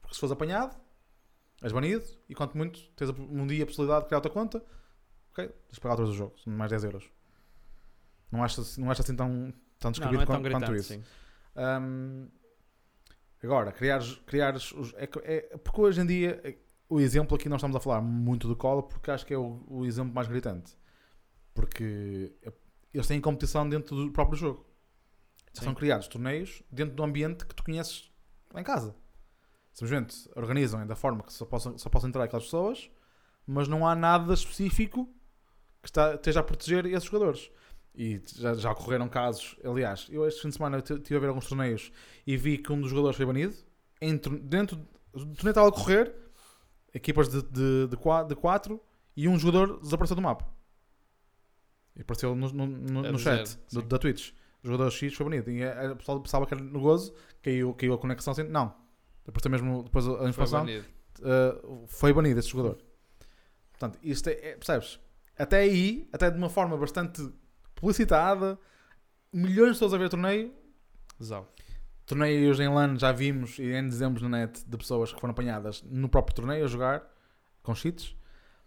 Porque 0.01 0.14
se 0.14 0.21
fores 0.21 0.33
apanhado, 0.33 0.77
és 1.62 1.73
banido 1.73 2.05
e 2.29 2.35
quanto 2.35 2.57
muito 2.57 2.81
tens 2.90 3.11
um 3.11 3.47
dia 3.47 3.64
a 3.64 3.66
possibilidade 3.66 4.03
de 4.03 4.07
criar 4.09 4.19
outra 4.19 4.31
conta, 4.33 4.59
ok, 5.33 5.47
tens 5.49 5.75
de 5.75 5.81
pagar 5.81 5.92
outra 5.95 6.05
vez 6.07 6.14
o 6.14 6.19
jogo, 6.19 6.38
são 6.38 6.53
mais 6.53 6.71
10 6.71 6.85
euros. 6.85 7.11
Não 8.31 8.42
acho, 8.45 8.61
assim- 8.61 8.81
não 8.81 8.90
acho 8.90 9.01
assim 9.03 9.16
tão, 9.16 9.53
tão 9.79 9.88
Não, 9.88 9.90
descabido 9.92 10.16
não 10.16 10.23
é 10.23 10.27
tão 10.27 10.35
quanto, 10.42 10.51
quanto 10.51 10.61
gritante, 10.73 10.81
isso. 10.81 10.95
sim. 10.95 11.03
Hum, 11.57 12.29
agora, 13.42 13.73
criar, 13.73 14.01
criar 14.27 14.55
os, 14.57 14.92
é, 14.97 15.09
é- 15.25 15.57
porque 15.59 15.81
hoje 15.81 16.01
em 16.01 16.07
dia 16.07 16.40
é- 16.45 16.57
o 16.88 17.01
exemplo 17.01 17.37
aqui 17.37 17.49
nós 17.49 17.59
estamos 17.59 17.77
a 17.77 17.81
falar 17.81 18.01
muito 18.01 18.47
do 18.47 18.55
Cola 18.57 18.83
porque 18.83 19.11
acho 19.11 19.25
que 19.27 19.33
é 19.35 19.38
o, 19.38 19.62
o 19.69 19.85
exemplo 19.87 20.14
mais 20.14 20.29
gritante. 20.29 20.77
Porque 21.55 22.35
é- 22.42 22.53
eles 22.92 23.07
têm 23.07 23.21
competição 23.21 23.69
dentro 23.69 23.97
do 23.97 24.12
próprio 24.12 24.37
jogo. 24.37 24.66
Sim. 25.53 25.64
São 25.64 25.75
criados 25.75 26.07
torneios 26.09 26.62
dentro 26.71 26.95
do 26.95 27.03
ambiente 27.03 27.47
que 27.47 27.55
tu 27.55 27.64
conheces 27.64 28.11
lá 28.53 28.61
em 28.61 28.64
casa. 28.64 28.95
Simplesmente 29.79 30.17
organizam 30.35 30.87
da 30.87 30.97
forma 30.97 31.23
que 31.23 31.31
só 31.31 31.45
possam, 31.45 31.77
só 31.77 31.91
possam 31.91 32.09
entrar 32.09 32.25
aquelas 32.25 32.47
pessoas, 32.47 32.91
mas 33.47 33.69
não 33.69 33.87
há 33.87 33.95
nada 33.95 34.33
específico 34.33 35.05
que 35.83 35.89
está, 35.91 36.15
esteja 36.15 36.41
a 36.41 36.43
proteger 36.43 36.87
esses 36.87 37.05
jogadores. 37.05 37.51
E 37.95 38.23
já, 38.37 38.55
já 38.55 38.73
ocorreram 38.73 39.07
casos, 39.07 39.55
aliás, 39.62 40.07
eu 40.11 40.27
este 40.27 40.41
fim 40.41 40.49
de 40.49 40.55
semana 40.57 40.79
estive 40.79 41.17
a 41.17 41.19
ver 41.19 41.29
alguns 41.29 41.47
torneios 41.47 41.93
e 42.27 42.39
vi 42.39 42.57
que 42.57 42.73
um 42.73 42.81
dos 42.81 42.89
jogadores 42.89 43.19
foi 43.19 43.27
banido. 43.27 43.55
Entre, 44.01 44.35
dentro 44.39 44.77
do 45.12 45.27
torneio 45.35 45.51
estava 45.51 45.69
a 45.69 45.73
correr, 45.73 46.15
equipas 46.95 47.29
de, 47.29 47.43
de, 47.43 47.89
de, 47.89 47.97
de 48.29 48.35
quatro 48.37 48.81
e 49.15 49.29
um 49.29 49.39
jogador 49.39 49.79
desapareceu 49.81 50.17
do 50.17 50.23
mapa. 50.23 50.47
E 51.95 52.01
apareceu 52.01 52.35
no, 52.35 52.49
no, 52.51 52.67
no- 52.67 53.07
A 53.07 53.12
no 53.12 53.19
chat 53.19 53.59
do- 53.73 53.83
da 53.83 53.99
Twitch. 53.99 54.33
O 54.62 54.67
jogador 54.69 54.91
X 54.91 55.12
foi 55.15 55.25
banido. 55.25 55.51
E 55.51 55.62
a, 55.62 55.93
a 55.93 55.97
pessoa 55.97 56.19
pensava 56.23 56.47
que 56.47 56.55
era 56.55 56.62
no 56.62 56.81
gozo, 56.81 57.15
caiu, 57.43 57.75
caiu 57.75 57.93
a 57.95 57.99
conexão 57.99 58.33
assim. 58.33 58.43
Não. 58.43 58.75
Apareceu 59.27 59.51
mesmo 59.51 59.83
depois 59.83 60.07
a 60.07 60.19
Foi 60.19 60.29
informação 60.29 60.61
banido. 60.61 60.85
uh, 61.21 61.85
foi 61.89 62.12
banido 62.12 62.41
jogador. 62.43 62.79
Portanto, 63.71 63.99
isto 64.03 64.29
é, 64.29 64.33
é- 64.33 64.57
percebes? 64.57 64.99
Até 65.39 65.59
aí, 65.59 66.09
até 66.12 66.31
de 66.31 66.39
uma 66.39 66.49
forma 66.49 66.77
bastante 66.77 67.29
publicitada, 67.75 68.59
milhões 69.33 69.69
de 69.69 69.75
pessoas 69.75 69.93
a 69.95 69.99
ver 69.99 70.09
torneio. 70.09 70.53
Zau. 71.23 71.53
Torneios 72.07 72.61
em 72.61 72.69
LAN 72.69 72.97
já 72.97 73.11
vimos 73.12 73.59
e 73.59 73.65
em 73.73 73.85
dezembro 73.87 74.27
na 74.29 74.39
net 74.39 74.65
de 74.67 74.77
pessoas 74.77 75.12
que 75.12 75.21
foram 75.21 75.33
apanhadas 75.33 75.83
no 75.83 76.09
próprio 76.09 76.37
torneio 76.37 76.65
a 76.65 76.69
jogar 76.69 77.03
com 77.62 77.75
cheats. 77.75 78.15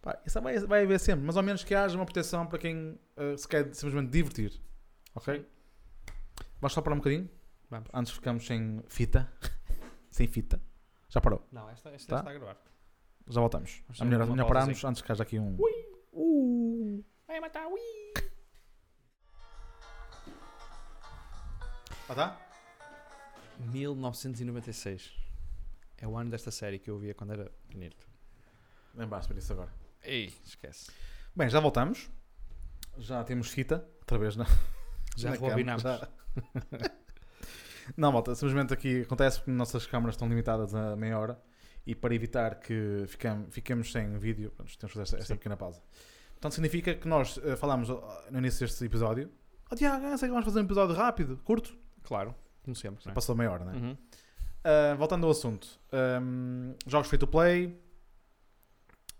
Pá, 0.01 0.19
isso 0.25 0.39
vai, 0.41 0.59
vai 0.59 0.83
haver 0.83 0.99
sempre, 0.99 1.25
mas 1.25 1.37
ao 1.37 1.43
menos 1.43 1.63
que 1.63 1.73
haja 1.73 1.95
uma 1.95 2.05
proteção 2.05 2.45
para 2.45 2.59
quem 2.59 2.99
uh, 3.17 3.37
se 3.37 3.47
quer 3.47 3.73
simplesmente 3.73 4.11
divertir. 4.11 4.61
Ok? 5.15 5.45
Vamos 6.61 6.73
só 6.73 6.81
parar 6.81 6.95
um 6.95 6.99
bocadinho? 6.99 7.29
Vamos. 7.69 7.89
Antes 7.93 8.11
ficamos 8.13 8.45
sem 8.45 8.81
fita. 8.87 9.31
sem 10.19 10.27
fita. 10.27 10.61
Já 11.07 11.21
parou. 11.21 11.47
Não, 11.49 11.69
esta, 11.69 11.89
esta 11.91 12.15
Tá? 12.15 12.19
está 12.19 12.29
a 12.29 12.33
gravar. 12.33 12.57
Já 13.27 13.39
voltamos. 13.39 13.81
Vamos 13.87 14.01
É 14.01 14.03
melhor, 14.03 14.23
uma 14.25 14.35
melhor 14.35 14.47
pararmos 14.49 14.83
antes 14.83 15.01
que 15.01 15.09
haja 15.11 15.23
aqui 15.23 15.39
um. 15.39 15.55
Vai 17.25 17.39
matar, 17.39 17.67
ui! 17.67 17.79
Ah, 22.09 22.15
tá? 22.15 22.41
1996. 23.71 25.13
É 25.99 26.07
o 26.07 26.17
ano 26.17 26.29
desta 26.31 26.51
série 26.51 26.79
que 26.79 26.89
eu 26.89 26.97
via 26.99 27.13
quando 27.13 27.31
era 27.31 27.45
pequenito. 27.67 28.05
Lembraste-me 28.95 29.39
disso 29.39 29.53
agora. 29.53 29.71
Ei, 30.03 30.33
esquece. 30.43 30.91
Bem, 31.35 31.49
já 31.49 31.59
voltamos. 31.61 32.09
Já 32.97 33.23
temos 33.23 33.49
fita, 33.51 33.87
outra 34.01 34.17
vez, 34.17 34.35
não? 34.35 34.45
Já 35.15 35.29
Na 35.29 35.35
rebobinamos. 35.35 35.83
câmara, 35.83 36.11
já. 36.71 36.89
não, 37.97 38.11
malta, 38.11 38.35
simplesmente 38.35 38.73
aqui 38.73 39.01
acontece 39.01 39.39
porque 39.39 39.51
nossas 39.51 39.85
câmaras 39.85 40.15
estão 40.15 40.27
limitadas 40.27 40.73
a 40.73 40.95
meia 40.95 41.17
hora 41.17 41.41
e 41.85 41.95
para 41.95 42.13
evitar 42.13 42.59
que 42.59 43.05
ficam, 43.07 43.47
fiquemos 43.49 43.91
sem 43.91 44.17
vídeo, 44.17 44.51
pronto, 44.51 44.77
temos 44.77 44.93
que 44.93 44.99
fazer 44.99 45.01
esta, 45.01 45.17
esta 45.17 45.35
pequena 45.35 45.57
pausa. 45.57 45.81
Portanto, 46.33 46.53
significa 46.53 46.95
que 46.95 47.07
nós 47.07 47.39
eh, 47.43 47.55
falámos 47.55 47.89
ah, 47.89 48.27
no 48.31 48.37
início 48.37 48.65
deste 48.65 48.85
episódio. 48.85 49.29
Oh, 49.71 49.75
Tiago, 49.75 50.17
sei 50.17 50.27
que 50.27 50.33
vamos 50.33 50.45
fazer 50.45 50.59
um 50.59 50.63
episódio 50.63 50.95
rápido, 50.95 51.37
curto. 51.43 51.75
Claro, 52.03 52.33
como 52.63 52.75
sempre. 52.75 53.05
não 53.05 53.11
é? 53.11 53.15
Passou 53.15 53.35
meia 53.35 53.51
hora, 53.51 53.65
não 53.65 53.73
é? 53.73 53.75
Uhum. 53.75 53.91
Uh, 53.91 54.97
voltando 54.97 55.25
ao 55.25 55.31
assunto, 55.31 55.79
um, 56.21 56.75
jogos 56.85 57.07
free 57.07 57.17
to 57.17 57.27
play 57.27 57.77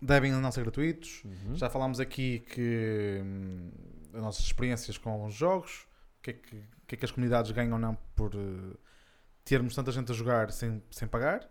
devem 0.00 0.32
não 0.32 0.50
ser 0.50 0.62
gratuitos. 0.62 1.22
Uhum. 1.24 1.54
Já 1.54 1.68
falámos 1.68 2.00
aqui 2.00 2.40
que 2.40 3.20
hum, 3.22 3.70
as 4.14 4.22
nossas 4.22 4.44
experiências 4.44 4.96
com 4.96 5.24
os 5.24 5.34
jogos, 5.34 5.86
o 6.18 6.22
que, 6.22 6.30
é 6.30 6.32
que, 6.34 6.64
que 6.90 6.96
é 6.96 6.98
que 6.98 7.04
as 7.04 7.12
comunidades 7.12 7.52
ganham 7.52 7.74
ou 7.74 7.78
não 7.78 7.94
por 8.16 8.32
eh, 8.34 8.76
termos 9.44 9.74
tanta 9.76 9.92
gente 9.92 10.10
a 10.10 10.14
jogar 10.14 10.50
sem, 10.50 10.82
sem 10.90 11.06
pagar 11.06 11.48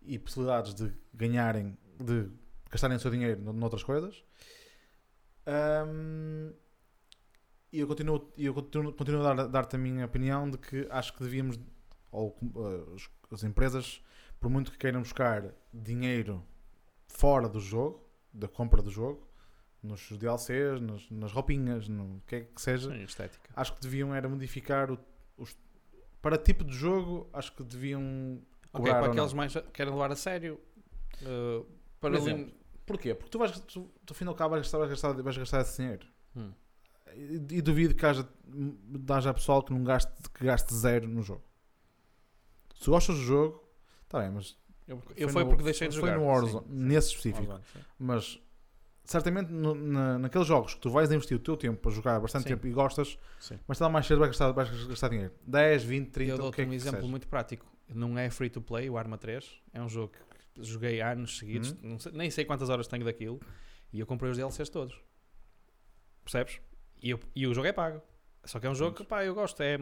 e 0.00 0.18
possibilidades 0.18 0.72
de 0.74 0.90
ganharem, 1.12 1.76
de 2.02 2.30
gastarem 2.70 2.96
o 2.96 3.00
seu 3.00 3.10
dinheiro 3.10 3.42
no- 3.42 3.52
noutras 3.52 3.82
coisas. 3.82 4.24
Hum, 5.46 6.52
e 7.72 7.80
eu 7.80 7.86
continuo, 7.86 8.32
eu 8.36 8.54
continuo, 8.54 8.92
continuo 8.94 9.26
a 9.26 9.34
dar- 9.34 9.46
dar-te 9.48 9.76
a 9.76 9.78
minha 9.78 10.06
opinião 10.06 10.50
de 10.50 10.56
que 10.58 10.86
acho 10.90 11.12
que 11.14 11.22
devíamos, 11.22 11.58
ou 12.10 12.36
as- 12.96 13.10
as 13.30 13.44
empresas, 13.44 14.02
por 14.40 14.50
muito 14.50 14.72
que 14.72 14.78
queiram 14.78 15.00
buscar 15.02 15.54
dinheiro 15.72 16.42
fora 17.06 17.48
do 17.48 17.60
jogo, 17.60 18.08
da 18.32 18.48
compra 18.48 18.80
do 18.82 18.90
jogo, 18.90 19.28
nos 19.82 20.08
DLCs, 20.12 20.80
nas, 20.80 21.10
nas 21.10 21.32
roupinhas, 21.32 21.88
no 21.88 22.20
que 22.26 22.36
é 22.36 22.40
que 22.42 22.60
seja, 22.60 22.90
Sim, 22.90 23.02
estética. 23.02 23.50
acho 23.56 23.74
que 23.74 23.80
deviam 23.80 24.14
era 24.14 24.28
modificar 24.28 24.90
o, 24.90 24.98
os, 25.38 25.56
para 26.20 26.36
tipo 26.36 26.64
de 26.64 26.72
jogo, 26.72 27.28
acho 27.32 27.52
que 27.54 27.62
deviam 27.64 28.40
Ok, 28.72 28.90
para 28.92 29.00
não. 29.02 29.10
aqueles 29.12 29.32
mais 29.32 29.54
querem 29.72 29.92
levar 29.92 30.12
a 30.12 30.16
sério. 30.16 30.60
uh, 31.22 31.64
para 32.00 32.18
Por 32.18 32.28
lim- 32.28 32.54
Porquê? 32.86 33.14
Porque 33.14 33.30
tu 33.30 33.38
vais, 33.38 33.52
tu, 33.60 33.88
tu, 34.04 34.14
ao 34.28 34.34
cabo 34.34 34.50
vais 34.50 34.62
gastar, 34.62 34.78
vais 34.78 34.90
gastar, 34.90 35.12
vais 35.22 35.36
gastar 35.38 35.60
esse 35.60 35.76
dinheiro. 35.80 36.06
Hum. 36.36 36.52
E, 37.14 37.34
e 37.56 37.62
duvido 37.62 37.94
que 37.94 38.04
haja, 38.04 38.28
haja 39.08 39.32
pessoal 39.34 39.62
que 39.62 39.72
não 39.72 39.82
gaste, 39.84 40.12
que 40.34 40.44
gaste 40.44 40.74
zero 40.74 41.06
no 41.08 41.22
jogo. 41.22 41.42
Se 42.74 42.88
gostas 42.90 43.16
do 43.16 43.22
jogo, 43.22 43.62
está 44.04 44.20
bem, 44.20 44.30
mas 44.30 44.56
Eu, 44.88 44.96
eu 45.16 45.28
foi 45.28 45.32
foi 45.32 45.44
no- 45.44 45.50
porque 45.50 45.62
deixei 45.64 45.88
de 45.88 45.98
foi 45.98 46.08
jogar. 46.10 46.20
no 46.20 46.26
Warzone, 46.26 46.66
sim, 46.66 46.72
nesse 46.74 47.08
sim. 47.10 47.14
específico. 47.16 47.46
Warzone. 47.52 47.84
Mas 47.98 48.40
certamente 49.10 49.50
no- 49.50 49.74
na, 49.74 50.18
naqueles 50.18 50.46
jogos 50.46 50.74
que 50.74 50.80
tu 50.80 50.88
vais 50.90 51.10
investir 51.10 51.36
o 51.36 51.40
teu 51.40 51.56
tempo 51.56 51.80
para 51.80 51.90
jogar 51.90 52.20
bastante 52.20 52.44
Sim. 52.44 52.50
tempo 52.50 52.66
e 52.66 52.70
gostas, 52.70 53.18
Sim. 53.40 53.58
mas 53.66 53.76
está 53.76 53.88
mais 53.88 54.06
cedo 54.06 54.18
vais 54.18 54.30
gastar, 54.30 54.52
vais 54.52 54.86
gastar 54.86 55.08
dinheiro. 55.08 55.32
10, 55.46 55.82
20, 55.82 56.10
30, 56.10 56.30
eu 56.30 56.34
o 56.36 56.38
dou-te 56.38 56.54
que 56.54 56.62
é 56.62 56.64
um 56.64 56.68
que 56.70 56.74
exemplo 56.76 57.00
seja. 57.00 57.10
muito 57.10 57.26
prático. 57.26 57.66
Não 57.92 58.16
é 58.16 58.30
free 58.30 58.48
to 58.48 58.60
play, 58.62 58.88
o 58.88 58.96
Arma 58.96 59.18
3. 59.18 59.44
É 59.72 59.82
um 59.82 59.88
jogo 59.88 60.12
que 60.54 60.62
joguei 60.62 61.00
anos 61.00 61.38
seguidos. 61.38 61.74
Não 61.82 61.98
sei- 61.98 62.12
nem 62.12 62.30
sei 62.30 62.44
quantas 62.44 62.68
horas 62.70 62.86
tenho 62.86 63.04
daquilo. 63.04 63.40
E 63.92 63.98
eu 63.98 64.06
comprei 64.06 64.30
os 64.30 64.36
DLCs 64.36 64.68
todos. 64.68 64.96
Percebes? 66.24 66.60
E, 67.02 67.10
eu- 67.10 67.18
e 67.34 67.46
o 67.48 67.52
jogo 67.54 67.66
é 67.66 67.72
pago. 67.72 68.00
Só 68.44 68.60
que 68.60 68.66
é 68.66 68.70
um 68.70 68.74
jogo 68.74 68.96
que 68.96 69.04
pá, 69.04 69.24
eu 69.24 69.34
gosto. 69.34 69.60
É, 69.62 69.78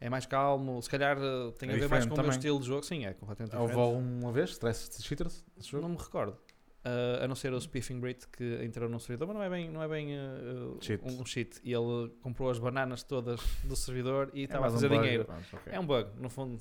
é 0.00 0.10
mais 0.10 0.26
calmo. 0.26 0.82
Se 0.82 0.90
calhar 0.90 1.16
eh, 1.16 1.52
tem 1.58 1.68
É 1.70 1.74
a 1.74 1.76
ver 1.78 1.88
mais 1.88 2.06
com 2.06 2.14
o 2.14 2.20
meu 2.20 2.30
estilo 2.30 2.58
de 2.58 2.66
jogo. 2.66 2.82
Sim, 2.82 3.06
é 3.06 3.14
completamente 3.14 3.54
Houve 3.56 3.74
diferente. 3.74 4.22
uma 4.24 4.32
vez, 4.32 4.50
Stress 4.50 5.02
Cheaters, 5.02 5.44
esse 5.56 5.68
jogo? 5.68 5.82
Não 5.86 5.94
me 5.94 6.00
recordo. 6.02 6.36
Uh, 6.84 7.24
a 7.24 7.26
não 7.28 7.34
ser 7.34 7.50
o 7.54 7.58
Spiffing 7.58 7.98
Brit 7.98 8.28
que 8.28 8.62
entrou 8.62 8.90
no 8.90 9.00
servidor, 9.00 9.28
mas 9.28 9.36
não 9.36 9.42
é 9.42 9.48
bem, 9.48 9.70
não 9.70 9.82
é 9.82 9.88
bem 9.88 10.08
uh, 10.18 10.76
Cheat. 10.82 11.02
Um, 11.02 11.22
um 11.22 11.24
cheat. 11.24 11.58
E 11.64 11.72
ele 11.72 12.10
comprou 12.20 12.50
as 12.50 12.58
bananas 12.58 13.02
todas 13.02 13.40
do 13.64 13.74
servidor 13.74 14.30
e 14.34 14.42
É 14.42 14.44
estava 14.44 14.66
a 14.66 14.70
mais 14.70 14.74
um 14.74 14.76
fazer 14.76 14.88
bug, 14.90 15.00
dinheiro. 15.02 15.24
pronto, 15.24 15.46
ok. 15.56 15.72
É 15.72 15.80
um 15.80 15.86
bug, 15.86 16.10
no 16.20 16.28
fundo, 16.28 16.58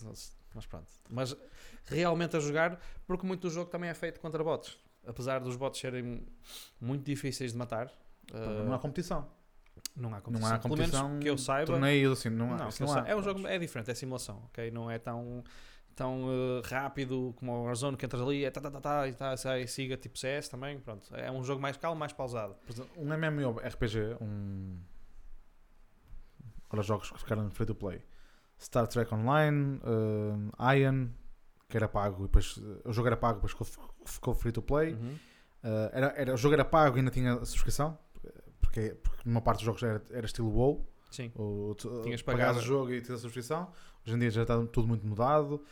mas 0.55 0.65
pronto. 0.65 0.87
Mas 1.09 1.35
realmente 1.87 2.37
a 2.37 2.39
jogar, 2.39 2.79
porque 3.05 3.27
muito 3.27 3.41
do 3.41 3.49
jogo 3.49 3.69
também 3.69 3.89
é 3.89 3.93
feito 3.93 4.21
contra 4.21 4.41
bots. 4.41 4.77
Apesar 5.05 5.39
dos 5.39 5.57
bots 5.57 5.81
serem 5.81 6.25
muito 6.79 7.03
difíceis 7.03 7.51
de 7.51 7.57
matar, 7.57 7.87
uh, 8.33 8.63
Não 8.63 8.73
há 8.73 8.79
competição. 8.79 9.29
não 9.93 10.13
há 10.15 10.21
competição. 10.21 10.49
Não 10.49 10.55
há 10.55 10.59
Pelo 10.59 10.75
competição. 10.77 11.07
menos 11.09 11.23
que 11.23 11.29
eu 11.29 11.37
saiba. 11.37 11.65
Torneios 11.65 12.17
assim, 12.17 12.29
não 12.29 12.53
há. 12.53 12.57
não, 12.59 12.69
não 12.79 12.93
há. 12.93 13.09
é 13.09 13.13
um 13.13 13.21
jogo, 13.21 13.45
é 13.45 13.59
diferente, 13.59 13.91
é 13.91 13.93
simulação, 13.93 14.41
ok? 14.45 14.71
Não 14.71 14.89
é 14.89 14.97
tão, 14.97 15.43
tão 15.95 16.25
eh, 16.29 16.67
rápido 16.67 17.33
como 17.37 17.51
o 17.51 17.63
Warzone 17.65 17.97
que 17.97 18.05
entras 18.05 18.21
ali, 18.21 18.43
é 18.43 18.51
tá, 18.51 18.59
tá, 18.61 18.71
tá, 18.71 18.81
tá, 18.81 19.07
e 19.07 19.13
tá, 19.13 19.37
sai, 19.37 19.67
siga 19.67 19.97
tipo 19.97 20.17
CS 20.17 20.49
também. 20.49 20.79
Pronto, 20.79 21.15
é 21.15 21.31
um 21.31 21.43
jogo 21.43 21.61
mais 21.61 21.77
calmo, 21.77 21.99
mais 21.99 22.13
pausado. 22.13 22.55
Um 22.97 23.13
MMORPG, 23.13 24.17
um. 24.21 24.79
Agora 26.65 26.83
jogos 26.83 27.11
que 27.11 27.19
ficaram 27.19 27.49
free 27.51 27.65
to 27.65 27.75
play. 27.75 28.03
Star 28.59 28.87
Trek 28.87 29.13
Online, 29.13 29.79
uh, 29.83 30.73
Iron, 30.73 31.09
que 31.67 31.77
era 31.77 31.87
pago, 31.87 32.23
e 32.23 32.27
depois 32.27 32.57
uh, 32.57 32.81
o 32.85 32.93
jogo 32.93 33.07
era 33.07 33.17
pago, 33.17 33.35
depois 33.35 33.51
ficou, 33.51 33.93
ficou 34.05 34.33
free 34.33 34.51
to 34.51 34.61
play. 34.61 34.93
Uhum. 34.93 35.15
Uh, 35.63 35.89
era, 35.91 36.07
era, 36.17 36.33
o 36.33 36.37
jogo 36.37 36.53
era 36.53 36.65
pago 36.65 36.97
e 36.97 36.99
ainda 36.99 37.11
tinha 37.11 37.33
a 37.33 37.45
subscrição, 37.45 37.97
porque, 38.61 38.95
porque 39.03 39.21
numa 39.25 39.41
parte 39.41 39.59
dos 39.59 39.65
jogos 39.65 39.83
era, 39.83 40.01
era 40.11 40.25
estilo 40.25 40.49
WoW. 40.49 40.93
Sim. 41.11 41.31
O, 41.35 41.75
tu, 41.77 42.01
Tinhas 42.01 42.23
pagado. 42.23 42.57
o 42.57 42.61
jogo 42.61 42.91
e 42.91 42.99
tinhas 42.99 43.19
a 43.19 43.21
subscrição. 43.21 43.71
Hoje 44.05 44.15
em 44.15 44.19
dia 44.19 44.31
já 44.31 44.41
está 44.43 44.57
tudo 44.67 44.87
muito 44.87 45.05
mudado. 45.05 45.63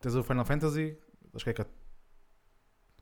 Tens 0.00 0.14
o 0.14 0.22
Final 0.22 0.44
Fantasy, 0.44 0.98
acho 1.34 1.44
que 1.44 1.50
é 1.50 1.66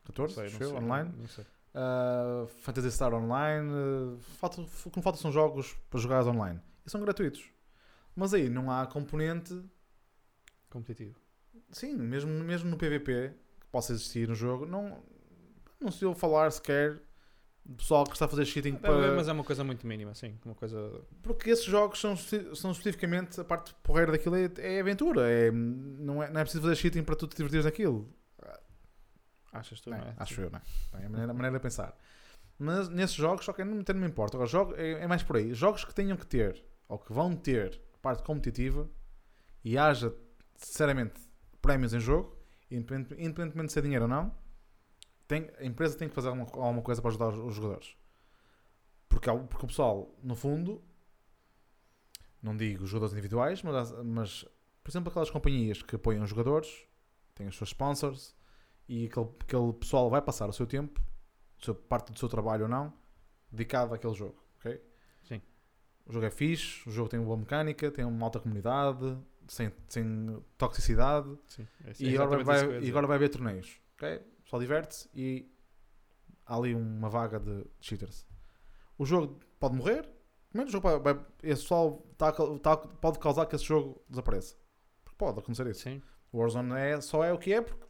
14, 0.03 0.33
Sei, 0.35 0.43
não 0.43 0.57
sei, 0.57 0.67
online. 0.67 1.13
não 1.17 1.27
sei. 1.27 1.45
Uh, 1.73 2.47
Fantasy 2.47 2.91
Star 2.91 3.13
Online. 3.13 3.71
uh, 3.71 4.19
falta, 4.37 4.61
o 4.61 4.91
que 4.91 4.99
me 4.99 5.03
falta 5.03 5.17
são 5.17 5.31
jogos 5.31 5.73
para 5.89 5.99
jogar 5.99 6.27
online. 6.27 6.59
E 6.85 6.89
são 6.89 7.01
gratuitos. 7.01 7.49
Mas 8.15 8.33
aí 8.33 8.49
não 8.49 8.69
há 8.69 8.85
componente. 8.85 9.63
Competitivo. 10.69 11.19
Sim, 11.71 11.95
mesmo, 11.95 12.31
mesmo 12.43 12.69
no 12.69 12.77
PVP 12.77 13.33
que 13.59 13.67
possa 13.67 13.93
existir 13.93 14.27
no 14.27 14.35
jogo, 14.35 14.65
não, 14.65 15.01
não 15.79 15.91
se 15.91 16.05
ouve 16.05 16.19
falar 16.19 16.51
sequer 16.51 17.01
do 17.63 17.75
pessoal 17.75 18.03
que 18.05 18.13
está 18.13 18.25
a 18.25 18.27
fazer 18.27 18.45
cheating 18.45 18.73
É, 18.75 18.77
para. 18.77 19.15
Mas 19.15 19.27
é 19.27 19.31
uma 19.31 19.43
coisa 19.43 19.63
muito 19.63 19.85
mínima, 19.85 20.13
sim. 20.15 20.37
Uma 20.45 20.55
coisa. 20.55 21.01
Porque 21.21 21.49
esses 21.49 21.65
jogos 21.65 21.99
são, 21.99 22.15
são 22.17 22.71
especificamente 22.71 23.39
a 23.39 23.43
parte 23.43 23.73
porreira 23.83 24.11
daquilo 24.11 24.35
é, 24.35 24.49
é 24.57 24.79
aventura. 24.79 25.29
É, 25.29 25.51
não, 25.51 26.21
é, 26.23 26.29
não 26.31 26.39
é 26.41 26.43
preciso 26.43 26.63
fazer 26.63 26.75
cheating 26.75 27.03
para 27.03 27.15
tu 27.15 27.27
te 27.27 27.35
divertires 27.37 27.65
naquilo. 27.65 28.13
Achas 29.51 29.81
tu, 29.81 29.89
Não, 29.89 29.97
não 29.97 30.05
é? 30.05 30.13
acho 30.17 30.39
eu, 30.41 30.49
não 30.49 30.59
é? 30.59 30.61
É 31.03 31.05
a 31.05 31.09
maneira, 31.09 31.31
a 31.31 31.33
maneira 31.33 31.57
de 31.57 31.61
pensar. 31.63 31.95
Mas 32.57 32.87
nesses 32.89 33.15
jogos, 33.15 33.43
só 33.43 33.51
que 33.53 33.63
não, 33.63 33.75
não 33.85 33.95
me 34.01 34.07
importa. 34.07 34.37
Agora, 34.37 34.49
jogo, 34.49 34.73
é, 34.77 34.91
é 35.03 35.07
mais 35.07 35.23
por 35.23 35.35
aí. 35.35 35.53
Jogos 35.53 35.83
que 35.83 35.93
tenham 35.93 36.15
que 36.15 36.25
ter, 36.25 36.63
ou 36.87 36.97
que 36.97 37.11
vão 37.11 37.35
ter, 37.35 37.81
parte 38.01 38.23
competitiva 38.23 38.89
e 39.63 39.77
haja, 39.77 40.13
sinceramente, 40.55 41.19
prémios 41.61 41.93
em 41.93 41.99
jogo, 41.99 42.37
independente- 42.69 43.13
independentemente 43.15 43.67
de 43.67 43.73
ser 43.73 43.81
dinheiro 43.81 44.05
ou 44.05 44.09
não, 44.09 44.33
tem, 45.31 45.49
a 45.57 45.63
empresa 45.65 45.97
tem 45.97 46.09
que 46.09 46.13
fazer 46.15 46.27
alguma, 46.27 46.45
alguma 46.45 46.81
coisa 46.81 47.01
para 47.01 47.09
ajudar 47.09 47.29
os, 47.29 47.37
os 47.39 47.55
jogadores. 47.55 47.95
Porque, 49.07 49.29
porque 49.49 49.65
o 49.65 49.67
pessoal, 49.67 50.13
no 50.21 50.35
fundo, 50.35 50.81
não 52.41 52.55
digo 52.55 52.85
jogadores 52.85 53.13
individuais, 53.13 53.61
mas, 53.63 53.91
mas 54.03 54.45
por 54.83 54.89
exemplo, 54.91 55.09
aquelas 55.09 55.29
companhias 55.29 55.81
que 55.81 55.95
apoiam 55.95 56.23
os 56.23 56.29
jogadores, 56.29 56.85
têm 57.35 57.47
os 57.47 57.55
seus 57.55 57.69
sponsors, 57.69 58.35
e 58.89 59.05
aquele, 59.05 59.29
aquele 59.39 59.73
pessoal 59.73 60.09
vai 60.09 60.21
passar 60.21 60.49
o 60.49 60.53
seu 60.53 60.67
tempo, 60.67 61.01
seu- 61.61 61.75
parte 61.75 62.11
do 62.11 62.19
seu 62.19 62.27
trabalho 62.27 62.63
ou 62.63 62.69
não, 62.69 62.93
dedicado 63.51 63.93
àquele 63.93 64.13
jogo. 64.13 64.43
ok? 64.59 64.81
Sim. 65.23 65.41
O 66.05 66.11
jogo 66.11 66.25
é 66.25 66.31
fixe, 66.31 66.87
o 66.89 66.91
jogo 66.91 67.07
tem 67.09 67.19
uma 67.19 67.25
boa 67.27 67.37
mecânica, 67.37 67.89
tem 67.91 68.03
uma 68.03 68.25
alta 68.25 68.39
comunidade, 68.39 69.17
sem, 69.47 69.71
sem 69.87 70.43
toxicidade, 70.57 71.37
Sim. 71.47 71.67
É 71.85 71.91
e, 71.99 72.17
agora 72.17 72.43
vai, 72.43 72.81
e 72.81 72.89
agora 72.89 73.07
vai 73.07 73.15
haver 73.17 73.29
torneios. 73.29 73.79
ok? 73.95 74.21
Pessoal 74.51 74.61
diverte-se 74.63 75.09
e 75.15 75.49
há 76.45 76.57
ali 76.57 76.75
uma 76.75 77.07
vaga 77.07 77.39
de 77.39 77.65
cheaters. 77.79 78.25
O 78.97 79.05
jogo 79.05 79.39
pode 79.57 79.75
morrer, 79.75 80.09
primeiro 80.49 80.67
o 80.67 80.71
jogo 80.73 80.99
vai, 80.99 81.17
esse 81.41 81.61
pessoal 81.61 82.05
tá 82.17 82.33
tá- 82.33 82.75
pode 82.75 83.17
causar 83.19 83.45
que 83.45 83.55
esse 83.55 83.63
jogo 83.63 84.03
desapareça. 84.09 84.57
Porque 85.05 85.15
pode 85.17 85.39
acontecer 85.39 85.65
isso. 85.67 85.83
Sim. 85.83 86.01
O 86.33 86.39
Warzone 86.39 86.73
é, 86.73 86.99
só 86.99 87.23
é 87.23 87.31
o 87.31 87.37
que 87.37 87.53
é 87.53 87.61
porque, 87.61 87.85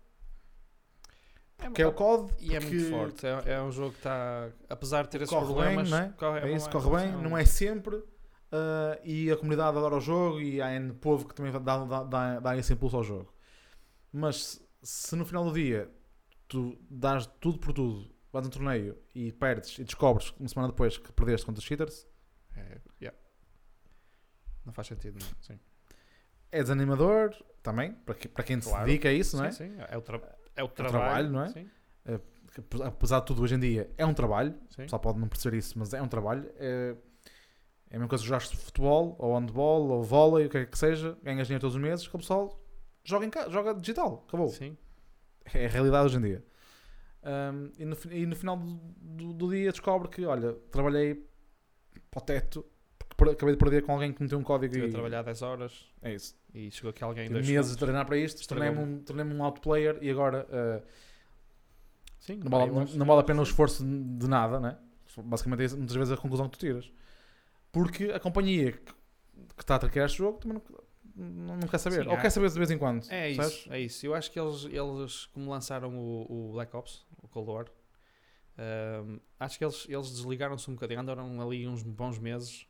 É, 1.58 1.64
porque 1.66 1.82
é 1.82 1.88
o 1.88 1.94
COD. 1.94 2.32
E 2.40 2.56
é 2.56 2.60
muito 2.60 2.90
forte. 2.92 3.26
É, 3.26 3.54
é 3.54 3.62
um 3.64 3.72
jogo 3.72 3.92
que 3.94 3.98
está. 3.98 4.52
Apesar 4.70 5.02
de 5.06 5.10
ter 5.10 5.22
esses 5.24 5.36
problemas. 5.36 5.90
bem, 5.90 5.92
não 5.92 5.98
é? 5.98 6.10
corre, 6.16 6.40
É 6.42 6.56
isso, 6.56 6.70
bom, 6.70 6.80
corre 6.80 7.08
bem, 7.08 7.12
não 7.24 7.36
é 7.36 7.44
sempre. 7.44 8.04
ah, 8.52 9.00
e 9.04 9.32
a 9.32 9.36
comunidade 9.38 9.76
adora 9.76 9.96
o 9.96 10.00
jogo 10.00 10.40
e 10.40 10.62
há 10.62 10.72
N 10.76 10.94
povo 10.94 11.28
que 11.28 11.34
também 11.34 11.52
dá, 11.52 11.60
dá, 11.60 12.04
dá, 12.04 12.40
dá 12.40 12.56
esse 12.56 12.72
impulso 12.72 12.98
ao 12.98 13.04
jogo. 13.04 13.34
Mas 14.14 14.62
se 14.84 15.16
no 15.16 15.26
final 15.26 15.44
do 15.44 15.52
dia 15.54 15.90
tu 16.52 16.78
dás 16.90 17.26
tudo 17.40 17.58
por 17.60 17.74
tudo, 17.74 18.14
vais 18.32 18.46
a 18.46 18.48
um 18.48 18.52
torneio 18.52 18.98
e 19.16 19.32
perdes 19.32 19.80
e 19.80 19.84
descobres 19.84 20.32
uma 20.40 20.48
semana 20.50 20.68
depois 20.70 20.98
que 20.98 21.12
perdeste 21.14 21.46
contra 21.46 21.60
os 21.60 21.66
cheaters, 21.66 22.08
É, 22.56 22.80
yeah. 23.02 23.18
Não 24.66 24.74
faz 24.74 24.88
sentido, 24.88 25.18
não. 25.20 25.28
Sim. 25.42 25.60
é 26.52 26.62
desanimador 26.62 27.34
também, 27.64 27.94
para, 27.94 28.14
que- 28.16 28.28
para 28.28 28.44
quem 28.44 28.60
Claro. 28.60 28.80
se 28.80 28.86
dedica 28.86 29.08
a 29.10 29.14
isso, 29.14 29.32
sim, 29.32 29.38
não 29.38 29.46
é? 29.46 29.52
sim. 29.52 29.72
É 29.90 29.98
o, 29.98 30.02
tra 30.02 30.18
é 30.56 30.64
o 30.64 30.68
trabalho, 30.68 31.00
trabalho, 31.00 31.30
não 31.32 31.44
é? 31.44 31.48
Sim. 31.50 31.70
Que, 32.54 32.62
apesar 32.84 33.22
de 33.22 33.28
tudo, 33.28 33.42
hoje 33.42 33.56
em 33.56 33.60
dia 33.60 33.90
é 33.98 34.06
um 34.06 34.14
trabalho, 34.14 34.52
sim. 34.70 34.82
O 34.82 34.86
pessoal 34.86 35.00
pode 35.00 35.18
não 35.20 35.30
perceber 35.30 35.56
isso, 35.58 35.80
mas 35.80 35.94
é 35.94 36.02
um 36.02 36.08
trabalho. 36.10 36.52
É, 36.58 36.96
é 37.90 37.96
a 37.96 38.00
mesma 38.00 38.10
coisa 38.10 38.22
que 38.24 38.28
jogaste 38.28 38.58
futebol, 38.58 39.16
ou 39.18 39.34
handball, 39.40 39.88
ou 39.90 40.04
vôlei, 40.04 40.48
o 40.48 40.50
que 40.50 40.58
é 40.58 40.66
que 40.66 40.78
seja, 40.78 41.18
ganhas 41.24 41.48
dinheiro 41.48 41.62
todos 41.62 41.76
os 41.78 41.82
meses, 41.82 42.06
que 42.08 42.14
o 42.16 42.20
pessoal 42.20 42.62
joga, 43.06 43.26
em 43.26 43.30
casa, 43.30 43.50
joga 43.50 43.74
digital, 43.74 44.26
acabou. 44.28 44.50
Sim. 44.50 44.78
É 45.54 45.66
a 45.66 45.70
realidade 45.70 46.06
hoje 46.06 46.18
em 46.18 46.22
dia. 46.22 46.44
Um, 47.24 47.72
e, 47.78 47.86
no, 47.86 47.98
e 48.12 48.26
no 48.26 48.36
final 48.36 48.58
do, 48.58 48.74
do- 48.98 49.34
do 49.34 49.50
dia 49.52 49.72
descobre 49.72 50.08
que, 50.10 50.26
olha, 50.26 50.54
trabalhei 50.72 51.24
para 52.10 52.20
o 52.20 52.22
teto, 52.22 52.66
porque 53.16 53.34
acabei 53.34 53.54
de 53.56 53.60
perder 53.60 53.84
com 53.84 53.92
alguém 53.94 54.12
que 54.12 54.24
meteu 54.24 54.40
um 54.40 54.44
código 54.44 54.72
Estive 54.74 54.86
a 54.86 54.90
e 54.90 54.92
trabalhar 54.92 55.22
10 55.24 55.42
horas 55.44 55.86
é 56.02 56.14
isso. 56.16 56.36
e 56.54 56.72
chegou 56.72 56.90
aqui 56.90 57.04
alguém 57.04 57.28
Tive 57.28 57.40
meses 57.40 57.50
a 57.58 57.64
segundos. 57.64 57.76
treinar 57.78 58.06
para 58.06 58.18
isto, 58.18 58.48
tornei-me 58.48 58.80
um, 58.80 59.00
tornei 59.04 59.26
um 59.26 59.44
outplayer 59.44 59.98
e 60.02 60.10
agora 60.10 60.48
uh, 60.50 60.88
Sim, 62.20 62.38
não, 62.44 62.50
vale, 62.52 62.72
não, 62.96 63.06
vale 63.06 63.22
a 63.22 63.24
pena 63.24 63.40
o 63.40 63.44
esforço 63.44 63.84
de 63.84 64.28
nada, 64.28 64.60
né? 64.60 64.78
Basicamente 65.24 65.74
é 65.74 65.78
muitas 65.78 65.96
vezes 65.96 66.12
a 66.14 66.18
conclusão 66.18 66.48
que 66.48 66.58
tu 66.58 66.60
tiras. 66.62 66.92
Porque 67.72 68.06
a 68.06 68.20
companhia 68.20 68.72
que, 68.74 68.80
que 68.80 69.62
está 69.64 69.76
a 69.76 69.80
traquear 69.80 70.06
este 70.06 70.18
jogo 70.20 70.38
também 70.40 70.58
não, 70.58 70.81
não, 71.24 71.60
quer 71.68 71.78
saber. 71.78 72.04
Sim, 72.04 72.10
Ou 72.10 72.16
há- 72.16 72.22
quer 72.22 72.30
saber 72.30 72.50
de 72.50 72.58
vez 72.58 72.72
em 72.72 72.78
quando. 72.78 73.04
É 73.10 73.34
sabes? 73.34 73.52
isso, 73.54 73.74
é 73.74 73.80
isso. 73.80 74.06
Eu 74.06 74.14
acho 74.16 74.32
que 74.32 74.40
eles, 74.40 74.66
eles 74.66 75.26
como 75.28 75.50
lançaram 75.50 75.96
o, 75.98 76.50
o 76.50 76.52
Black 76.54 76.76
Ops, 76.76 77.06
o 77.22 77.28
Cold 77.28 77.50
War, 77.52 77.66
acho 79.40 79.58
que 79.58 79.66
eles, 79.66 79.86
eles 79.90 80.12
desligaram-se 80.12 80.70
um 80.70 80.74
bocadinho, 80.74 81.00
andaram 81.00 81.42
ali 81.42 81.68
uns 81.68 81.84
bons 81.84 82.20
meses. 82.20 82.68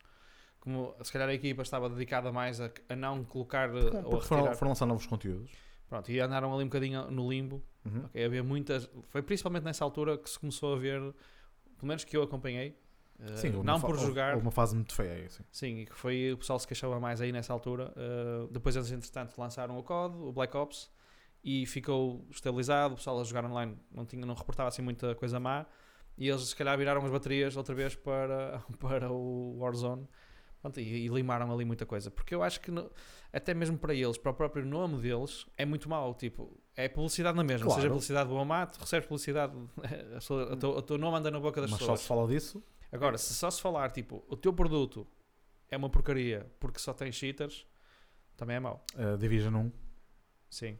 Como 0.60 0.94
se 1.02 1.12
calhar 1.12 1.28
a 1.28 1.34
equipa 1.34 1.64
estava 1.64 1.90
dedicada 1.90 2.32
mais 2.32 2.62
a, 2.62 2.70
a 2.88 2.96
não 2.96 3.24
colocar 3.24 3.68
eh, 3.70 3.82
Porque, 3.82 3.98
ou 3.98 4.02
a 4.02 4.10
porque 4.10 4.28
foram, 4.28 4.54
foram 4.56 4.70
lançar 4.70 4.86
novos 4.86 5.08
conteúdos. 5.08 5.52
Pronto, 5.90 6.12
e 6.12 6.20
andaram 6.20 6.54
ali 6.54 6.64
um 6.64 6.68
bocadinho 6.68 7.10
no 7.10 7.30
limbo. 7.30 7.64
Uhum. 7.84 8.06
Ok, 8.06 8.24
havia 8.24 8.44
muitas. 8.44 8.88
Foi 9.10 9.24
principalmente 9.24 9.64
nessa 9.64 9.84
altura 9.84 10.18
que 10.18 10.30
se 10.30 10.40
começou 10.40 10.76
a 10.76 10.78
ver, 10.78 11.00
pelo 11.02 11.88
menos 11.88 12.04
que 12.04 12.16
eu 12.16 12.22
acompanhei. 12.22 12.78
Eh, 13.22 13.36
Sim, 13.38 13.54
houve 13.56 13.66
não 13.66 13.80
por 13.80 13.98
jogar, 13.98 14.34
houve 14.36 14.46
uma 14.46 14.52
fase 14.52 14.76
muito 14.76 14.94
feia 14.94 15.14
aí, 15.14 15.28
sim. 15.52 15.78
E 15.82 15.86
que 15.86 15.96
foi 15.96 16.32
o 16.34 16.38
pessoal 16.38 16.58
se 16.60 16.68
queixava 16.68 17.00
mais 17.00 17.22
aí 17.22 17.32
nessa 17.32 17.54
altura. 17.54 17.94
Uh, 17.96 18.48
depois 18.52 18.76
eles, 18.76 18.92
entretanto, 18.92 19.36
lançaram 19.38 19.78
o 19.78 19.84
COD, 19.84 20.16
o 20.18 20.32
Black 20.32 20.56
Ops, 20.58 20.90
e 21.44 21.66
ficou 21.66 22.26
estabilizado. 22.30 22.94
O 22.94 22.98
pessoal 22.98 23.20
a 23.20 23.24
jogar 23.24 23.46
online 23.46 23.78
não, 23.92 24.06
tinha, 24.06 24.26
não 24.26 24.34
reportava 24.34 24.70
assim 24.70 24.82
muita 24.82 25.16
coisa 25.16 25.40
má. 25.40 25.66
E 26.18 26.28
eles, 26.30 26.42
se 26.50 26.56
calhar, 26.56 26.78
viraram 26.78 27.04
as 27.04 27.10
baterias 27.12 27.56
outra 27.56 27.74
vez 27.74 27.96
para, 27.96 28.62
para 28.80 29.12
o 29.12 29.58
Warzone. 29.60 30.08
Pronto, 30.62 30.80
e, 30.80 31.06
e 31.06 31.08
limaram 31.08 31.52
ali 31.52 31.66
muita 31.66 31.86
coisa. 31.88 32.12
Porque 32.12 32.36
eu 32.36 32.44
acho 32.44 32.62
que, 32.62 32.70
no- 32.70 32.92
até 33.34 33.54
mesmo 33.54 33.78
para 33.80 33.94
eles, 33.96 34.18
para 34.18 34.32
o 34.32 34.34
próprio 34.34 34.64
nome 34.64 35.02
deles, 35.02 35.48
é 35.58 35.66
muito 35.66 35.90
mau. 35.90 36.14
Tipo, 36.14 36.56
é 36.76 36.88
publicidade 36.88 37.36
na 37.36 37.44
mesma. 37.44 37.66
Claro. 37.66 37.82
Seja 37.82 37.90
publicidade 37.90 38.30
do 38.30 38.38
Amato, 38.38 38.78
recebes 38.80 39.08
publicidade, 39.08 39.54
o 40.30 40.82
teu 40.84 40.98
nome 41.00 41.18
anda 41.18 41.32
na 41.32 41.40
boca 41.40 41.60
das 41.62 41.72
Mas 41.72 41.80
só 41.80 41.86
pessoas. 41.86 42.02
se 42.02 42.08
fala 42.08 42.28
disso. 42.28 42.64
Agora, 42.92 43.18
se 43.18 43.34
só 43.34 43.50
se 43.50 43.62
falar, 43.62 43.92
tipo, 43.92 44.24
o 44.28 44.36
teu 44.36 44.52
produto 44.54 45.08
é 45.70 45.78
uma 45.78 45.90
porcaria 45.90 46.52
porque 46.60 46.80
só 46.80 46.94
tem 46.94 47.12
cheaters, 47.12 47.66
também 48.36 48.58
é 48.58 48.60
mau. 48.60 48.84
Uh, 48.96 49.18
Division 49.18 49.56
1. 49.56 49.72
Sim, 50.50 50.78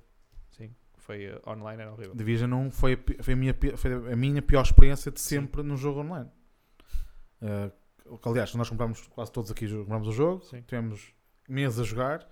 sim. 0.50 0.76
Foi 0.98 1.24
eh, 1.26 1.42
online, 1.48 1.82
era 1.82 1.92
horrível. 1.92 2.14
Division 2.16 2.52
1 2.54 2.72
foi 2.72 2.98
foi 3.22 3.34
a 3.34 3.38
minha, 3.38 3.56
foi 3.76 4.14
a 4.14 4.16
minha 4.16 4.42
pior 4.42 4.62
experiência 4.64 5.12
de 5.12 5.20
sempre 5.22 5.64
no 5.64 5.76
jogo 5.78 6.02
online. 6.02 6.30
Uh, 7.42 7.72
aliás, 8.30 8.54
nós 8.56 8.70
compramos 8.70 9.08
quase 9.08 9.32
todos 9.32 9.50
aqui 9.50 9.68
compramos 9.68 10.08
o 10.08 10.12
jogo, 10.12 10.44
Sim. 10.46 10.62
tivemos 10.62 11.14
meses 11.48 11.80
a 11.80 11.84
jogar, 11.84 12.28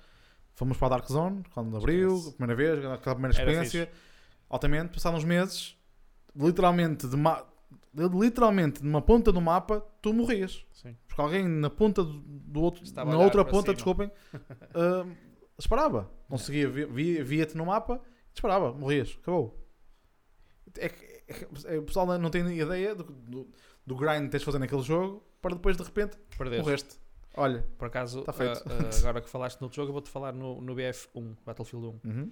fomos 0.53 0.77
para 0.77 0.87
a 0.87 0.89
Dark 0.91 1.07
Zone 1.07 1.43
quando 1.53 1.75
abriu, 1.77 2.15
a 2.27 2.31
primeira 2.33 2.55
vez, 2.55 2.85
aquela 2.85 3.15
primeira 3.15 3.35
experiência, 3.35 3.89
altamente, 4.49 4.93
passados 4.93 5.19
uns 5.19 5.25
meses, 5.25 5.77
literalmente 6.35 7.07
de, 7.07 7.15
ma- 7.17 7.43
literalmente 7.93 8.81
de 8.81 8.87
uma 8.87 9.01
ponta 9.01 9.31
do 9.31 9.41
mapa, 9.41 9.81
tu 10.01 10.13
morrias. 10.13 10.65
Sim. 10.73 10.95
Porque 11.07 11.21
alguém 11.21 11.47
na 11.47 11.69
ponta 11.69 12.03
do, 12.03 12.13
do 12.21 12.61
outro, 12.61 12.83
Estava 12.83 13.11
na 13.11 13.17
outra 13.17 13.43
ponta, 13.43 13.63
cima. 13.67 13.73
desculpem, 13.73 14.11
uh, 14.33 15.11
disparava. 15.57 16.09
Conseguia, 16.29 16.69
vi- 16.69 17.21
via-te 17.23 17.57
no 17.57 17.65
mapa, 17.65 18.01
disparava, 18.33 18.71
morrias, 18.73 19.17
acabou. 19.21 19.57
É 20.77 20.89
que 20.89 21.05
é 21.27 21.33
que- 21.33 21.67
é, 21.67 21.77
o 21.77 21.83
pessoal 21.83 22.05
não 22.17 22.29
tem 22.29 22.41
ideia 22.59 22.95
do, 22.95 23.03
do, 23.03 23.47
do 23.85 23.95
grind 23.95 24.23
que 24.25 24.29
tens 24.29 24.39
de 24.39 24.45
fazer 24.45 24.59
naquele 24.59 24.81
jogo 24.81 25.23
para 25.41 25.55
depois 25.55 25.75
de 25.77 25.83
repente 25.83 26.17
Perdeste. 26.37 26.63
morreste. 26.63 26.99
Olha, 27.35 27.65
Por 27.77 27.87
acaso, 27.87 28.23
Tá 28.23 28.33
eh, 28.39 28.53
eh, 28.53 28.99
agora 29.01 29.21
que 29.21 29.29
falaste 29.29 29.59
no 29.61 29.65
outro 29.65 29.75
jogo, 29.77 29.89
eu 29.89 29.93
vou-te 29.93 30.09
falar 30.09 30.33
no, 30.33 30.59
no 30.61 30.75
BF1, 30.75 31.37
Battlefield 31.45 31.87
1. 32.03 32.09
uhum. 32.09 32.31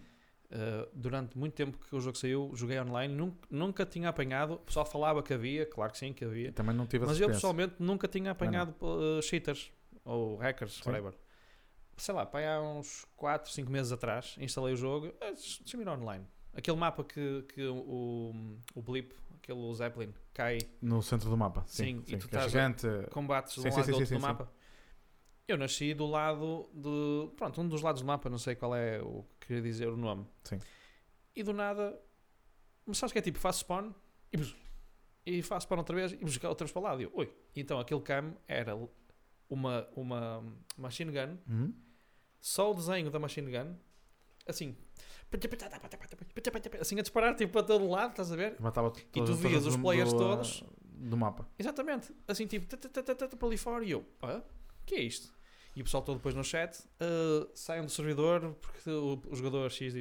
Uh, 0.49 0.87
durante 0.93 1.37
muito 1.37 1.53
tempo 1.55 1.77
que 1.77 1.93
o 1.93 1.99
jogo 1.99 2.17
saiu, 2.17 2.49
joguei 2.53 2.79
online, 2.79 3.13
nunca, 3.13 3.47
nunca 3.49 3.85
tinha 3.85 4.07
apanhado. 4.07 4.53
O 4.53 4.59
pessoal 4.59 4.85
falava 4.85 5.21
que 5.21 5.33
havia, 5.33 5.65
claro 5.65 5.91
que 5.91 5.97
sim, 5.97 6.13
que 6.13 6.23
havia. 6.23 6.53
Também 6.53 6.73
não 6.73 6.87
tive 6.87 7.05
Mas 7.05 7.19
eu 7.19 7.27
pessoalmente 7.27 7.75
nunca 7.79 8.07
tinha 8.07 8.31
apanhado 8.31 8.73
uh, 8.81 9.21
cheaters 9.21 9.71
ou 10.05 10.37
hackers, 10.37 10.75
Sim. 10.75 10.89
whatever. 10.89 11.13
Sei 11.97 12.13
lá, 12.13 12.25
pá, 12.25 12.39
há 12.39 12.61
uns 12.61 13.05
4, 13.17 13.51
5 13.51 13.69
meses 13.69 13.91
atrás, 13.91 14.35
instalei 14.39 14.73
o 14.73 14.77
jogo, 14.77 15.07
eh, 15.19 15.33
deixa-me 15.33 15.83
ir 15.83 15.89
online. 15.89 16.25
Aquele 16.53 16.77
mapa 16.77 17.03
que, 17.03 17.43
que 17.53 17.65
o, 17.65 18.33
o 18.73 18.81
Blip, 18.81 19.13
aquele 19.35 19.73
Zeppelin, 19.73 20.13
cai, 20.33 20.59
No 20.81 21.01
centro 21.01 21.29
do 21.29 21.35
mapa. 21.35 21.63
Sim, 21.65 21.83
Sim, 21.83 22.03
e 22.07 22.09
sim, 22.11 22.17
tu 22.19 22.29
que 22.29 22.35
é 22.35 22.39
estás 22.45 22.51
gigante. 22.51 22.87
combates 23.11 23.53
de 23.55 23.59
um 23.59 23.63
lado 23.63 23.73
sim, 23.73 23.81
e 23.81 23.93
do 23.93 23.99
outro 23.99 24.15
do 24.15 24.21
mapa. 24.21 24.51
Eu 25.47 25.57
nasci 25.57 25.93
do 25.93 26.05
lado 26.05 26.69
de. 26.73 27.35
Pronto, 27.35 27.61
um 27.61 27.67
dos 27.67 27.81
lados 27.81 28.01
do 28.01 28.05
mapa, 28.05 28.29
não 28.29 28.37
sei 28.37 28.55
qual 28.55 28.75
é 28.75 29.01
o 29.01 29.25
que 29.47 29.53
queria 29.53 29.61
dizer 29.63 29.87
o 29.87 29.95
nome. 29.97 30.25
Sim. 30.43 30.59
E 31.35 31.41
do 31.43 31.53
nada. 31.53 31.97
Mas 32.85 32.97
sabes 32.97 33.13
que 33.13 33.19
é 33.19 33.21
tipo, 33.21 33.37
faço 33.39 33.59
spawn 33.59 33.91
e, 34.33 35.37
e 35.37 35.41
faço 35.41 35.65
spawn 35.65 35.77
outra 35.79 35.95
vez 35.95 36.11
e 36.13 36.17
buscar 36.17 36.49
outras 36.49 36.71
para 36.71 36.81
lado. 36.81 37.01
E 37.01 37.05
eu, 37.05 37.11
oi. 37.13 37.33
Então 37.55 37.79
aquele 37.79 38.01
cam 38.01 38.35
era 38.47 38.75
uma, 39.49 39.87
uma 39.95 40.43
machine 40.77 41.11
gun, 41.11 41.37
Uhum. 41.49 41.73
só 42.39 42.71
o 42.71 42.73
desenho 42.73 43.09
da 43.09 43.19
machine 43.19 43.51
gun, 43.51 43.75
assim. 44.47 44.75
Assim 46.79 46.97
a 46.99 47.01
disparar 47.01 47.35
tipo 47.35 47.51
para 47.53 47.63
todo 47.63 47.87
lado, 47.89 48.11
estás 48.11 48.31
a 48.31 48.35
ver? 48.35 48.55
Matava 48.61 48.89
tu 48.91 49.01
todas- 49.11 49.37
vias 49.39 49.65
os 49.65 49.75
players 49.75 50.11
do, 50.13 50.17
todos. 50.19 50.63
Do 50.83 51.17
mapa. 51.17 51.47
Exatamente. 51.59 52.13
Assim, 52.27 52.47
tipo, 52.47 52.65
para 53.37 53.47
ali 53.47 53.57
fora. 53.57 53.83
E 53.83 53.91
eu, 53.91 54.05
ah, 54.21 54.41
o 54.81 54.85
que 54.85 54.95
é 54.95 55.01
isto? 55.01 55.36
E 55.78 55.82
o 55.82 55.84
pessoal 55.84 56.01
todo 56.01 56.17
depois 56.17 56.34
no 56.34 56.43
chat, 56.43 56.75
ah, 56.99 57.47
saiam 57.53 57.86
do 57.86 57.91
servidor 57.91 58.55
porque 58.59 58.89
o, 58.89 59.21
o 59.30 59.36
jogador 59.36 59.69
XYZ 59.71 59.95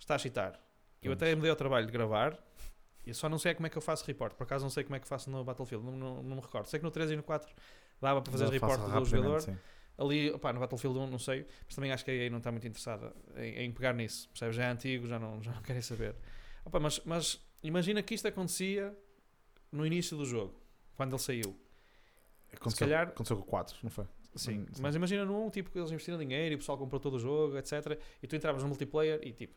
está 0.00 0.16
a 0.16 0.18
cheatar. 0.18 0.60
Eu 1.00 1.12
até 1.12 1.32
me 1.34 1.42
dei 1.42 1.50
ao 1.50 1.54
trabalho 1.56 1.86
de 1.86 1.92
gravar. 1.92 2.36
Eu 3.06 3.14
só 3.14 3.28
não 3.28 3.38
sei 3.38 3.54
como 3.54 3.68
é 3.68 3.70
que 3.70 3.78
eu 3.78 3.82
faço 3.82 4.04
report. 4.04 4.34
Por 4.34 4.42
acaso 4.42 4.64
não 4.64 4.70
sei 4.70 4.82
como 4.82 4.96
é 4.96 4.98
que 4.98 5.06
faço 5.06 5.30
no 5.30 5.44
Battlefield. 5.44 5.84
Não, 5.84 5.92
não, 5.96 6.22
não 6.24 6.36
me 6.36 6.42
recordo. 6.42 6.66
Sei 6.66 6.80
que 6.80 6.84
no 6.84 6.90
3 6.90 7.12
e 7.12 7.16
no 7.16 7.22
4 7.22 7.54
dava 8.00 8.20
para 8.20 8.32
fazer 8.32 8.48
report 8.48 8.80
do 8.80 9.04
jogador. 9.04 9.40
sim. 9.42 9.56
Ali, 9.96 10.30
opá, 10.32 10.52
no 10.52 10.58
Battlefield 10.58 10.98
1 10.98 11.06
não 11.06 11.18
sei. 11.20 11.46
Mas 11.66 11.74
também 11.76 11.92
acho 11.92 12.04
que 12.04 12.10
a 12.10 12.14
EA 12.14 12.28
não 12.30 12.38
está 12.38 12.50
muito 12.50 12.66
interessada 12.66 13.14
em, 13.36 13.66
em 13.66 13.70
pegar 13.72 13.92
nisso. 13.92 14.28
Percebes? 14.30 14.56
Já 14.56 14.64
é 14.64 14.70
antigo, 14.70 15.06
já 15.06 15.20
não, 15.20 15.40
já 15.40 15.52
não 15.52 15.62
querem 15.62 15.82
saber. 15.82 16.16
Opá, 16.64 16.80
mas, 16.80 17.00
mas 17.04 17.40
imagina 17.62 18.02
que 18.02 18.12
isto 18.14 18.26
acontecia 18.26 18.92
no 19.70 19.86
início 19.86 20.16
do 20.16 20.24
jogo. 20.24 20.58
Quando 20.96 21.12
ele 21.12 21.22
saiu. 21.22 21.56
Aconteceu, 22.52 22.86
calhar- 22.88 23.08
aconteceu 23.08 23.36
com 23.36 23.42
o 23.42 23.46
4, 23.46 23.76
não 23.84 23.90
foi? 23.90 24.06
Sim, 24.36 24.60
Hum, 24.60 24.66
sim. 24.72 24.82
mas 24.82 24.94
imagina 24.96 25.24
num 25.24 25.48
tipo 25.50 25.70
que 25.70 25.78
eles 25.78 25.90
investiram 25.90 26.18
dinheiro 26.18 26.52
e 26.52 26.56
o 26.56 26.58
pessoal 26.58 26.76
comprou 26.76 26.98
todo 27.00 27.14
o 27.14 27.18
jogo, 27.18 27.56
etc. 27.56 27.98
E 28.22 28.26
tu 28.26 28.34
entravas 28.36 28.62
no 28.62 28.68
multiplayer 28.68 29.20
e 29.22 29.32
tipo. 29.32 29.54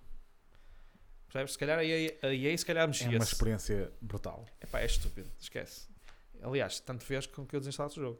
Percebes? 1.27 1.53
Se 1.53 1.57
calhar 1.57 1.79
a 1.79 1.83
EA, 1.83 2.17
a 2.23 2.33
EA 2.33 2.57
se 2.57 2.65
calhar 2.65 2.83
É 2.83 2.85
uma 2.85 3.23
experiência 3.23 3.91
brutal. 4.01 4.45
Epá, 4.61 4.79
é 4.79 4.85
estúpido, 4.85 5.29
esquece. 5.39 5.87
Aliás, 6.41 6.79
tanto 6.79 7.03
fez 7.03 7.25
com 7.25 7.45
que 7.45 7.55
eu 7.55 7.59
desinstalasse 7.59 7.99
o 7.99 8.03
jogo. 8.03 8.19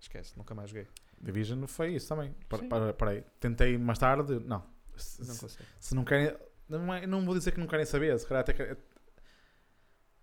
Esquece, 0.00 0.36
nunca 0.38 0.54
mais 0.54 0.70
joguei. 0.70 0.86
Division 1.20 1.66
foi 1.66 1.94
isso 1.96 2.08
também. 2.08 2.32
Para, 2.48 2.58
Sim. 2.60 2.68
para, 2.68 2.94
parei. 2.94 3.24
Tentei 3.38 3.76
mais 3.76 3.98
tarde. 3.98 4.38
Não. 4.46 4.64
Se, 4.96 5.18
Não 5.20 5.34
se- 5.34 5.40
consigo. 5.40 5.64
se 5.78 5.94
não 5.94 6.04
querem. 6.04 6.34
Não, 6.68 6.94
é- 6.94 7.06
não 7.06 7.24
vou 7.24 7.34
dizer 7.36 7.50
que 7.52 7.60
não 7.60 7.66
querem 7.66 7.84
saber. 7.84 8.18
Se 8.18 8.26
calhar 8.26 8.40
até. 8.40 8.54
querem- 8.54 8.76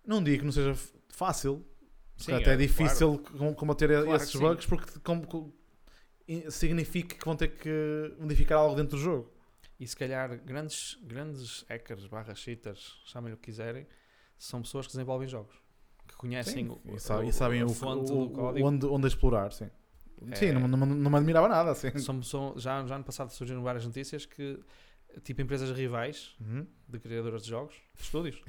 Não 0.06 0.24
digo 0.24 0.40
que 0.40 0.46
não 0.46 0.52
seja 0.52 0.74
fácil. 1.10 1.64
Sim, 2.18 2.34
é 2.34 2.44
é, 2.44 2.56
difícil 2.56 3.20
com- 3.20 3.54
combater 3.54 3.88
Claro 3.90 4.16
esses 4.16 4.32
sim. 4.32 4.40
bugs 4.40 4.66
porque 4.66 5.00
com- 5.00 5.22
com- 5.22 5.52
i- 6.28 6.50
significa 6.52 7.16
que 7.16 7.24
vão 7.26 7.36
ter 7.36 7.50
que 7.50 8.16
modificar 8.20 8.58
algo 8.58 8.76
dentro 8.76 8.98
do 8.98 9.04
jogo. 9.04 9.32
E 9.80 9.86
se 9.88 9.96
calhar 9.96 10.36
grandes, 10.44 10.98
grandes 11.04 11.64
hackers, 11.70 12.08
barra 12.08 12.34
cheaters, 12.34 13.00
chamem-lhe 13.06 13.36
o 13.36 13.38
que 13.38 13.44
quiserem, 13.46 13.86
são 14.38 14.62
pessoas 14.64 14.88
que 14.88 14.94
desenvolvem 14.94 15.28
jogos. 15.28 15.56
Que 16.08 16.16
conhecem 16.16 16.66
Sim, 16.66 16.80
o, 16.86 16.96
e, 16.96 17.00
sa- 17.00 17.24
e 17.24 17.30
o- 17.30 17.34
sabem 17.34 17.62
a 17.62 17.66
o, 17.66 17.70
fonte 17.70 18.12
o- 18.12 18.26
do 18.26 18.30
código. 18.32 18.68
onde, 18.68 18.86
onde 18.88 19.08
explorar. 19.08 19.52
Sim, 19.54 19.70
É- 20.32 20.36
sim 20.36 20.52
não, 20.52 20.68
não, 20.68 20.78
não 20.86 21.12
me 21.12 21.18
admirava 21.18 21.48
nada. 21.48 21.76
São, 21.76 22.24
são- 22.24 22.54
já, 22.58 22.84
já 22.88 22.98
no 22.98 23.04
passado 23.04 23.30
surgiram 23.30 23.62
várias 23.62 23.86
notícias 23.86 24.26
que, 24.26 24.60
tipo, 25.24 25.42
empresas 25.42 25.70
rivais 25.78 26.36
Uhum. 26.42 26.66
de 26.88 26.98
criadoras 27.00 27.44
de 27.44 27.50
jogos, 27.50 27.76
de 27.96 28.02
estúdios, 28.02 28.42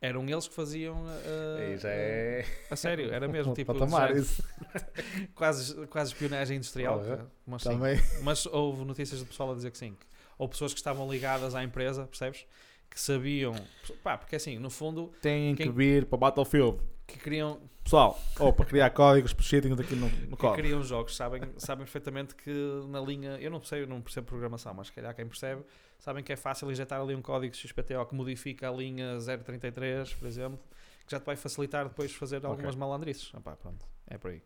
eram 0.00 0.28
eles 0.28 0.48
que 0.48 0.54
faziam. 0.54 0.96
uh, 0.96 1.78
já 1.78 1.88
é. 1.90 2.44
A 2.70 2.76
sério, 2.76 3.12
era 3.12 3.26
mesmo 3.28 3.52
tipo. 3.54 3.72
patamar 3.72 4.16
isso. 4.16 4.42
quase, 5.34 5.86
quase 5.86 6.12
espionagem 6.12 6.56
industrial. 6.56 7.02
Mas. 7.46 7.62
Também. 7.62 8.00
mas 8.22 8.46
houve 8.46 8.84
notícias 8.84 9.20
do 9.20 9.26
pessoal 9.26 9.52
a 9.52 9.54
dizer 9.54 9.70
que 9.70 9.78
sim. 9.78 9.96
Ou 10.38 10.48
pessoas 10.48 10.72
que 10.72 10.78
estavam 10.80 11.10
ligadas 11.10 11.54
à 11.54 11.62
empresa, 11.62 12.06
percebes? 12.06 12.46
Que 12.88 12.98
sabiam. 12.98 13.54
Pá, 14.02 14.16
porque 14.18 14.36
assim, 14.36 14.58
no 14.58 14.70
fundo, 14.70 15.12
Têm 15.20 15.54
Quem- 15.54 15.66
que 15.66 15.72
vir 15.72 16.06
para 16.06 16.18
Battlefield. 16.18 16.78
que 17.06 17.18
queriam, 17.18 17.60
Pessoal, 17.84 18.18
ou 18.38 18.52
para 18.52 18.64
criar 18.66 18.90
códigos 18.90 19.32
para 19.32 19.44
cheating 19.44 19.72
aqui 19.72 19.94
no, 19.96 20.08
no 20.28 20.36
que 20.36 20.52
criam 20.54 20.82
jogos 20.82 21.16
sabem, 21.16 21.42
sabem 21.56 21.84
perfeitamente 21.84 22.34
que 22.34 22.50
na 22.88 23.00
linha. 23.00 23.36
Eu 23.40 23.50
não 23.50 23.60
sei, 23.62 23.82
eu 23.82 23.86
não 23.86 24.00
percebo 24.00 24.26
programação, 24.28 24.72
mas 24.74 24.88
se 24.88 24.92
calhar 24.92 25.14
quem 25.14 25.26
percebe, 25.26 25.62
sabem 26.00 26.24
que 26.24 26.32
é 26.32 26.36
fácil 26.36 26.70
injetar 26.70 27.00
ali 27.00 27.14
um 27.14 27.22
código 27.22 27.54
XPTO 27.54 28.04
que 28.06 28.14
modifica 28.14 28.68
a 28.68 28.72
linha 28.72 29.16
033, 29.20 30.14
por 30.14 30.26
exemplo, 30.26 30.58
que 31.06 31.10
já 31.12 31.20
te 31.20 31.24
vai 31.26 31.36
facilitar 31.36 31.86
depois 31.88 32.12
fazer 32.12 32.44
algumas 32.44 32.74
malandrices. 32.74 33.30
Ah, 33.34 33.40
pá, 33.40 33.54
pronto, 33.56 33.86
é 34.08 34.18
por 34.18 34.30
aí. 34.32 34.42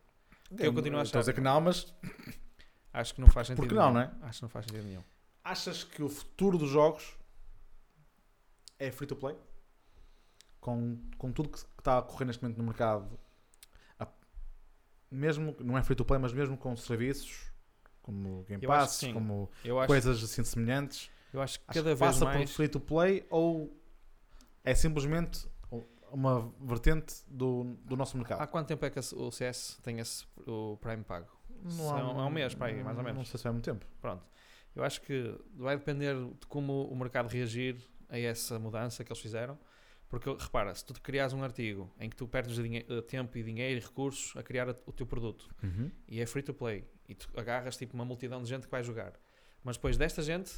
Eu 0.59 0.75
continuo 0.75 1.01
a 1.01 1.03
Estou 1.03 1.19
a 1.19 1.23
dizer 1.23 1.31
achar. 1.33 1.41
que 1.41 1.41
não, 1.41 1.61
mas 1.61 1.93
Acho 2.93 3.15
que 3.15 3.21
não 3.21 3.29
faz 3.29 3.47
sentido. 3.49 3.63
Porque 3.63 3.75
não, 3.75 3.93
nenhum. 3.93 3.95
não 3.95 4.01
é? 4.03 4.29
Acho 4.29 4.39
que 4.39 4.43
não 4.43 4.49
faz 4.51 4.67
sentido 4.67 4.85
nenhum. 4.87 5.03
achas 5.43 5.83
que 5.83 6.03
o 6.03 6.09
futuro 6.09 6.57
dos 6.59 6.69
jogos 6.71 7.17
é 8.79 8.91
free 8.91 9.07
to 9.07 9.17
play? 9.17 9.37
Com, 10.61 10.99
com 11.19 11.31
tudo 11.33 11.49
que 11.51 11.59
está 11.59 11.95
a 11.95 11.99
ocorrer 11.99 12.27
neste 12.27 12.43
momento 12.43 12.57
no 12.59 12.65
mercado, 12.65 13.19
a- 13.99 14.09
mesmo, 15.11 15.55
não 15.61 15.77
é 15.77 15.83
free 15.83 15.95
to 15.97 16.05
play, 16.05 16.19
mas 16.19 16.33
mesmo 16.33 16.57
com 16.57 16.75
serviços 16.77 17.53
como 18.01 18.45
Game 18.45 18.67
Pass, 18.67 19.01
como 19.13 19.51
coisas 19.87 20.23
assim 20.23 20.43
semelhantes, 20.45 21.11
eu 21.35 21.43
acho 21.43 21.59
que 21.61 21.65
acho 21.69 21.79
cada 21.79 21.91
que 21.95 21.97
vez 21.97 21.99
passa 21.99 22.25
mais. 22.25 22.51
por 22.51 22.57
free 22.57 22.69
to 22.69 22.81
play 22.81 23.27
ou 23.31 23.77
é 24.65 24.75
simplesmente 24.75 25.47
uma 26.11 26.53
vertente 26.61 27.15
do, 27.27 27.77
do 27.85 27.97
nosso 27.97 28.17
mercado? 28.17 28.41
Há 28.41 28.47
quanto 28.47 28.69
tempo 28.69 28.85
é 28.87 28.91
que 28.91 28.99
o 29.01 29.31
CS 29.31 29.79
tem 29.83 29.99
esse, 29.99 30.25
o 30.47 30.77
Prime 30.81 31.03
pago? 31.03 31.27
Não 31.63 31.91
há- 31.95 31.99
São- 31.99 32.21
há 32.21 32.27
um 32.27 32.31
mês, 32.31 32.55
pá 32.55 32.67
aí, 32.67 32.83
mais 32.83 32.97
ou 32.97 33.03
Não 33.03 33.11
menos. 33.13 33.29
sei 33.29 33.39
se 33.41 33.47
é 33.49 33.51
muito 33.51 33.65
tempo. 33.65 33.85
Pronto. 34.01 34.29
Eu 34.77 34.83
acho 34.85 35.01
que 35.03 35.35
vai 35.57 35.77
depender 35.77 36.15
de 36.15 36.47
como 36.47 36.85
o 36.89 36.97
mercado 36.97 37.29
reagir 37.29 37.77
a 38.09 38.19
essa 38.19 38.59
mudança 38.59 39.03
que 39.05 39.11
eles 39.13 39.21
fizeram. 39.23 39.59
Porque, 40.09 40.31
repara, 40.39 40.73
se 40.75 40.85
tu 40.85 40.95
criares 41.01 41.33
um 41.33 41.43
artigo 41.43 41.91
em 41.99 42.09
que 42.09 42.15
tu 42.15 42.29
perdes 42.29 42.57
eh, 42.59 43.03
tempo 43.03 43.37
e 43.37 43.43
dinheiro 43.43 43.81
e 43.81 43.83
recursos 43.83 44.37
a 44.37 44.43
criar 44.45 44.69
o 44.69 44.93
teu 44.93 45.07
produto 45.07 45.49
e 46.07 46.21
é 46.21 46.27
free 46.27 46.43
to 46.43 46.55
play 46.55 46.85
e 47.09 47.15
tu 47.17 47.29
agarras 47.37 47.77
tipo 47.77 47.95
uma 47.95 48.05
multidão 48.05 48.41
de 48.41 48.49
gente 48.49 48.65
que 48.67 48.71
vai 48.71 48.83
jogar, 48.85 49.15
mas 49.65 49.77
depois 49.77 49.97
desta 49.97 50.23
gente, 50.23 50.53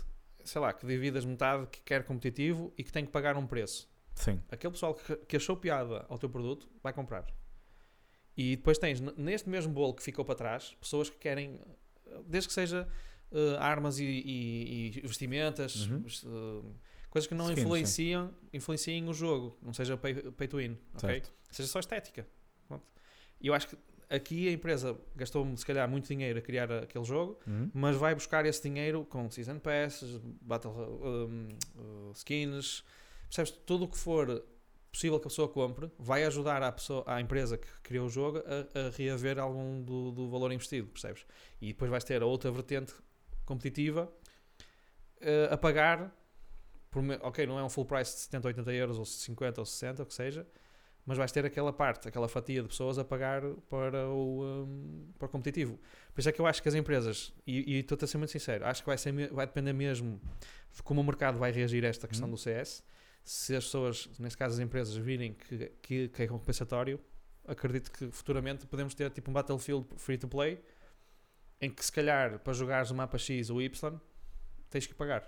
sei 0.48 0.60
lá, 0.60 0.72
que 0.72 0.86
dividas 0.86 1.24
metade 1.24 1.66
que 1.66 1.80
quer 1.82 2.04
competitivo 2.04 2.72
e 2.78 2.82
que 2.84 2.92
tem 2.92 3.04
que 3.04 3.10
pagar 3.12 3.36
um 3.36 3.46
preço. 3.46 3.88
Sim. 4.14 4.40
aquele 4.50 4.72
pessoal 4.72 4.94
que, 4.94 5.14
que 5.14 5.36
achou 5.36 5.56
piada 5.58 6.06
ao 6.08 6.16
teu 6.18 6.30
produto 6.30 6.66
vai 6.82 6.90
comprar. 6.92 7.26
E 8.36 8.56
depois 8.56 8.78
tens, 8.78 8.98
neste 9.00 9.48
mesmo 9.48 9.72
bolo 9.72 9.92
que 9.94 10.02
ficou 10.02 10.24
para 10.24 10.34
trás, 10.34 10.74
pessoas 10.80 11.08
que 11.10 11.16
querem, 11.18 11.60
desde 12.26 12.48
que 12.48 12.54
seja 12.54 12.88
eh, 13.32 13.56
armas 13.58 13.98
e, 13.98 14.04
e- 14.04 14.98
e 14.98 15.00
vestimentas, 15.06 15.86
Uhum. 15.86 16.04
eh, 16.06 16.74
coisas 17.10 17.26
que 17.28 17.34
não 17.34 17.44
Skins, 17.46 17.56
sim. 17.58 17.62
influenciam, 17.64 18.34
influenciem 18.52 19.08
o 19.08 19.12
jogo, 19.14 19.58
não 19.62 19.72
seja 19.74 19.96
pay, 19.98 20.14
pay 20.32 20.48
to 20.48 20.56
win, 20.58 20.78
ok? 20.94 21.22
Seja 21.50 21.68
só 21.68 21.80
estética. 21.80 22.26
Pronto. 22.68 22.86
E 23.40 23.46
eu 23.48 23.54
acho 23.54 23.68
que 23.68 23.76
aqui 24.08 24.48
a 24.48 24.52
empresa 24.52 24.96
gastou 25.14 25.56
se 25.56 25.64
calhar 25.66 25.88
muito 25.88 26.06
dinheiro 26.08 26.38
a 26.38 26.42
criar 26.42 26.70
aquele 26.70 27.04
jogo, 27.04 27.38
Uhum. 27.46 27.70
mas 27.74 27.96
vai 27.96 28.14
buscar 28.14 28.44
esse 28.46 28.62
dinheiro 28.62 29.04
com 29.04 29.30
Season 29.30 29.58
Passes, 29.58 30.18
Battle 30.40 30.70
um, 30.72 31.48
uh, 31.76 32.12
Skins, 32.14 32.84
percebes? 33.28 33.50
Tudo 33.66 33.84
o 33.84 33.88
que 33.88 33.96
for 33.98 34.44
possível 34.92 35.18
que 35.20 35.26
a 35.26 35.28
pessoa 35.28 35.48
compre 35.48 35.90
vai 35.98 36.24
ajudar 36.24 36.62
a 36.62 36.72
pessoa, 36.72 37.04
à 37.06 37.20
empresa 37.20 37.58
que 37.58 37.66
criou 37.82 38.06
o 38.06 38.08
jogo 38.08 38.38
a, 38.38 38.86
a 38.86 38.90
reaver 38.90 39.38
algum 39.38 39.82
do, 39.82 40.10
do 40.12 40.30
valor 40.30 40.50
investido, 40.52 40.86
percebes? 40.88 41.26
E 41.60 41.68
depois 41.68 41.90
vais 41.90 42.02
ter 42.04 42.22
a 42.22 42.26
outra 42.26 42.50
vertente 42.50 42.94
competitiva 43.44 44.10
eh, 45.20 45.48
a 45.50 45.56
pagar, 45.56 46.14
por, 46.90 47.02
ok, 47.22 47.46
não 47.46 47.58
é 47.58 47.64
um 47.64 47.68
full 47.68 47.84
price 47.84 48.14
de 48.14 48.20
70, 48.22 48.48
80 48.48 48.72
euros, 48.72 48.98
ou 48.98 49.04
50 49.04 49.60
ou 49.60 49.64
60, 49.66 50.02
o 50.02 50.06
que 50.06 50.14
seja, 50.14 50.46
mas 51.06 51.16
vais 51.16 51.30
ter 51.32 51.46
aquela 51.46 51.72
parte, 51.72 52.08
aquela 52.08 52.28
fatia 52.28 52.60
de 52.62 52.68
pessoas 52.68 52.98
a 52.98 53.04
pagar 53.04 53.40
para 53.70 54.08
o, 54.08 54.44
um, 54.44 55.12
para 55.18 55.26
o 55.26 55.28
competitivo. 55.28 55.78
Por 56.12 56.18
isso 56.20 56.28
é 56.28 56.32
que 56.32 56.40
eu 56.40 56.46
acho 56.46 56.60
que 56.62 56.68
as 56.68 56.74
empresas, 56.74 57.32
e 57.46 57.76
e 57.76 57.78
estou-te 57.78 58.04
a 58.04 58.08
ser 58.08 58.18
muito 58.18 58.30
sincero, 58.32 58.66
acho 58.66 58.82
que 58.82 58.86
vai, 58.88 58.98
ser, 58.98 59.12
vai 59.32 59.46
depender 59.46 59.72
mesmo 59.72 60.20
de 60.74 60.82
como 60.82 61.00
o 61.00 61.04
mercado 61.04 61.38
vai 61.38 61.52
reagir 61.52 61.84
a 61.84 61.88
esta 61.88 62.06
questão 62.08 62.26
Uhum. 62.28 62.34
do 62.34 62.38
CS. 62.38 62.82
Se 63.24 63.54
as 63.56 63.64
pessoas, 63.64 64.08
neste 64.18 64.36
caso 64.36 64.54
as 64.54 64.60
empresas, 64.60 64.94
virem 64.96 65.32
que, 65.34 65.72
que, 65.80 66.08
que 66.08 66.22
é 66.22 66.26
compensatório, 66.26 67.00
acredito 67.46 67.90
que 67.90 68.10
futuramente 68.10 68.66
podemos 68.66 68.94
ter 68.94 69.10
tipo 69.10 69.30
um 69.30 69.34
Battlefield 69.34 69.86
free 69.96 70.18
to 70.18 70.26
play 70.28 70.60
em 71.60 71.70
que 71.70 71.84
se 71.84 71.90
calhar 71.92 72.38
para 72.40 72.52
jogares 72.52 72.90
o 72.90 72.94
mapa 72.94 73.16
X 73.16 73.48
ou 73.50 73.62
Y 73.62 74.00
tens 74.68 74.86
que 74.86 74.94
pagar. 74.94 75.24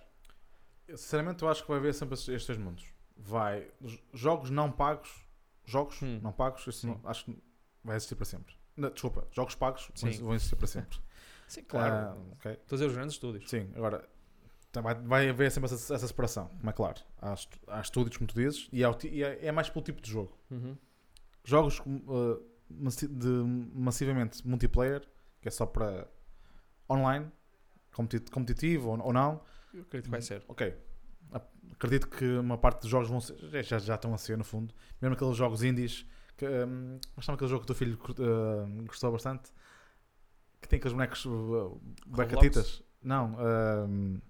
Sinceramente, 0.88 1.42
eu 1.42 1.48
acho 1.48 1.62
que 1.62 1.68
vai 1.68 1.78
haver 1.78 1.94
sempre 1.94 2.14
estes, 2.14 2.56
mundos. 2.56 2.84
Vai. 3.16 3.68
Jogos 4.12 4.50
não 4.50 4.70
pagos. 4.70 5.10
Jogos 5.70 6.00
Hum. 6.02 6.18
não 6.22 6.32
pagos, 6.32 6.62
isso 6.62 6.72
Sim. 6.80 6.86
não- 6.88 7.00
acho 7.10 7.24
que 7.26 7.38
vai 7.84 7.96
existir 7.96 8.14
para 8.16 8.24
sempre. 8.24 8.54
Não, 8.76 8.90
desculpa, 8.90 9.26
jogos 9.32 9.54
pagos 9.54 9.90
vão, 10.00 10.12
Sim. 10.12 10.22
vão 10.22 10.34
existir 10.34 10.56
para 10.56 10.66
sempre. 10.66 10.98
Sim, 11.48 11.62
claro. 11.64 12.20
Ok. 12.32 12.52
Estou 12.52 12.76
a 12.76 12.78
dizer 12.78 12.86
os 12.86 12.94
grandes 12.94 13.14
estúdios. 13.14 13.48
Sim, 13.50 13.70
agora 13.74 14.08
vai, 14.82 14.94
vai 14.94 15.28
haver 15.28 15.50
sempre 15.50 15.72
essa, 15.72 15.94
essa 15.94 16.06
separação, 16.06 16.48
como 16.58 16.70
é 16.70 16.72
claro. 16.72 17.00
Há, 17.20 17.34
há 17.68 17.80
estúdios, 17.80 18.16
como 18.16 18.28
tu 18.28 18.34
dizes, 18.34 18.68
e, 18.72 18.84
há 18.84 18.92
ti- 18.94 19.08
e 19.08 19.22
é, 19.22 19.46
é 19.46 19.52
mais 19.52 19.68
pelo 19.68 19.84
tipo 19.84 20.00
de 20.00 20.10
jogo. 20.10 20.36
Uhum. 20.50 20.76
Jogos 21.44 21.80
uh, 21.80 22.44
de 22.70 23.28
massivamente 23.74 24.46
multiplayer, 24.46 25.00
que 25.40 25.48
é 25.48 25.50
só 25.50 25.66
para 25.66 26.06
online, 26.90 27.30
competi- 27.92 28.30
competitivo 28.30 28.90
ou, 28.90 29.00
ou 29.06 29.12
não, 29.12 29.42
Eu 29.74 29.82
acredito 29.82 30.04
que 30.04 30.10
vai 30.10 30.22
ser. 30.22 30.44
ok. 30.48 30.74
Acredito 31.72 32.08
que 32.08 32.24
uma 32.38 32.58
parte 32.58 32.80
dos 32.82 32.90
jogos 32.90 33.08
vão 33.08 33.20
ser, 33.20 33.36
já- 33.62 33.78
já, 33.78 33.94
estão 33.94 34.12
a 34.12 34.18
ser, 34.18 34.36
no 34.36 34.42
fundo. 34.44 34.74
Mesmo 35.00 35.14
aqueles 35.14 35.36
jogos 35.36 35.62
indies, 35.62 36.04
que, 36.36 36.44
um, 36.46 36.98
mas 37.16 37.28
aquele 37.28 37.48
jogo 37.48 37.60
que 37.64 37.70
o 37.70 37.74
teu 37.74 37.76
filho 37.76 37.96
uh, 37.96 38.84
gostou 38.84 39.12
bastante, 39.12 39.52
que 40.60 40.68
tem 40.68 40.78
aqueles 40.78 40.92
bonecos 40.92 41.24
uh, 41.26 41.80
bacatitas. 42.06 42.82
Não, 43.00 43.36
um, 43.88 44.20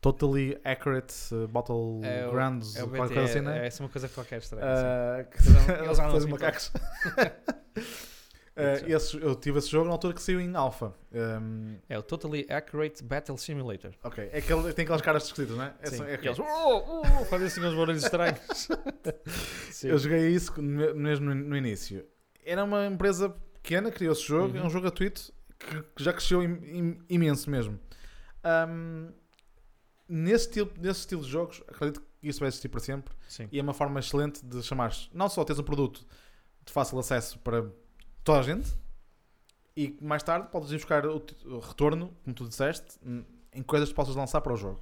Totally 0.00 0.56
Accurate 0.64 1.14
uh, 1.34 1.48
Battlegrounds, 1.48 2.76
É 2.76 2.84
o 2.84 2.88
qualquer 2.88 3.02
BT, 3.08 3.14
coisa 3.14 3.24
assim, 3.30 3.38
é, 3.38 3.42
né? 3.42 3.58
é 3.64 3.66
essa 3.66 3.82
uma 3.82 3.88
coisa 3.88 4.08
qualquer 4.08 4.38
estranha. 4.38 4.64
Uh, 4.64 5.30
que 5.30 5.48
Eles 5.84 5.98
andam- 5.98 6.16
assim 6.16 6.28
macacos. 6.30 6.72
Uh, 8.54 8.60
Muito 8.80 8.90
esse- 8.92 9.16
eu 9.16 9.34
tive 9.34 9.58
esse 9.58 9.68
jogo 9.70 9.86
na 9.86 9.92
altura 9.92 10.12
que 10.12 10.20
saiu 10.22 10.38
em 10.38 10.54
alpha. 10.54 10.92
Um, 11.10 11.78
É 11.88 11.98
o 11.98 12.02
Totally 12.02 12.46
Accurate 12.50 13.02
Battle 13.02 13.38
Simulator. 13.38 13.92
ok, 14.04 14.28
é 14.30 14.38
aquele, 14.38 14.72
tem 14.74 14.82
aquelas 14.82 15.00
caras 15.00 15.24
esquisitas, 15.24 15.56
não 15.56 15.64
é? 15.64 15.74
É 15.80 15.86
só- 15.90 16.04
é 16.04 16.10
E 16.10 16.14
aquele- 16.14 16.28
eles 16.28 16.38
"Oh, 16.38 17.00
oh", 17.00 17.02
fazem 17.26 17.46
assim 17.46 17.60
uns 17.64 17.74
barulhos 17.74 18.02
estranhos. 18.04 18.68
Eu 19.82 19.96
joguei 19.98 20.28
isso 20.28 20.60
me- 20.60 20.92
mesmo 20.92 21.34
no, 21.34 21.56
início. 21.56 22.04
Era 22.44 22.62
uma 22.64 22.84
empresa 22.86 23.30
pequena, 23.54 23.90
criou 23.90 24.12
esse 24.12 24.22
jogo, 24.22 24.54
Uhum. 24.56 24.62
é 24.64 24.66
um 24.66 24.70
jogo 24.70 24.82
gratuito 24.82 25.32
que, 25.58 25.82
que 25.96 26.04
já 26.04 26.12
cresceu 26.12 26.42
im- 26.42 26.60
im- 26.78 26.98
imenso 27.08 27.48
mesmo. 27.48 27.80
Um, 28.44 29.12
nesse, 30.08 30.46
estilo, 30.48 30.70
nesse 30.78 31.00
estilo 31.00 31.22
de 31.22 31.28
jogos, 31.30 31.62
acredito 31.68 32.00
que 32.02 32.28
isso 32.28 32.40
vai 32.40 32.48
existir 32.48 32.68
para 32.68 32.80
sempre 32.80 33.14
Sim. 33.28 33.48
e 33.50 33.58
é 33.58 33.62
uma 33.62 33.72
forma 33.72 33.98
excelente 34.00 34.44
de 34.44 34.62
chamar 34.62 34.92
não 35.14 35.28
só 35.28 35.42
teres 35.44 35.58
um 35.58 35.62
produto 35.64 36.04
de 36.64 36.72
fácil 36.72 36.98
acesso 36.98 37.38
para 37.38 37.64
toda 38.24 38.40
a 38.40 38.42
gente 38.42 38.72
e 39.76 39.96
mais 40.00 40.22
tarde 40.22 40.48
podes 40.50 40.70
ir 40.70 40.76
buscar 40.76 41.06
o, 41.06 41.24
o 41.46 41.58
retorno, 41.58 42.14
como 42.22 42.34
tu 42.34 42.48
disseste, 42.48 42.98
em 43.52 43.62
coisas 43.62 43.88
que 43.88 43.94
possas 43.94 44.14
lançar 44.14 44.40
para 44.40 44.52
o 44.52 44.56
jogo. 44.56 44.80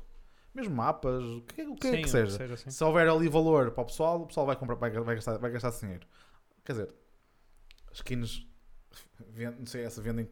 Mesmo 0.53 0.75
mapas, 0.75 1.23
o 1.23 1.43
que, 1.43 1.63
o 1.63 1.77
que 1.77 1.87
é 1.87 1.91
Sim, 1.93 2.03
que 2.03 2.11
seja. 2.11 2.55
assim. 2.55 2.71
Se 2.71 2.83
houver 2.83 3.09
ali 3.09 3.29
valor 3.29 3.71
para 3.71 3.83
o 3.83 3.87
pessoal, 3.87 4.23
o 4.23 4.27
pessoal 4.27 4.47
vai, 4.47 4.57
comprar, 4.57 4.75
vai, 4.75 4.91
vai 4.91 5.15
gastar, 5.15 5.39
vai 5.39 5.51
gastar 5.51 5.71
dinheiro. 5.71 6.07
Quer 6.65 6.73
dizer, 6.73 6.95
skins, 7.93 8.47
não 9.59 9.67
sei, 9.67 9.85
essa 9.85 10.03
vendem 10.03 10.29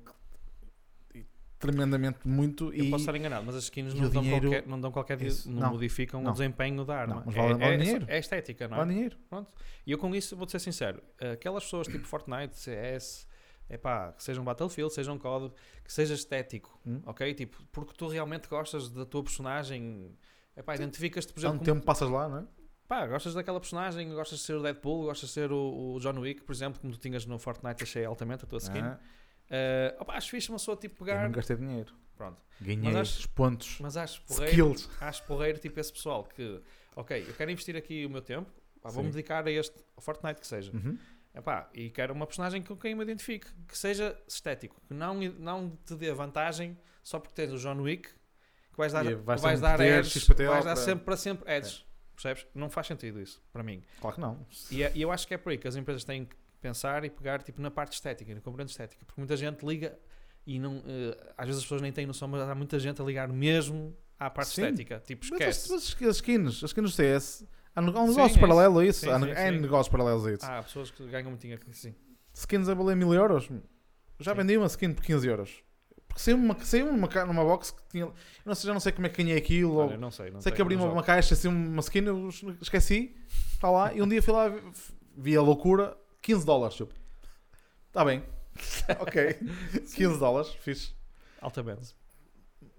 tremendamente 1.58 2.18
muito 2.26 2.72
Eu 2.72 2.84
e 2.84 2.90
posso 2.90 3.02
estar 3.02 3.16
enganado, 3.16 3.44
mas 3.44 3.56
as 3.56 3.64
skins 3.64 3.92
não 3.94 4.08
dão, 4.08 4.22
dinheiro- 4.22 4.48
qualquer, 4.50 4.66
não 4.68 4.80
dão 4.80 4.90
qualquer. 4.92 5.20
Isso, 5.22 5.50
não, 5.50 5.60
não, 5.62 5.70
modificam 5.72 6.22
não. 6.22 6.30
o 6.30 6.32
desempenho 6.32 6.84
da 6.84 6.96
arma. 6.96 7.14
Não, 7.16 7.22
mas 7.26 7.34
é, 7.36 7.38
vale- 7.40 7.54
vale 7.54 7.74
é- 7.74 7.76
dinheiro. 7.78 8.06
é 8.08 8.18
estética, 8.18 8.68
não 8.68 8.76
é? 8.76 8.80
dá 8.80 8.86
dinheiro. 8.86 9.16
E 9.86 9.90
eu 9.92 9.98
com 9.98 10.14
isso 10.14 10.36
vou-te 10.36 10.52
ser 10.52 10.58
sincero, 10.60 11.02
aquelas 11.32 11.64
pessoas 11.64 11.86
tipo 11.88 12.06
Fortnite, 12.06 12.56
CS, 12.58 13.26
epá, 13.68 14.12
que 14.12 14.22
sejam 14.22 14.44
Battlefield, 14.44 14.92
sejam 14.92 15.18
COD, 15.18 15.52
que 15.84 15.92
seja 15.92 16.14
estético, 16.14 16.78
Hum. 16.86 17.00
ok? 17.06 17.34
Tipo, 17.34 17.62
porque 17.72 17.92
tu 17.96 18.06
realmente 18.08 18.48
gostas 18.48 18.88
da 18.90 19.04
tua 19.04 19.22
personagem, 19.22 20.16
epá, 20.56 20.74
identificas-te, 20.74 21.32
por 21.32 21.44
Há 21.44 21.48
um 21.48 21.50
exemplo, 21.54 21.64
tempo 21.64 21.84
passas 21.84 22.08
lá, 22.08 22.28
não 22.28 22.38
é? 22.38 22.40
como, 22.40 22.48
pá, 22.86 23.06
gostas 23.06 23.34
daquela 23.34 23.60
personagem, 23.60 24.08
gostas 24.14 24.38
de 24.38 24.44
ser 24.44 24.54
o 24.54 24.62
Deadpool, 24.62 25.04
gostas 25.04 25.28
de 25.28 25.34
ser 25.34 25.52
o, 25.52 25.94
o 25.94 26.00
John 26.00 26.18
Wick, 26.20 26.42
por 26.42 26.52
exemplo, 26.52 26.80
como 26.80 26.92
tu 26.92 26.98
tinhas 26.98 27.26
no 27.26 27.38
Fortnite, 27.38 27.82
achei 27.82 28.04
altamente 28.04 28.44
a 28.44 28.46
tua 28.48 28.58
skin. 28.58 28.78
Ah, 28.80 28.98
Eh, 29.50 29.96
opá, 29.98 30.16
acho 30.16 30.30
fixe 30.30 30.48
uma 30.50 30.58
pessoa 30.58 30.76
tipo 30.76 30.94
eu 31.02 31.06
pegar, 31.06 31.24
não 31.24 31.32
gastei 31.32 31.56
dinheiro. 31.56 31.92
pronto. 32.16 32.40
Ganhei 32.60 32.82
Mas 32.82 32.96
acho- 32.96 33.18
os 33.20 33.26
pontos, 33.26 33.78
Mas 33.80 33.96
acho 33.96 34.20
porreiro, 34.22 34.50
skills. 34.72 34.90
acho 35.00 35.22
porreiro 35.24 35.58
tipo 35.58 35.78
esse 35.80 35.92
pessoal 35.92 36.24
que, 36.24 36.60
ok, 36.96 37.24
eu 37.28 37.34
quero 37.34 37.50
investir 37.50 37.76
aqui 37.76 38.04
o 38.04 38.10
meu 38.10 38.20
tempo, 38.20 38.50
pá, 38.82 38.90
vou-me 38.90 39.10
dedicar 39.10 39.46
a 39.46 39.50
este, 39.50 39.76
ao 39.96 40.02
Fortnite 40.02 40.40
que 40.40 40.46
seja. 40.46 40.72
Uhum. 40.74 40.98
Epá, 41.34 41.68
e 41.72 41.88
quero 41.90 42.12
uma 42.12 42.26
personagem 42.26 42.60
com 42.62 42.76
quem 42.76 42.94
me 42.96 43.02
identifique, 43.04 43.46
que 43.68 43.78
seja 43.78 44.18
estético, 44.26 44.80
que 44.88 44.92
não, 44.94 45.14
não 45.14 45.70
te 45.84 45.94
dê 45.94 46.12
vantagem 46.12 46.76
só 47.02 47.20
porque 47.20 47.34
tens 47.34 47.52
o 47.52 47.56
John 47.58 47.80
Wick, 47.80 48.08
que 48.08 48.76
vais 48.76 48.92
dar, 48.92 49.04
que 49.06 49.14
vais 49.14 49.40
vais 49.40 49.60
dar 49.60 49.78
XPTO 50.04 50.48
vais 50.48 50.64
dar 50.64 50.74
para- 50.74 50.76
sempre 50.84 51.04
para 51.04 51.16
sempre 51.16 51.50
edges. 51.52 51.86
Percebes? 52.14 52.46
Não 52.52 52.68
faz 52.68 52.88
sentido 52.88 53.20
isso, 53.20 53.40
para 53.52 53.62
mim. 53.62 53.80
Claro 54.00 54.16
que 54.16 54.20
não. 54.20 54.44
E, 54.72 54.82
é- 54.82 54.90
e 54.96 55.00
eu 55.02 55.12
acho 55.12 55.28
que 55.28 55.34
é 55.34 55.38
por 55.38 55.50
aí 55.50 55.58
que 55.58 55.68
as 55.68 55.76
empresas 55.76 56.02
têm 56.02 56.24
que 56.24 56.34
pensar 56.60 57.04
e 57.04 57.10
pegar 57.10 57.42
tipo, 57.42 57.60
na 57.60 57.70
parte 57.70 57.92
estética, 57.94 58.34
na 58.34 58.40
componente 58.40 58.70
estética, 58.70 59.04
porque 59.04 59.20
muita 59.20 59.36
gente 59.36 59.64
liga 59.64 59.98
e 60.46 60.58
não, 60.58 60.82
eh, 60.86 61.32
às 61.36 61.46
vezes 61.46 61.58
as 61.58 61.64
pessoas 61.64 61.82
nem 61.82 61.92
têm 61.92 62.06
noção, 62.06 62.26
mas 62.28 62.40
há 62.48 62.54
muita 62.54 62.78
gente 62.78 63.00
a 63.00 63.04
ligar 63.04 63.28
mesmo 63.28 63.94
à 64.18 64.30
parte 64.30 64.48
Sim. 64.54 64.62
estética. 64.62 65.00
Tipo, 65.04 65.24
esquece. 65.24 65.72
as, 65.74 65.94
mas 65.98 66.08
as 66.08 66.16
skins, 66.16 66.64
as 66.64 66.70
skins 66.70 66.82
do 66.82 66.90
CS, 66.90 67.44
há, 67.74 67.80
um 67.80 67.84
Sim, 67.86 67.92
negócio 68.08 68.36
é 68.36 68.40
paralelo 68.40 68.78
a 68.78 68.86
isso. 68.86 69.00
Sim, 69.00 69.10
há, 69.10 69.20
sim, 69.20 69.30
há 69.30 69.52
sim. 69.52 69.58
negócios 69.58 69.88
paralelos 69.88 70.26
a 70.26 70.32
isso. 70.32 70.46
Há 70.46 70.62
pessoas 70.62 70.90
que 70.90 71.06
ganham 71.06 71.28
muito 71.30 71.40
dinheiro. 71.40 71.62
Sim. 71.72 71.94
Skins 72.32 72.68
a 72.68 72.74
valer 72.74 72.96
mil 72.96 73.12
euros. 73.12 73.48
Já 74.18 74.32
Sim. 74.32 74.38
vendi 74.38 74.56
uma 74.56 74.66
skin 74.66 74.92
por 74.92 75.04
15 75.04 75.28
euros. 75.28 75.62
Porque 76.08 76.22
saiu 76.22 76.36
uma, 76.38 76.58
saiu 76.64 76.88
uma, 76.88 77.06
numa 77.26 77.44
box 77.44 77.70
que 77.70 77.82
tinha. 77.90 78.04
Eu 78.04 78.14
não 78.44 78.54
sei, 78.54 78.66
já 78.68 78.72
não 78.72 78.80
sei 78.80 78.92
como 78.92 79.06
é 79.06 79.10
que 79.10 79.22
ganhei 79.22 79.36
aquilo. 79.36 79.76
Olha, 79.76 79.92
ou, 79.92 79.98
não 80.00 80.10
sei. 80.10 80.30
Não 80.30 80.40
sei 80.40 80.50
que 80.50 80.60
abri 80.62 80.74
uma, 80.74 80.90
uma 80.90 81.02
caixa 81.02 81.34
assim, 81.34 81.48
uma 81.48 81.80
skin, 81.80 82.04
eu 82.04 82.28
es- 82.28 82.42
esqueci. 82.62 83.14
Está 83.52 83.70
lá. 83.70 83.92
E 83.92 84.00
um 84.00 84.08
dia 84.08 84.22
fui 84.22 84.32
lá, 84.32 84.50
vi 85.16 85.36
a 85.36 85.42
loucura, 85.42 85.96
15 86.22 86.44
dólares. 86.46 86.80
Está 87.88 88.04
bem. 88.04 88.22
ok. 89.00 89.34
15 89.94 90.18
dólares, 90.18 90.50
fixe. 90.60 90.92
Altamente. 91.40 91.94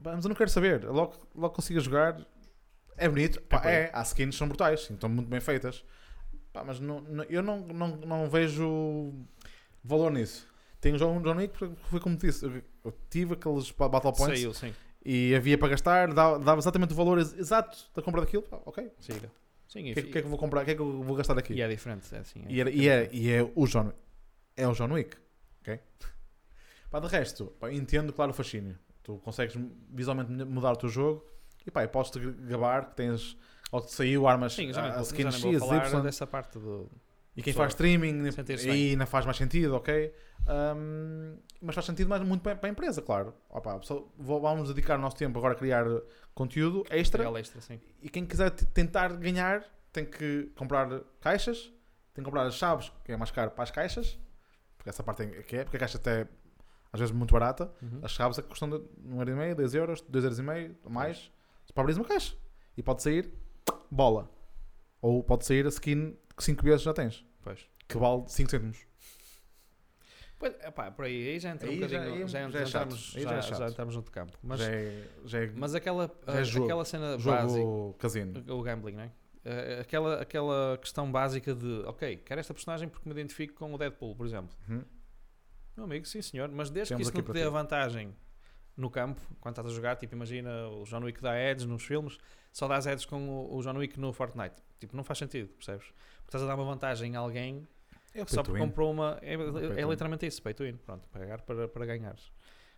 Mas 0.04 0.24
eu 0.26 0.30
não 0.30 0.36
quero 0.36 0.50
saber. 0.50 0.84
Logo, 0.86 1.14
logo 1.36 1.54
consigo 1.54 1.80
jogar. 1.80 2.20
É 2.98 3.08
bonito. 3.08 3.42
Pá, 3.44 3.62
é, 3.66 3.90
as 3.94 4.10
skins 4.10 4.36
são 4.36 4.48
brutais. 4.48 4.82
sim, 4.86 4.94
Estão 4.94 5.10
muito 5.10 5.30
bem 5.30 5.40
feitas. 5.40 5.84
Pá, 6.52 6.64
mas 6.64 6.80
não, 6.80 7.02
não- 7.02 7.24
eu 7.26 7.42
não, 7.42 7.60
não, 7.68 7.88
não 7.98 8.30
vejo 8.30 9.14
valor 9.84 10.12
nisso. 10.12 10.48
Tenho 10.82 10.96
um 10.96 10.98
jogo 10.98 11.22
John 11.22 11.38
Wick, 11.38 11.58
porque 11.58 11.76
foi 11.90 12.00
como 12.00 12.16
disse. 12.18 12.46
Eu, 12.46 12.62
eu 12.86 12.98
tive 13.10 13.34
aqueles 13.34 13.70
Battle 13.72 14.14
Points 14.14 14.40
Saiu, 14.40 14.54
sim. 14.54 14.74
e 15.06 15.36
havia 15.36 15.58
para 15.58 15.68
gastar, 15.70 16.14
dava, 16.14 16.40
dava 16.40 16.60
exatamente 16.60 16.94
o 16.94 16.96
valor 16.96 17.18
ex- 17.20 17.34
exato 17.34 17.78
da 17.96 18.02
compra 18.02 18.22
daquilo. 18.22 18.44
Pá, 18.44 18.60
ok. 18.66 18.90
Siga. 19.00 19.30
Sim, 19.70 19.84
que, 19.84 19.88
e, 19.90 19.92
é- 19.92 19.94
que 20.12 20.18
é 20.18 20.22
que 20.22 20.26
eu 20.28 20.30
vou 20.30 20.38
comprar? 20.38 20.64
O 20.64 20.66
que 20.66 20.72
é 20.72 20.76
que 20.76 20.82
eu 20.82 21.02
vou 21.04 21.16
gastar 21.16 21.38
aqui? 21.38 21.54
e 21.54 21.62
é 21.62 21.68
diferente. 21.70 22.14
É 22.14 22.18
assim, 22.20 22.44
é 22.46 22.52
E, 22.52 22.60
era- 22.60 22.70
e 22.72 22.90
é, 22.90 23.10
e 23.14 23.30
é 23.32 23.42
o 23.56 23.66
John 23.68 23.94
É 24.58 24.68
o 24.68 24.74
John 24.74 24.92
Wick. 24.92 25.16
Ok? 25.62 25.80
Pá, 26.92 27.00
de 27.00 27.08
resto, 27.08 27.46
pá, 27.60 27.72
entendo, 27.72 28.12
claro, 28.12 28.32
o 28.32 28.34
fascínio. 28.34 28.78
Tu 29.04 29.18
consegues 29.20 29.56
visualmente 29.90 30.32
mudar 30.32 30.74
o 30.74 30.76
teu 30.76 30.90
jogo 30.90 31.24
e 31.66 31.72
pá, 31.72 31.88
podes-te 31.88 32.20
gabar 32.20 32.90
que 32.90 32.96
tens. 32.98 33.38
Ou 33.72 33.82
que 33.82 33.92
saiu 33.94 34.28
armas 34.28 34.54
Sim, 34.56 34.72
nem 34.72 34.76
a, 34.76 34.98
a 34.98 35.02
skins 35.04 35.36
X, 35.36 35.60
falar 35.60 35.86
Y. 35.88 36.02
dessa 36.02 36.26
parte 36.26 36.58
do... 36.58 36.90
E 37.36 37.42
quem 37.42 37.54
Só 37.54 37.60
faz 37.60 37.74
streaming 37.74 38.24
aí 38.70 38.92
ainda 38.92 39.06
faz 39.06 39.26
mais 39.26 39.38
sentido, 39.38 39.76
ok? 39.76 40.14
Um, 40.48 41.38
mas 41.62 41.76
faz 41.76 41.86
sentido 41.86 42.10
mais 42.10 42.22
muito 42.24 42.42
para, 42.42 42.60
a 42.62 42.70
empresa, 42.70 43.02
claro. 43.02 43.34
Opa, 43.50 43.80
vamos 44.18 44.70
dedicar 44.70 44.98
o 44.98 45.02
nosso 45.02 45.16
tempo 45.16 45.38
agora 45.38 45.54
a 45.54 45.58
criar 45.58 45.86
conteúdo 46.34 46.84
extra. 46.90 47.40
Extra, 47.40 47.62
sim. 47.62 47.80
E 48.02 48.10
quem 48.10 48.26
quiser 48.26 48.50
tentar 48.50 49.10
ganhar 49.14 49.64
tem 49.92 50.06
que 50.06 50.52
comprar 50.56 51.02
caixas, 51.22 51.72
tem 52.14 52.24
que 52.24 52.24
comprar 52.24 52.44
as 52.44 52.56
chaves, 52.56 52.92
que 53.04 53.12
é 53.12 53.18
mais 53.18 53.32
caro 53.32 53.52
para 53.52 53.64
as 53.64 53.72
caixas, 53.72 54.18
porque 54.78 54.90
essa 54.90 55.04
parte 55.04 55.24
é 55.24 55.44
que 55.44 55.56
é, 55.58 55.64
porque 55.64 55.78
a 55.78 55.80
caixa 55.80 55.98
até 55.98 56.22
é, 56.22 56.28
às 56.92 57.00
vezes 57.00 57.14
muito 57.14 57.32
barata. 57.32 57.72
Uhum. 57.82 58.00
As 58.02 58.12
chaves 58.12 58.40
é 58.40 58.42
que 58.42 58.48
custam 58.48 58.70
de 58.70 58.78
1,5€, 58.78 59.56
2 59.56 59.74
euros, 59.76 60.02
2 60.02 60.24
euros 60.24 60.40
e 60.40 60.44
meio, 60.44 60.76
ou 60.84 60.92
mais, 60.92 61.32
para 61.74 61.84
abrir 61.84 61.96
uma 61.96 62.06
caixa. 62.06 62.36
E 62.76 62.82
pode 62.82 63.04
sair 63.04 63.32
bola. 63.92 64.30
Ou 65.02 65.24
pode 65.24 65.46
sair 65.46 65.66
a 65.66 65.70
skin 65.70 66.16
que 66.36 66.44
5 66.44 66.64
vezes 66.64 66.82
já 66.82 66.94
tens, 66.94 67.26
Pois. 67.42 67.66
que 67.88 67.98
vale 67.98 68.24
5 68.28 68.50
cêntimos. 68.50 68.86
Pois, 70.38 70.54
epá, 70.64 70.90
por 70.90 71.04
aí, 71.06 71.30
aí 71.32 71.40
já 71.40 71.50
entra 71.52 71.68
um 71.68 71.72
Aí 71.72 71.80
já- 71.80 71.88
bocadinho, 72.00 72.28
já, 72.28 72.40
já 72.50 72.50
já 72.50 72.70
entramos, 72.80 73.14
Aí 73.16 73.24
já, 73.24 73.30
já 73.30 73.42
já 73.42 73.56
chato. 73.56 73.72
entramos 73.72 73.94
no 73.96 74.00
outro 74.00 74.12
campo. 74.12 74.38
Mas, 74.42 74.60
já 74.62 74.70
é, 74.72 75.44
é 75.46 75.52
mas 75.56 75.76
aquela, 75.76 76.10
é 76.28 76.44
jogo. 76.46 76.66
aquela 76.66 76.86
cena 76.86 77.18
básica, 77.18 77.60
jogo 77.62 77.94
casino. 78.00 78.44
o 78.48 78.62
gambling, 78.64 78.94
não 78.96 79.04
é? 79.04 79.12
Aquela, 79.82 80.22
aquela 80.22 80.78
questão 80.78 81.12
básica 81.12 81.54
de, 81.54 81.82
ok, 81.86 82.18
quero 82.18 82.40
esta 82.40 82.54
personagem 82.54 82.88
porque 82.88 83.08
me 83.10 83.14
identifico 83.14 83.54
com 83.56 83.74
o 83.74 83.78
Deadpool, 83.78 84.16
por 84.16 84.26
exemplo. 84.26 84.56
Uhum. 84.70 84.84
Meu 85.76 85.86
amigo, 85.86 86.06
sim 86.06 86.22
senhor, 86.22 86.50
mas 86.50 86.70
desde 86.70 86.94
Temos 86.94 87.10
que 87.10 87.18
isso 87.18 87.28
não 87.28 87.34
te 87.34 87.38
dê 87.38 87.44
a 87.46 87.50
vantagem 87.50 88.16
no 88.78 88.90
campo, 88.90 89.20
quando 89.42 89.54
estás 89.58 89.68
a 89.68 89.76
jogar, 89.76 89.96
tipo, 89.98 90.14
imagina 90.16 90.68
o 90.70 90.84
John 90.84 91.04
Wick 91.04 91.22
dá 91.22 91.32
ads 91.34 91.66
nos 91.66 91.84
filmes, 91.84 92.18
só 92.52 92.66
dás 92.68 92.86
ads 92.88 93.06
com 93.06 93.28
o, 93.30 93.58
o 93.58 93.62
John 93.62 93.78
Wick 93.78 94.00
no 94.00 94.14
Fortnite. 94.14 94.56
Tipo, 94.80 94.96
não 94.96 95.04
faz 95.04 95.20
sentido, 95.20 95.50
percebes? 95.50 95.86
Porque 95.88 96.28
estás 96.28 96.44
a 96.44 96.48
dar 96.48 96.56
uma 96.56 96.64
vantagem 96.66 97.16
a 97.16 97.20
alguém 97.20 97.68
É 98.14 98.24
o 98.24 98.28
só 98.28 98.42
porque 98.44 98.60
comprou 98.60 98.92
uma. 98.92 99.20
É, 99.22 99.34
é 99.34 99.38
win. 99.38 99.90
literalmente 99.90 100.26
isso, 100.26 100.42
pay 100.42 100.54
to 100.54 100.64
win. 100.64 100.78
Pronto, 100.78 101.08
pagar 101.10 101.42
para, 101.42 101.68
para 101.68 101.86
ganhares. 101.86 102.32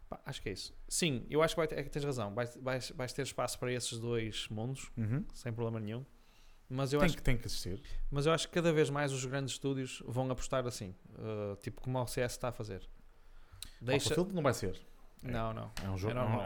Pá, 0.09 0.19
acho 0.25 0.41
que 0.41 0.49
é 0.49 0.51
isso. 0.51 0.73
Sim, 0.89 1.25
eu 1.29 1.41
acho 1.41 1.53
que, 1.55 1.59
vai 1.59 1.67
ter, 1.67 1.79
é 1.79 1.83
que 1.83 1.89
tens 1.89 2.03
razão. 2.03 2.33
Vais, 2.33 2.57
vais, 2.61 2.91
vais 2.91 3.13
ter 3.13 3.21
espaço 3.21 3.57
para 3.59 3.71
esses 3.71 3.97
dois 3.99 4.47
mundos, 4.49 4.91
Uhum. 4.97 5.23
sem 5.33 5.53
problema 5.53 5.79
nenhum. 5.79 6.05
Mas 6.73 6.93
eu, 6.93 6.99
Tem, 6.99 7.05
acho, 7.07 7.17
que, 7.17 7.23
tem 7.23 7.37
que 7.37 7.45
existir. 7.45 7.81
mas 8.09 8.25
eu 8.25 8.31
acho 8.31 8.47
que 8.47 8.53
cada 8.53 8.71
vez 8.71 8.89
mais 8.89 9.11
os 9.11 9.25
grandes 9.25 9.53
estúdios 9.53 10.01
vão 10.05 10.29
apostar 10.31 10.65
assim. 10.65 10.95
uh, 11.09 11.55
tipo 11.61 11.81
como 11.81 11.99
o 12.01 12.07
CS 12.07 12.31
está 12.31 12.47
a 12.47 12.51
fazer. 12.53 12.87
Deixa... 13.81 14.09
Battlefield 14.09 14.33
não 14.35 14.41
vai 14.43 14.53
ser. 14.53 14.79
Não, 15.21 15.53
não. 15.53 15.71
É 15.83 15.89
um 15.89 15.97
jogo, 15.97 16.13
É 16.13 16.17
é, 16.17 16.21
um, 16.21 16.27
normal. 16.29 16.45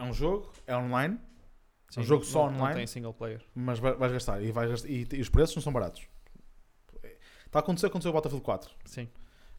é 0.67 0.77
um 0.77 0.89
é 1.89 1.93
Sim, 1.93 2.03
jogo 2.03 2.23
não- 2.23 2.31
só 2.31 2.43
online? 2.45 2.59
Não 2.61 2.73
tem 2.73 2.87
single 2.87 3.13
player. 3.13 3.41
mas 3.53 3.79
vai- 3.79 3.93
vais 3.93 4.11
gastar. 4.11 4.41
E, 4.41 4.51
vais 4.51 4.69
gastar, 4.69 4.89
e, 4.89 5.07
e 5.13 5.21
os 5.21 5.29
preços 5.29 5.55
não 5.55 5.63
são 5.63 5.71
baratos. 5.73 6.07
Está 7.45 7.59
a 7.59 7.61
acontecer, 7.61 7.87
aconteceu 7.87 8.11
o 8.11 8.13
Battlefield 8.13 8.43
4. 8.43 8.71
Sim. 8.85 9.07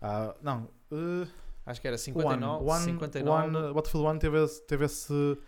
Ah, 0.03 0.35
não, 0.43 0.69
uh, 0.93 1.27
Acho 1.67 1.81
que 1.81 1.89
era 1.89 1.97
o 1.97 1.99
59, 1.99 2.63
One, 2.65 2.71
One, 2.71 2.85
59, 2.85 3.57
One, 3.57 3.75
Battlefield 3.75 4.07
1 4.07 4.19
teve, 4.21 4.47
teve 4.69 4.85
esse, 4.85 5.13
vamos 5.13 5.43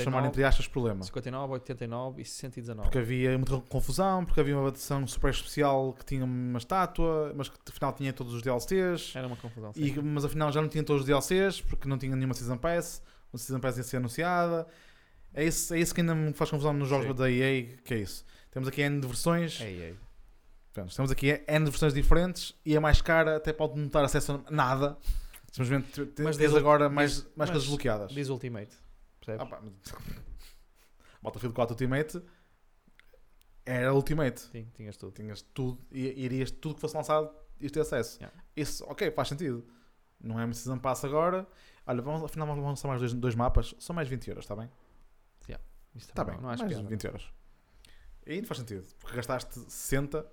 59, 0.00 0.02
chamar 0.02 0.26
entre 0.26 0.42
aspas, 0.42 0.66
problema. 0.66 1.04
59, 1.04 1.52
89 1.52 2.20
e 2.20 2.24
119. 2.24 2.82
Porque 2.82 2.98
havia 2.98 3.38
muita 3.38 3.60
confusão, 3.68 4.24
porque 4.24 4.40
havia 4.40 4.58
uma 4.58 4.68
edição 4.68 5.06
super 5.06 5.30
especial 5.30 5.92
que 5.92 6.04
tinha 6.04 6.24
uma 6.24 6.58
estátua, 6.58 7.32
mas 7.36 7.48
que 7.48 7.56
afinal 7.68 7.92
tinha 7.92 8.12
todos 8.12 8.34
os 8.34 8.42
DLCs. 8.42 9.14
Era 9.14 9.28
uma 9.28 9.36
confusão. 9.36 9.70
E, 9.76 9.92
mas 10.02 10.24
afinal 10.24 10.50
já 10.50 10.60
não 10.60 10.68
tinha 10.68 10.82
todos 10.82 11.02
os 11.02 11.06
DLCs 11.06 11.60
porque 11.60 11.88
não 11.88 11.98
tinha 11.98 12.16
nenhuma 12.16 12.34
Season 12.34 12.58
Pass. 12.58 13.00
Uma 13.32 13.38
Season 13.38 13.60
Pass 13.60 13.76
ia 13.76 13.84
ser 13.84 13.98
anunciada. 13.98 14.66
É 15.34 15.44
isso, 15.44 15.74
é 15.74 15.80
isso 15.80 15.94
que 15.94 16.00
ainda 16.00 16.14
me 16.14 16.32
faz 16.32 16.50
confusão 16.50 16.72
nos 16.72 16.88
jogos 16.88 17.06
Sim. 17.08 17.14
da 17.14 17.30
EA. 17.30 17.76
Que 17.84 17.94
é 17.94 17.98
isso? 17.98 18.24
Temos 18.50 18.68
aqui 18.68 18.82
N 18.82 19.00
de 19.00 19.06
versões. 19.06 19.60
Ei, 19.60 19.82
ei. 19.82 19.96
Pronto, 20.72 20.94
temos 20.94 21.10
aqui 21.10 21.42
N 21.46 21.64
de 21.64 21.70
versões 21.70 21.92
diferentes 21.94 22.54
e 22.64 22.76
a 22.76 22.80
mais 22.80 23.00
cara 23.02 23.36
até 23.36 23.52
pode 23.52 23.78
não 23.78 23.88
dar 23.88 24.04
acesso 24.04 24.42
a 24.46 24.50
nada. 24.50 24.96
Simplesmente 25.50 25.90
te- 25.92 26.06
te- 26.06 26.22
Mas 26.22 26.36
tens 26.36 26.48
diz- 26.50 26.56
agora 26.58 26.88
mais, 26.88 27.14
diz- 27.22 27.26
mais 27.36 27.50
coisas 27.50 27.68
bloqueadas. 27.68 28.12
Diz 28.12 28.28
Ultimate. 28.28 28.76
Percebes? 29.20 29.40
Ah, 29.42 29.46
pá, 29.46 29.60
Battlefield 31.22 31.54
4 31.54 31.72
Ultimate 31.74 32.22
era 33.64 33.94
Ultimate. 33.94 34.40
Sim, 34.40 34.68
tinhas 34.74 34.96
tudo. 34.96 35.12
Tinhas 35.12 35.42
tudo 35.42 35.78
e 35.90 36.24
irias 36.24 36.50
tudo 36.50 36.74
que 36.76 36.80
fosse 36.80 36.96
lançado 36.96 37.30
ias 37.60 37.72
ter 37.72 37.80
acesso. 37.80 38.18
Yeah. 38.20 38.36
Isso, 38.56 38.84
ok, 38.86 39.10
faz 39.10 39.28
sentido. 39.28 39.64
Não 40.20 40.38
é 40.40 40.44
uma 40.44 40.52
Season 40.54 40.78
Pass 40.78 41.04
agora. 41.04 41.46
Olha, 41.86 42.02
vamos, 42.02 42.22
afinal 42.24 42.46
vamos 42.46 42.64
lançar 42.64 42.88
mais 42.88 43.00
dois, 43.00 43.12
dois 43.14 43.34
mapas. 43.34 43.74
São 43.78 43.94
mais 43.94 44.08
20 44.08 44.28
euros, 44.28 44.44
está 44.44 44.54
bem? 44.56 44.70
Está 45.94 46.24
bem, 46.24 46.40
Não, 46.40 46.48
acho 46.50 46.62
mais 46.62 46.74
piada. 46.74 46.88
20 46.88 47.04
euros. 47.04 47.32
E 48.26 48.32
ainda 48.32 48.46
faz 48.46 48.58
sentido, 48.60 48.86
porque 48.98 49.14
gastaste 49.16 49.58
60 49.60 50.26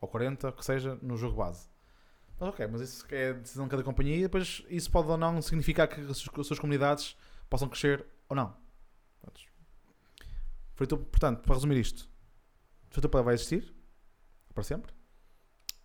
ou 0.00 0.08
40, 0.08 0.48
o 0.48 0.52
que 0.52 0.64
seja, 0.64 0.98
no 1.02 1.16
jogo 1.16 1.36
base. 1.36 1.68
Mas 2.38 2.48
ok, 2.48 2.66
mas 2.66 2.80
isso 2.80 3.06
é 3.10 3.34
decisão 3.34 3.66
de 3.66 3.70
cada 3.70 3.82
companhia 3.82 4.16
e 4.16 4.22
depois 4.22 4.64
isso 4.68 4.90
pode 4.90 5.08
ou 5.08 5.16
não 5.18 5.40
significar 5.42 5.86
que 5.86 6.00
as 6.00 6.16
suas, 6.16 6.38
as 6.40 6.46
suas 6.46 6.58
comunidades 6.58 7.14
possam 7.50 7.68
crescer 7.68 8.04
ou 8.28 8.34
não. 8.34 8.56
Portanto, 10.76 11.42
para 11.42 11.54
resumir 11.54 11.76
isto, 11.78 12.08
Free 12.88 13.02
to 13.02 13.08
Play 13.08 13.22
vai 13.22 13.34
existir 13.34 13.74
para 14.54 14.62
sempre, 14.62 14.92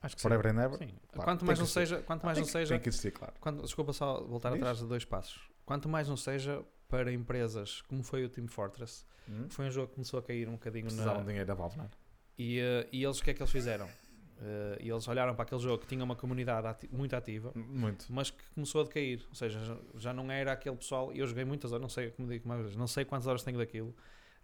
Acho 0.02 0.16
que 0.16 0.22
forever 0.22 0.48
and 0.56 0.62
ever. 0.64 0.78
sim. 0.78 0.88
Sim. 0.88 1.00
Claro, 1.12 1.26
quanto 1.32 1.46
mais 1.46 1.60
não 1.60 1.66
seja, 1.66 2.02
quanto 2.04 2.24
mais 2.26 2.36
tem, 2.38 2.42
não 2.44 2.46
que- 2.46 2.52
seja, 2.52 2.74
tem 2.76 2.80
que 2.82 2.90
existir, 2.90 3.12
claro. 3.12 3.34
quanto, 3.42 3.62
desculpa 3.64 3.92
só 3.92 4.24
voltar 4.24 4.52
Diz? 4.52 4.60
atrás 4.60 4.78
de 4.80 4.86
dois 4.86 5.04
passos. 5.04 5.42
Quanto 5.66 5.90
mais 5.90 6.08
não 6.08 6.16
seja 6.16 6.64
para 6.88 7.12
empresas 7.12 7.82
como 7.84 8.04
foi 8.04 8.24
o 8.26 8.30
Team 8.30 8.48
Fortress, 8.48 9.06
Hum? 9.28 9.48
foi 9.50 9.66
um 9.66 9.72
jogo 9.72 9.88
que 9.88 9.96
começou 9.96 10.20
a 10.20 10.24
cair 10.24 10.48
um 10.48 10.52
bocadinho 10.54 10.86
Precisavam 10.86 11.16
na, 11.16 11.22
de 11.22 11.28
dinheiro 11.28 11.48
da 11.48 11.54
Valve, 11.56 11.78
não 11.78 11.86
é? 11.86 11.90
e, 12.38 12.60
eh, 12.60 12.88
e 12.92 13.04
eles 13.04 13.20
o 13.20 13.24
que 13.24 13.32
é 13.32 13.34
que 13.34 13.42
eles 13.42 13.52
fizeram? 13.52 13.90
Eh, 14.40 14.78
e 14.82 14.90
eles 14.90 15.08
olharam 15.08 15.34
para 15.34 15.44
aquele 15.44 15.62
jogo 15.62 15.80
que 15.80 15.88
tinha 15.88 16.04
uma 16.04 16.16
comunidade 16.16 16.68
ati- 16.68 16.90
muito 16.92 17.16
ativa, 17.16 17.52
Muito. 17.56 18.06
mas 18.10 18.30
que 18.30 18.44
começou 18.54 18.82
a 18.82 18.84
decair. 18.84 19.26
Ou 19.30 19.34
seja, 19.36 19.60
já, 19.64 19.78
já 19.96 20.14
não 20.14 20.30
era 20.32 20.52
aquele 20.52 20.76
pessoal. 20.76 21.12
Eu 21.14 21.26
joguei 21.26 21.44
muitas 21.46 21.72
horas, 21.72 21.82
não 21.82 21.90
sei 21.90 22.12
como 22.12 22.28
digo 22.28 22.48
mais 22.48 22.62
vezes, 22.62 22.76
não 22.76 22.86
sei 22.88 23.04
quantas 23.06 23.26
horas 23.28 23.42
tenho 23.44 23.58
daquilo. 23.58 23.96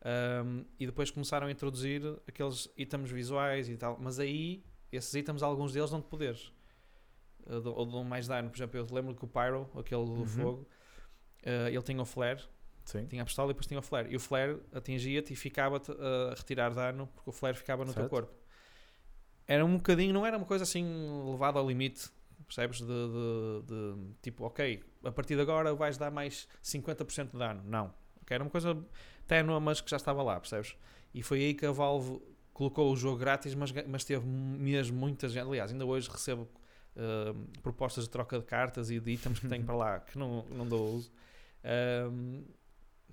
Ahm, 0.03 0.63
e 0.79 0.85
depois 0.87 1.11
começaram 1.11 1.45
a 1.47 1.51
introduzir 1.51 2.01
aqueles 2.27 2.69
itens 2.77 3.11
visuais 3.11 3.69
e 3.69 3.77
tal. 3.77 3.97
Mas 4.01 4.17
aí, 4.17 4.63
esses 4.91 5.13
itens, 5.13 5.43
alguns 5.43 5.73
deles 5.73 5.91
dão-te 5.91 6.07
poderes. 6.07 6.51
Eh, 7.45 7.55
Ou 7.65 7.85
dão 7.85 8.03
mais 8.03 8.27
dano. 8.27 8.49
Por 8.49 8.57
exemplo, 8.57 8.79
eu 8.79 8.87
lembro 8.91 9.13
que 9.13 9.25
o 9.25 9.27
Pyro, 9.27 9.69
aquele 9.77 10.05
do 10.05 10.11
Uhum. 10.21 10.25
fogo, 10.25 10.67
eh, 11.43 11.69
ele 11.69 11.81
tinha 11.81 12.01
o 12.01 12.05
flare, 12.05 12.41
Sim. 12.85 13.05
tinha 13.07 13.21
a 13.21 13.25
pistola 13.25 13.51
e 13.51 13.53
depois 13.53 13.67
tinha 13.67 13.79
o 13.79 13.83
flare. 13.83 14.09
E 14.11 14.15
o 14.15 14.19
flare 14.19 14.59
atingia-te 14.73 15.33
e 15.33 15.35
ficava-te 15.35 15.91
a 15.91 16.33
retirar 16.35 16.73
dano 16.73 17.07
porque 17.13 17.29
o 17.29 17.33
flare 17.33 17.55
ficava 17.57 17.83
no 17.85 17.93
teu 17.93 18.03
Certo. 18.03 18.09
corpo. 18.09 18.33
Era 19.47 19.65
um 19.65 19.75
bocadinho, 19.77 20.13
não 20.13 20.25
era 20.25 20.37
uma 20.37 20.45
coisa 20.45 20.63
assim 20.63 20.85
levada 21.29 21.59
ao 21.59 21.67
limite, 21.67 22.09
percebes? 22.47 22.79
De, 22.79 22.85
de- 22.87 23.63
de, 23.67 24.13
tipo, 24.21 24.45
ok, 24.45 24.83
a 25.03 25.11
partir 25.11 25.35
de 25.35 25.41
agora 25.41 25.73
vais 25.73 25.97
dar 25.97 26.11
mais 26.11 26.47
50% 26.61 27.31
de 27.31 27.37
dano. 27.37 27.61
Não. 27.65 27.93
Ok, 28.21 28.33
Era 28.33 28.43
uma 28.43 28.49
coisa 28.49 28.77
ténua, 29.27 29.59
mas 29.59 29.81
que 29.81 29.89
já 29.89 29.97
estava 29.97 30.21
lá, 30.23 30.39
percebes? 30.39 30.75
E 31.13 31.21
foi 31.21 31.39
aí 31.39 31.53
que 31.53 31.65
a 31.65 31.71
Valve 31.71 32.21
colocou 32.53 32.91
o 32.91 32.95
jogo 32.95 33.17
grátis, 33.17 33.53
mas, 33.55 33.71
mas 33.87 34.03
teve 34.05 34.25
mesmo 34.25 34.97
muita 34.97 35.27
gente. 35.27 35.47
Aliás, 35.47 35.71
ainda 35.71 35.85
hoje 35.85 36.09
recebo 36.09 36.47
eh, 36.95 37.33
propostas 37.61 38.05
de 38.05 38.09
troca 38.09 38.39
de 38.39 38.45
cartas 38.45 38.89
e 38.89 38.99
de 38.99 39.11
itens 39.11 39.39
que 39.39 39.47
tenho 39.47 39.63
para 39.65 39.75
lá 39.75 39.99
que 39.99 40.17
não, 40.17 40.45
não 40.49 40.65
dou 40.67 40.95
uso. 40.95 41.11
Ehm, 41.63 42.43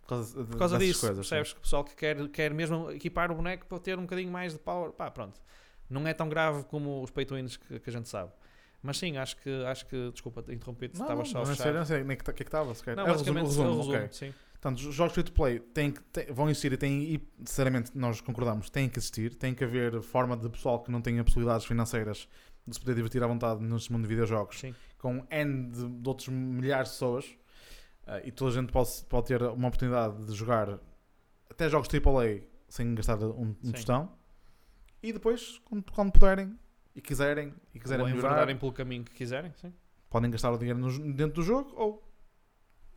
Por 0.00 0.08
causa, 0.08 0.44
por 0.44 0.56
causa 0.58 0.78
disso, 0.78 1.00
coisas, 1.06 1.26
sim. 1.26 1.30
percebes 1.30 1.52
que 1.52 1.58
o 1.58 1.62
pessoal 1.62 1.84
que 1.84 1.94
quer, 1.94 2.28
quer 2.28 2.54
mesmo 2.54 2.90
equipar 2.90 3.30
o 3.30 3.34
boneco 3.34 3.66
para 3.66 3.78
ter 3.78 3.98
um 3.98 4.02
bocadinho 4.02 4.32
mais 4.32 4.52
de 4.54 4.58
power, 4.58 4.90
pá, 4.92 5.10
pronto. 5.10 5.38
Não 5.90 6.06
é 6.06 6.14
tão 6.14 6.28
grave 6.28 6.64
como 6.64 7.02
os 7.02 7.10
pay-to-wins 7.10 7.56
que, 7.56 7.78
que 7.80 7.90
a 7.90 7.92
gente 7.92 8.08
sabe. 8.08 8.30
Mas 8.82 8.96
sim, 8.98 9.16
acho 9.16 9.36
que, 9.38 9.50
acho 9.64 9.86
que 9.86 10.10
desculpa, 10.12 10.40
interrompi-te, 10.52 10.96
Não, 10.98 11.04
estava 11.04 11.18
não, 11.20 11.26
só 11.26 11.42
a 11.42 11.46
não 11.46 11.54
sei, 11.54 11.72
não 11.72 11.84
sei 11.84 12.04
nem 12.04 12.16
o 12.16 12.20
que, 12.20 12.30
é 12.30 12.32
que 12.34 12.42
estava, 12.42 12.74
sequer. 12.74 12.96
Não, 12.96 13.04
É 13.06 13.10
basicamente 13.10 13.44
é 13.44 13.48
resumo, 13.48 13.76
resumo, 13.76 13.96
ok. 13.96 14.08
sim. 14.12 14.34
Portanto, 14.52 14.78
os 14.88 14.94
jogos 14.94 15.12
free 15.14 15.22
to 15.24 15.32
play 15.32 15.58
têm, 15.60 15.90
que- 15.92 16.00
têm- 16.04 16.26
vão 16.32 16.48
existir 16.48 16.72
e, 16.72 16.76
têm, 16.76 17.02
e, 17.14 17.28
sinceramente, 17.44 17.90
nós 17.94 18.20
concordamos, 18.20 18.70
têm 18.70 18.88
que 18.88 18.98
existir, 18.98 19.34
tem 19.34 19.54
que 19.54 19.62
haver 19.62 20.00
forma 20.02 20.36
de 20.36 20.48
pessoal 20.48 20.82
que 20.82 20.90
não 20.90 21.00
tenha 21.00 21.22
possibilidades 21.22 21.64
financeiras 21.66 22.28
de 22.66 22.74
se 22.74 22.80
poder 22.80 22.94
divertir 22.94 23.22
à 23.22 23.26
vontade 23.26 23.62
neste 23.62 23.92
mundo 23.92 24.02
de 24.02 24.08
videojogos 24.08 24.58
Sim. 24.58 24.74
com 24.98 25.24
N 25.30 25.70
de, 25.70 25.88
de 25.88 26.08
outros 26.08 26.28
milhares 26.28 26.88
de 26.88 26.94
pessoas 26.94 27.36
e 28.24 28.32
toda 28.32 28.50
a 28.50 28.54
gente 28.60 28.72
pode, 28.72 28.90
pode 29.08 29.26
ter 29.26 29.42
uma 29.42 29.68
oportunidade 29.68 30.24
de 30.24 30.32
jogar 30.34 30.78
até 31.50 31.68
jogos 31.68 31.88
AAA 31.92 32.42
sem 32.68 32.94
gastar 32.94 33.18
um, 33.22 33.54
um 33.62 33.72
tostão 33.72 34.12
e 35.02 35.12
depois, 35.12 35.58
quando, 35.64 35.92
quando 35.92 36.12
puderem 36.12 36.58
e 36.94 37.00
quiserem 37.00 37.54
e 37.74 37.78
quiserem 37.78 38.04
Ou 38.04 38.10
melhorar, 38.10 38.46
pelo 38.58 38.72
caminho 38.72 39.04
que 39.04 39.12
quiserem, 39.12 39.52
sim. 39.56 39.72
podem 40.10 40.30
gastar 40.30 40.50
o 40.52 40.58
dinheiro 40.58 40.78
no- 40.78 41.12
dentro 41.12 41.34
do 41.34 41.42
jogo 41.42 41.72
ou 41.76 42.02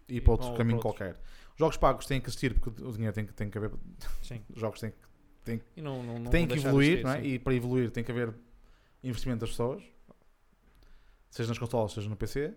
ir 0.08 0.16
Ir 0.18 0.22
para 0.22 0.32
outro 0.32 0.54
caminho 0.56 0.78
para 0.80 0.84
qualquer. 0.84 1.20
Jogos 1.58 1.78
pagos 1.78 2.06
têm 2.06 2.20
que 2.20 2.28
existir 2.28 2.60
porque 2.60 2.82
o 2.84 2.92
dinheiro 2.92 3.14
tem 3.14 3.26
que, 3.26 3.34
tem 3.34 3.50
que 3.50 3.58
haver. 3.58 3.72
sim. 4.24 4.42
Jogos 4.56 4.80
têm, 4.80 4.92
que- 4.92 5.62
E 5.76 5.82
não, 5.82 6.02
não, 6.04 6.20
não 6.20 6.32
têm 6.32 6.48
vão 6.48 6.58
que 6.58 6.64
evoluir, 6.66 6.88
existir, 6.94 7.04
não 7.06 7.12
é? 7.14 7.26
E 7.26 7.38
para 7.40 7.54
evoluir 7.54 7.92
tem 7.92 8.04
que 8.04 8.12
haver 8.12 8.34
investimento 9.04 9.42
das 9.42 9.50
pessoas, 9.52 9.84
seja 11.30 11.50
nas 11.50 11.60
consolas, 11.60 11.92
seja 11.94 12.10
no 12.10 12.16
PC. 12.16 12.54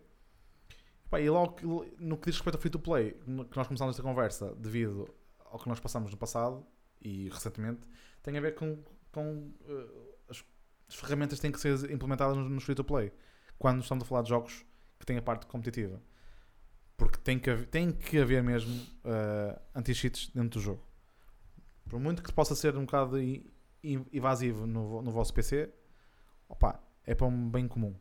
Pá, 1.10 1.20
e 1.20 1.28
logo 1.28 1.56
no 1.98 2.16
que 2.16 2.26
diz 2.26 2.36
respeito 2.36 2.56
ao 2.56 2.60
free 2.60 2.70
to 2.70 2.78
play, 2.78 3.12
que 3.12 3.56
nós 3.56 3.66
começámos 3.66 3.94
esta 3.94 4.02
conversa 4.02 4.54
devido 4.56 5.08
ao 5.44 5.58
que 5.58 5.68
nós 5.68 5.78
passamos 5.78 6.10
no 6.10 6.16
passado 6.16 6.66
e 7.00 7.28
recentemente, 7.28 7.80
tem 8.22 8.36
a 8.36 8.40
ver 8.40 8.54
com, 8.54 8.82
com 9.12 9.52
eh, 9.68 10.16
as, 10.28 10.44
as 10.88 10.94
ferramentas 10.96 11.38
que 11.38 11.42
têm 11.42 11.52
que 11.52 11.60
ser 11.60 11.90
implementadas 11.90 12.36
nos, 12.36 12.50
nos 12.50 12.64
free 12.64 12.74
to 12.74 12.82
play 12.82 13.12
quando 13.58 13.82
estamos 13.82 14.04
a 14.04 14.06
falar 14.06 14.22
de 14.22 14.30
jogos 14.30 14.64
que 14.98 15.06
têm 15.06 15.16
a 15.18 15.22
parte 15.22 15.46
competitiva. 15.46 16.02
Porque 16.96 17.18
tem 17.18 17.38
que 17.38 17.50
haver, 17.50 17.66
tem 17.66 17.92
que 17.92 18.18
haver 18.18 18.42
mesmo 18.42 18.86
eh, 19.04 19.60
anti-cheats 19.74 20.30
dentro 20.34 20.58
do 20.58 20.60
jogo. 20.60 20.86
Por 21.88 22.00
muito 22.00 22.22
que 22.22 22.32
possa 22.32 22.54
ser 22.54 22.76
um 22.76 22.84
bocado 22.84 23.16
invasivo 24.12 24.66
no, 24.66 25.02
no 25.02 25.10
vosso 25.10 25.34
PC, 25.34 25.72
opa, 26.48 26.80
é 27.04 27.14
para 27.14 27.26
um 27.26 27.50
bem 27.50 27.68
comum. 27.68 27.94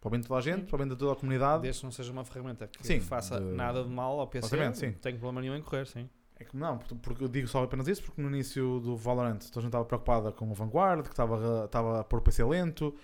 Para 0.00 0.08
o 0.08 0.10
bem 0.10 0.20
de 0.20 0.28
toda 0.28 0.38
a 0.38 0.42
gente, 0.42 0.60
Sim. 0.60 0.66
para 0.66 0.74
o 0.76 0.78
bem 0.78 0.88
de 0.88 0.96
toda 0.96 1.12
a 1.12 1.16
comunidade. 1.16 1.62
Desde 1.62 1.80
que 1.80 1.84
não 1.86 1.90
seja 1.92 2.12
uma 2.12 2.24
ferramenta 2.24 2.68
que 2.68 2.86
Sim, 2.86 3.00
faça 3.00 3.40
de- 3.40 3.46
nada 3.46 3.82
de 3.82 3.90
mal 3.90 4.20
ao 4.20 4.28
PC, 4.28 4.46
Exatamente, 4.46 4.78
sim. 4.78 4.86
não 4.92 4.94
tenho 4.94 5.18
problema 5.18 5.40
nenhum 5.40 5.56
em 5.56 5.62
correr, 5.62 5.86
sim. 5.86 6.08
É 6.40 6.44
que 6.44 6.56
não, 6.56 6.78
porque- 6.78 7.24
eu 7.24 7.28
digo 7.28 7.48
só 7.48 7.64
apenas 7.64 7.88
isso, 7.88 8.02
porque 8.04 8.22
no 8.22 8.28
início 8.28 8.78
do 8.78 8.96
Valorant 8.96 9.40
toda 9.40 9.58
a 9.58 9.62
gente 9.62 9.68
estava 9.70 9.84
preocupada 9.84 10.30
com 10.30 10.48
o 10.48 10.54
Vanguard, 10.54 11.02
que 11.02 11.10
estava, 11.10 11.64
estava 11.64 12.00
a 12.00 12.04
pôr 12.04 12.20
o 12.20 12.22
PC 12.22 12.44
lento. 12.44 12.94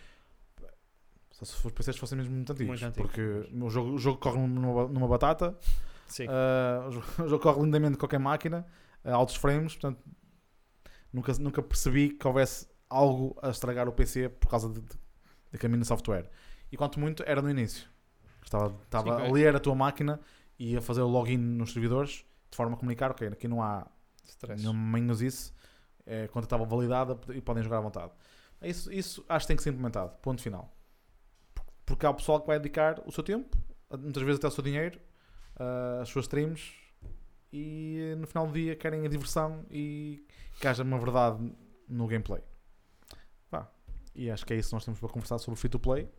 Só 1.32 1.44
se 1.44 1.66
os 1.66 1.72
PCs 1.72 1.96
fossem 1.96 2.16
mesmo 2.16 2.32
muito 2.34 2.52
antigos. 2.52 2.80
Muito 2.80 2.84
antigos. 2.84 3.10
porque 3.10 3.52
o 3.64 3.68
jogo, 3.70 3.90
o 3.94 3.98
jogo 3.98 4.18
corre 4.20 4.38
numa, 4.38 4.86
numa 4.86 5.08
batata, 5.08 5.58
Sim. 6.06 6.26
ah, 6.28 6.86
o 6.86 6.90
jogo- 6.92 7.06
o 7.24 7.28
jogo 7.28 7.42
corre 7.42 7.60
lindamente 7.60 7.98
qualquer 7.98 8.20
máquina, 8.20 8.64
a 9.02 9.12
altos 9.12 9.34
frames, 9.34 9.72
portanto 9.74 9.98
nunca, 11.12 11.32
nunca 11.40 11.60
percebi 11.60 12.10
que 12.10 12.26
houvesse 12.26 12.68
algo 12.88 13.36
a 13.42 13.50
estragar 13.50 13.88
o 13.88 13.92
PC 13.92 14.28
por 14.28 14.48
causa 14.48 14.68
de, 14.68 14.80
de, 14.80 14.94
de 15.50 15.58
caminho 15.58 15.80
de 15.80 15.88
software. 15.88 16.30
E 16.74 16.76
quanto 16.76 16.98
muito 16.98 17.22
era 17.24 17.40
no 17.40 17.48
início. 17.48 17.88
Estava, 18.42 18.76
estava 18.82 19.16
Sim, 19.16 19.28
a 19.28 19.32
ler 19.32 19.54
a 19.54 19.60
tua 19.60 19.76
máquina 19.76 20.20
e 20.58 20.76
a 20.76 20.80
fazer 20.80 21.02
o 21.02 21.06
login 21.06 21.36
nos 21.36 21.72
servidores 21.72 22.26
de 22.50 22.56
forma 22.56 22.74
a 22.74 22.76
comunicar, 22.76 23.12
ok, 23.12 23.28
aqui 23.28 23.46
não 23.46 23.62
há 23.62 23.86
Stress. 24.24 24.66
menos 24.72 25.22
isso. 25.22 25.54
É, 26.04 26.26
quando 26.26 26.46
estava 26.46 26.64
validada 26.64 27.16
e 27.32 27.40
podem 27.40 27.62
jogar 27.62 27.78
à 27.78 27.80
vontade. 27.80 28.10
Isso, 28.60 28.92
isso 28.92 29.24
acho 29.28 29.44
que 29.44 29.48
tem 29.48 29.56
que 29.56 29.62
ser 29.62 29.70
implementado. 29.70 30.16
Ponto 30.20 30.42
final. 30.42 30.68
Porque 31.86 32.04
há 32.04 32.10
o 32.10 32.14
pessoal 32.14 32.40
que 32.40 32.48
vai 32.48 32.58
dedicar 32.58 33.00
o 33.06 33.12
seu 33.12 33.22
tempo, 33.22 33.56
muitas 33.96 34.24
vezes 34.24 34.38
até 34.40 34.48
o 34.48 34.50
seu 34.50 34.64
dinheiro, 34.64 35.00
ah, 35.54 36.00
as 36.02 36.08
suas 36.08 36.24
streams 36.24 36.72
e 37.52 38.16
no 38.18 38.26
final 38.26 38.48
do 38.48 38.52
dia 38.52 38.74
querem 38.74 39.06
a 39.06 39.08
diversão 39.08 39.64
e 39.70 40.26
que 40.60 40.66
haja 40.66 40.82
uma 40.82 40.98
verdade 40.98 41.54
no 41.88 42.08
gameplay. 42.08 42.42
Vá. 43.48 43.70
E 44.12 44.28
acho 44.28 44.44
que 44.44 44.52
é 44.54 44.56
isso 44.56 44.70
que 44.70 44.74
nós 44.74 44.84
temos 44.84 44.98
para 44.98 45.08
conversar 45.08 45.38
sobre 45.38 45.60
free 45.60 45.70
to 45.70 45.78
play. 45.78 46.10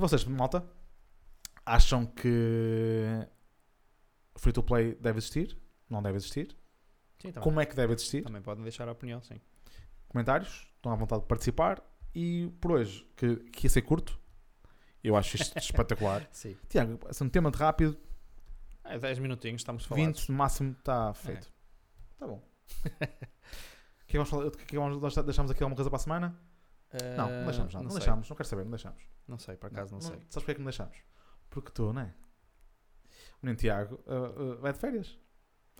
E 0.00 0.08
vocês, 0.08 0.24
malta, 0.24 0.64
acham 1.66 2.06
que 2.06 3.28
free 4.34 4.50
to 4.50 4.62
play 4.62 4.94
deve 4.94 5.18
existir? 5.18 5.58
Não 5.90 6.02
deve 6.02 6.16
existir? 6.16 6.56
Sim, 7.18 7.32
também. 7.32 7.42
Como 7.42 7.60
é 7.60 7.66
que 7.66 7.76
deve 7.76 7.92
existir? 7.92 8.22
Também 8.22 8.40
podem 8.40 8.62
deixar 8.62 8.88
a 8.88 8.92
opinião, 8.92 9.20
sim. 9.20 9.38
Comentários, 10.08 10.66
estão 10.74 10.90
à 10.90 10.96
vontade 10.96 11.20
de 11.20 11.28
participar. 11.28 11.82
E 12.14 12.50
por 12.62 12.72
hoje, 12.72 13.06
que, 13.14 13.36
que 13.50 13.66
ia 13.66 13.70
ser 13.70 13.82
curto, 13.82 14.18
eu 15.04 15.16
acho 15.16 15.36
isto 15.36 15.54
espetacular. 15.60 16.26
Sim. 16.32 16.56
Tiago, 16.66 16.98
assim, 17.06 17.24
um 17.24 17.28
tema 17.28 17.50
de 17.50 17.58
rápido, 17.58 17.94
É 18.82 18.98
10 18.98 19.18
minutinhos, 19.18 19.60
estamos 19.60 19.84
falados. 19.84 20.20
20 20.20 20.28
no 20.30 20.38
máximo 20.38 20.72
está 20.78 21.12
feito. 21.12 21.52
Tá 22.16 22.26
bom. 22.26 22.42
O 22.86 22.88
que 22.96 23.04
é 23.04 23.08
que 24.06 24.16
vamos 24.16 24.30
falar? 24.30 24.46
O 24.46 24.50
que 24.50 24.62
é 24.62 24.64
que 24.64 24.78
vamos 24.78 25.14
deixamos 25.26 25.50
aqui 25.50 25.62
alguma 25.62 25.76
coisa 25.76 25.90
para 25.90 25.98
a 25.98 26.02
semana? 26.02 26.49
Não, 27.16 27.30
não 27.30 27.44
deixamos 27.44 27.74
nada. 27.74 27.84
Não, 27.84 27.90
sei. 27.90 28.00
deixamos, 28.00 28.28
não 28.28 28.36
quero 28.36 28.48
saber, 28.48 28.64
não 28.64 28.70
deixamos. 28.70 29.02
Não 29.28 29.38
sei, 29.38 29.56
por 29.56 29.66
acaso 29.68 29.92
não, 29.92 30.00
sei. 30.00 30.16
Sabes 30.16 30.32
porque 30.32 30.50
é 30.50 30.54
que 30.54 30.60
não 30.60 30.66
deixamos? 30.66 30.96
Porque 31.48 31.70
tu, 31.70 31.92
não 31.92 32.02
é? 32.02 32.14
O 33.42 33.46
menino 33.46 33.58
Tiago 33.58 34.00
uh, 34.06 34.42
uh, 34.54 34.60
vai 34.60 34.72
de 34.72 34.78
férias. 34.78 35.18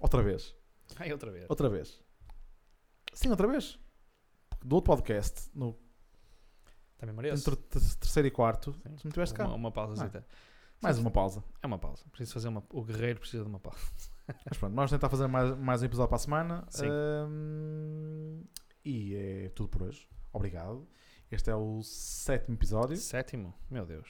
Outra 0.01 0.23
vez. 0.23 0.55
Ai, 0.97 1.13
outra 1.13 1.31
vez. 1.31 1.47
Outra 1.49 1.69
vez. 1.69 2.01
Sim, 3.13 3.31
outra 3.31 3.47
vez. 3.47 3.79
Do 4.63 4.77
outro 4.77 4.95
podcast, 4.95 5.51
no, 5.55 5.77
Também 6.97 7.15
mereço. 7.15 7.51
entre 7.51 7.57
te- 7.63 7.97
terceiro 7.97 8.29
e 8.29 8.31
quarto, 8.31 8.73
Sim. 8.73 8.81
tu 8.81 8.89
não 8.89 8.95
estiveste 9.09 9.35
cá. 9.35 9.47
Uma, 9.47 9.55
uma 9.55 9.73
pausazita. 9.73 10.25
Mais 10.83 10.99
uma 10.99 11.11
pausa. 11.11 11.45
É 11.63 11.67
uma 11.67 11.79
pausa. 11.79 12.05
Preciso 12.11 12.35
fazer 12.35 12.49
uma. 12.49 12.65
O 12.71 12.83
guerreiro 12.83 13.21
precisa 13.21 13.43
de 13.43 13.49
uma 13.49 13.61
pausa. 13.61 13.79
Mas 14.49 14.57
pronto, 14.59 14.75
vamos 14.75 14.91
tentar 14.91 15.09
fazer 15.11 15.27
mais, 15.27 15.57
mais 15.59 15.83
um 15.83 15.87
episódio 15.87 16.09
para 16.09 16.17
a 16.17 16.21
semana. 16.21 16.67
Sim. 16.71 16.87
Ahm, 16.89 18.43
e 18.85 19.15
é 19.15 19.49
tudo 19.51 19.69
por 19.69 19.83
hoje. 19.83 20.09
Obrigado. 20.33 20.89
Este 21.31 21.51
é 21.51 21.55
o 21.55 21.83
sétimo 21.83 22.57
episódio 22.57 22.97
Sétimo? 22.97 23.55
Meu 23.71 23.87
Deus. 23.87 24.09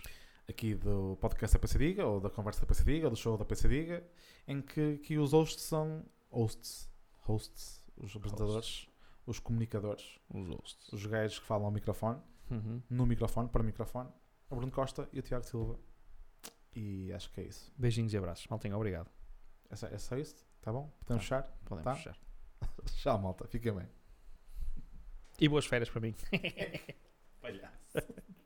aqui 0.48 0.74
do 0.74 1.16
podcast 1.20 1.54
da 1.54 1.60
PC 1.60 1.78
Diga, 1.78 2.06
ou 2.06 2.20
da 2.20 2.30
conversa 2.30 2.60
da 2.60 2.66
PC 2.66 2.84
Diga, 2.84 3.06
ou 3.06 3.10
do 3.10 3.16
show 3.16 3.36
da 3.36 3.44
PC 3.44 3.68
Diga, 3.68 4.04
em 4.48 4.60
que, 4.62 4.98
que 4.98 5.18
os 5.18 5.32
hosts 5.32 5.62
são 5.64 6.04
hosts, 6.30 6.88
hosts, 7.20 7.82
os 7.96 8.14
apresentadores, 8.16 8.88
os 9.26 9.38
comunicadores, 9.38 10.18
Os 10.32 10.48
hosts. 10.48 10.92
os 10.92 11.06
gajos 11.06 11.38
que 11.38 11.46
falam 11.46 11.66
ao 11.66 11.70
microfone, 11.72 12.20
Uhum. 12.50 12.82
no 12.90 13.06
microfone, 13.06 13.48
para 13.48 13.62
o 13.62 13.64
microfone, 13.64 14.08
o 14.48 14.56
Bruno 14.56 14.72
Costa 14.72 15.08
e 15.12 15.20
o 15.20 15.22
Tiago 15.22 15.44
Silva. 15.44 15.78
E 16.74 17.12
acho 17.12 17.30
que 17.30 17.40
é 17.40 17.44
isso. 17.44 17.72
Beijinhos 17.76 18.12
e 18.12 18.16
abraços. 18.16 18.46
Maltinho, 18.48 18.74
obrigado. 18.76 19.08
É 19.68 19.76
só, 19.76 19.86
é 19.86 19.98
só 19.98 20.16
isso? 20.16 20.34
Tá 20.60 20.72
bom? 20.72 20.90
Podemos 21.00 21.22
fechar? 21.22 21.42
Podemos 21.64 21.84
Tá. 21.84 21.94
fechar. 21.94 22.18
Tchau, 22.86 23.18
malta. 23.20 23.46
Fica 23.46 23.72
bem. 23.72 23.88
E 25.38 25.48
boas 25.48 25.64
férias 25.66 25.88
para 25.88 26.00
mim. 26.00 26.14
Payaso. 27.43 27.70